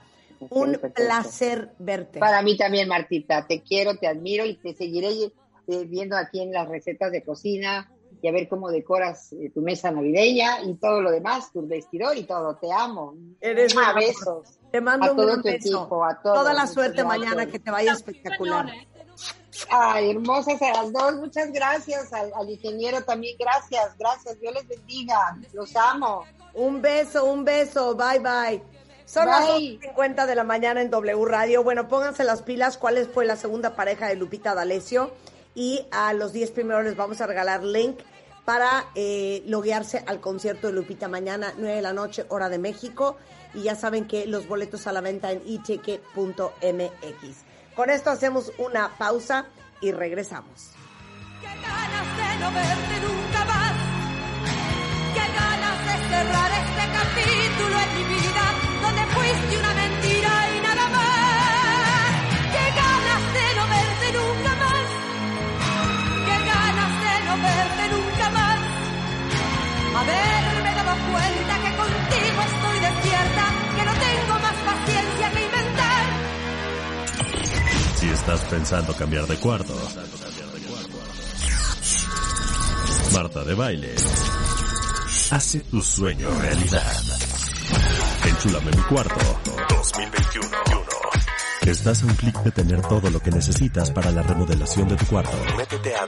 un 0.50 0.80
placer 0.94 1.72
verte. 1.80 2.20
Para 2.20 2.42
mí 2.42 2.58
también, 2.58 2.88
Martita. 2.88 3.46
Te 3.48 3.62
quiero, 3.62 3.98
te 3.98 4.08
admiro 4.08 4.46
y 4.46 4.56
te 4.56 4.74
seguiré 4.76 5.10
eh, 5.68 5.86
viendo 5.86 6.16
aquí 6.16 6.42
en 6.42 6.52
las 6.52 6.68
recetas 6.68 7.12
de 7.12 7.24
cocina 7.24 7.92
y 8.22 8.28
a 8.28 8.32
ver 8.32 8.48
cómo 8.48 8.70
decoras 8.70 9.34
eh, 9.34 9.52
tu 9.54 9.62
mesa 9.62 9.92
navideña 9.92 10.64
y 10.64 10.76
todo 10.76 11.02
lo 11.02 11.12
demás, 11.12 11.52
tu 11.52 11.68
vestidor 11.68 12.18
y 12.18 12.24
todo. 12.24 12.56
Te 12.56 12.72
amo. 12.72 13.16
Eres 13.40 13.76
un 13.76 13.84
besos. 13.96 14.60
Te 14.72 14.82
mando 14.82 15.08
a 15.08 15.12
un 15.12 15.18
todo 15.18 15.26
gran 15.28 15.42
tu 15.42 15.48
beso. 15.48 15.78
equipo, 15.78 16.04
a 16.04 16.22
todos. 16.22 16.38
Toda 16.38 16.54
la 16.54 16.68
suerte 16.68 17.04
mañana, 17.04 17.46
que 17.46 17.60
te 17.60 17.72
vaya 17.72 17.94
espectacular. 17.94 18.68
Ay, 19.70 20.12
hermosas 20.12 20.62
a 20.62 20.84
las 20.84 20.94
dos. 20.94 21.16
Muchas 21.16 21.52
gracias. 21.52 22.12
Al, 22.14 22.32
al 22.34 22.50
ingeniero 22.50 23.04
también, 23.04 23.36
gracias. 23.40 23.98
Gracias. 23.98 24.40
Dios 24.40 24.54
les 24.54 24.68
bendiga. 24.68 25.38
Los 25.54 25.76
amo. 25.76 26.26
Un 26.54 26.82
beso, 26.82 27.26
un 27.26 27.46
beso. 27.46 27.96
Bye, 27.96 28.20
bye. 28.20 28.64
Son 29.06 29.26
Bye. 29.26 29.34
las 29.34 29.50
8.50 29.96 30.26
de 30.26 30.36
la 30.36 30.44
mañana 30.44 30.82
en 30.82 30.90
W 30.90 31.26
Radio. 31.26 31.64
Bueno, 31.64 31.88
pónganse 31.88 32.24
las 32.24 32.42
pilas. 32.42 32.78
¿Cuál 32.78 33.06
fue 33.14 33.26
la 33.26 33.38
segunda 33.38 33.76
pareja 33.76 34.08
de 34.08 34.16
Lupita 34.16 34.54
D'Alessio? 34.54 35.12
Y 35.56 35.86
a 35.92 36.14
los 36.14 36.34
10 36.34 36.52
primeros 36.52 36.84
les 36.84 36.96
vamos 36.96 37.22
a 37.22 37.28
regalar 37.28 37.64
link 37.64 38.00
para 38.44 38.86
eh, 38.96 39.44
loguearse 39.46 40.04
al 40.08 40.20
concierto 40.20 40.68
de 40.68 40.74
Lupita 40.74 41.08
mañana, 41.08 41.54
9 41.58 41.76
de 41.76 41.82
la 41.82 41.94
noche, 41.94 42.26
hora 42.30 42.50
de 42.50 42.58
México. 42.58 43.18
Y 43.54 43.64
ya 43.64 43.76
saben 43.76 44.08
que 44.08 44.26
los 44.26 44.48
boletos 44.48 44.88
a 44.88 44.92
la 44.92 45.02
venta 45.02 45.32
en 45.32 45.42
iticket.mx. 45.46 47.47
Con 47.78 47.92
esto 47.92 48.10
hacemos 48.10 48.52
una 48.58 48.90
pausa 48.98 49.46
y 49.82 49.92
regresamos. 49.92 50.72
Qué 51.40 51.46
ganas 51.46 52.18
de 52.18 52.40
no 52.40 52.52
verte 52.52 52.96
nunca 53.06 53.46
más. 53.46 53.74
Qué 55.14 55.26
ganas 55.38 55.78
de 55.86 55.96
cerrar 56.10 56.52
este 56.58 56.86
capítulo 56.98 57.78
en 57.80 57.90
mi 57.94 58.04
vida 58.16 58.46
donde 58.82 59.06
fuiste 59.14 59.60
una 59.60 59.74
mentira 59.76 60.32
y 60.58 60.60
nada 60.60 60.90
más. 60.90 62.12
Qué 62.50 62.66
ganas 62.82 63.24
de 63.38 63.46
no 63.58 63.68
verte 63.70 64.08
nunca 64.18 64.56
más. 64.56 64.88
Qué 66.26 66.38
ganas 66.50 66.92
de 67.06 67.26
no 67.28 67.34
verte 67.44 67.87
¿Estás 78.28 78.50
pensando 78.50 78.94
cambiar 78.94 79.26
de 79.26 79.38
cuarto? 79.38 79.74
Marta 83.14 83.46
de 83.46 83.54
Baile 83.54 83.96
hace 85.32 85.62
tu 85.62 85.82
sueño 85.82 86.30
realidad. 86.42 86.92
Enchúlame 88.26 88.72
mi 88.72 88.84
cuarto 88.84 89.16
2021. 89.70 90.77
Estás 91.68 92.02
a 92.02 92.06
un 92.06 92.16
clic 92.16 92.34
de 92.44 92.52
tener 92.52 92.82
todo 92.82 93.10
lo 93.10 93.20
que 93.20 93.30
necesitas 93.30 93.92
para 93.92 94.10
la 94.10 94.24
remodelación 94.24 94.88
de 94.88 94.96
tu 94.96 95.06
cuarto. 95.06 95.38
Métete 95.58 95.94
a 95.96 96.06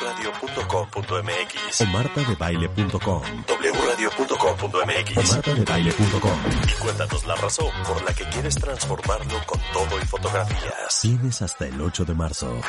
wradio.com.mx 0.00 1.80
o 1.80 1.86
martadebaile.com. 1.86 3.22
wradio.com.mx 3.48 5.16
o 5.16 5.34
martadebaile.com 5.34 6.38
y 6.62 6.80
cuéntanos 6.80 7.26
la 7.26 7.34
razón 7.34 7.72
por 7.88 8.04
la 8.04 8.14
que 8.14 8.24
quieres 8.28 8.54
transformarlo 8.54 9.40
con 9.46 9.60
todo 9.72 10.00
y 10.00 10.06
fotografías. 10.06 11.00
Tienes 11.02 11.42
hasta 11.42 11.66
el 11.66 11.80
8 11.80 12.04
de 12.04 12.14
marzo. 12.14 12.60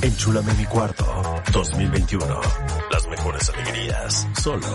Enchúlame 0.00 0.54
mi 0.54 0.64
cuarto 0.64 1.04
2021. 1.52 2.40
Las 2.90 3.06
mejores 3.06 3.50
alegrías 3.50 4.26
solo 4.42 4.66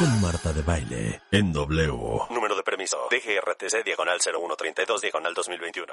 con 0.00 0.20
Marta 0.22 0.50
de 0.54 0.62
Baile 0.62 1.20
en 1.30 1.52
W. 1.52 1.92
Número 2.30 2.56
de 2.56 2.59
permiso 2.80 2.96
DGRTC 3.10 3.84
diagonal 3.84 4.18
0132 4.18 4.98
diagonal 5.02 5.34
2021. 5.34 5.86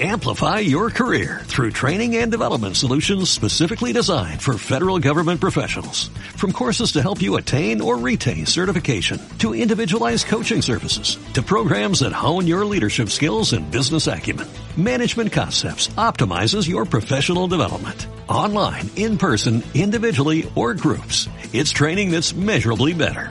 Amplify 0.00 0.58
your 0.58 0.90
career 0.90 1.42
through 1.44 1.70
training 1.70 2.16
and 2.16 2.30
development 2.30 2.76
solutions 2.76 3.30
specifically 3.30 3.92
designed 3.92 4.42
for 4.42 4.58
federal 4.58 4.98
government 4.98 5.40
professionals. 5.40 6.08
From 6.34 6.50
courses 6.50 6.92
to 6.92 7.02
help 7.02 7.22
you 7.22 7.36
attain 7.36 7.80
or 7.80 7.98
retain 7.98 8.46
certification, 8.46 9.20
to 9.38 9.54
individualized 9.54 10.26
coaching 10.26 10.62
services, 10.62 11.18
to 11.34 11.42
programs 11.42 12.00
that 12.00 12.12
hone 12.12 12.48
your 12.48 12.64
leadership 12.64 13.10
skills 13.10 13.52
and 13.52 13.70
business 13.70 14.08
acumen, 14.08 14.48
Management 14.76 15.30
Concepts 15.30 15.88
optimizes 15.98 16.66
your 16.66 16.84
professional 16.84 17.46
development. 17.46 18.06
Online, 18.28 18.90
in 18.96 19.18
person, 19.18 19.62
individually, 19.74 20.50
or 20.56 20.74
groups, 20.74 21.28
it's 21.52 21.70
training 21.70 22.10
that's 22.10 22.34
measurably 22.34 22.94
better. 22.94 23.30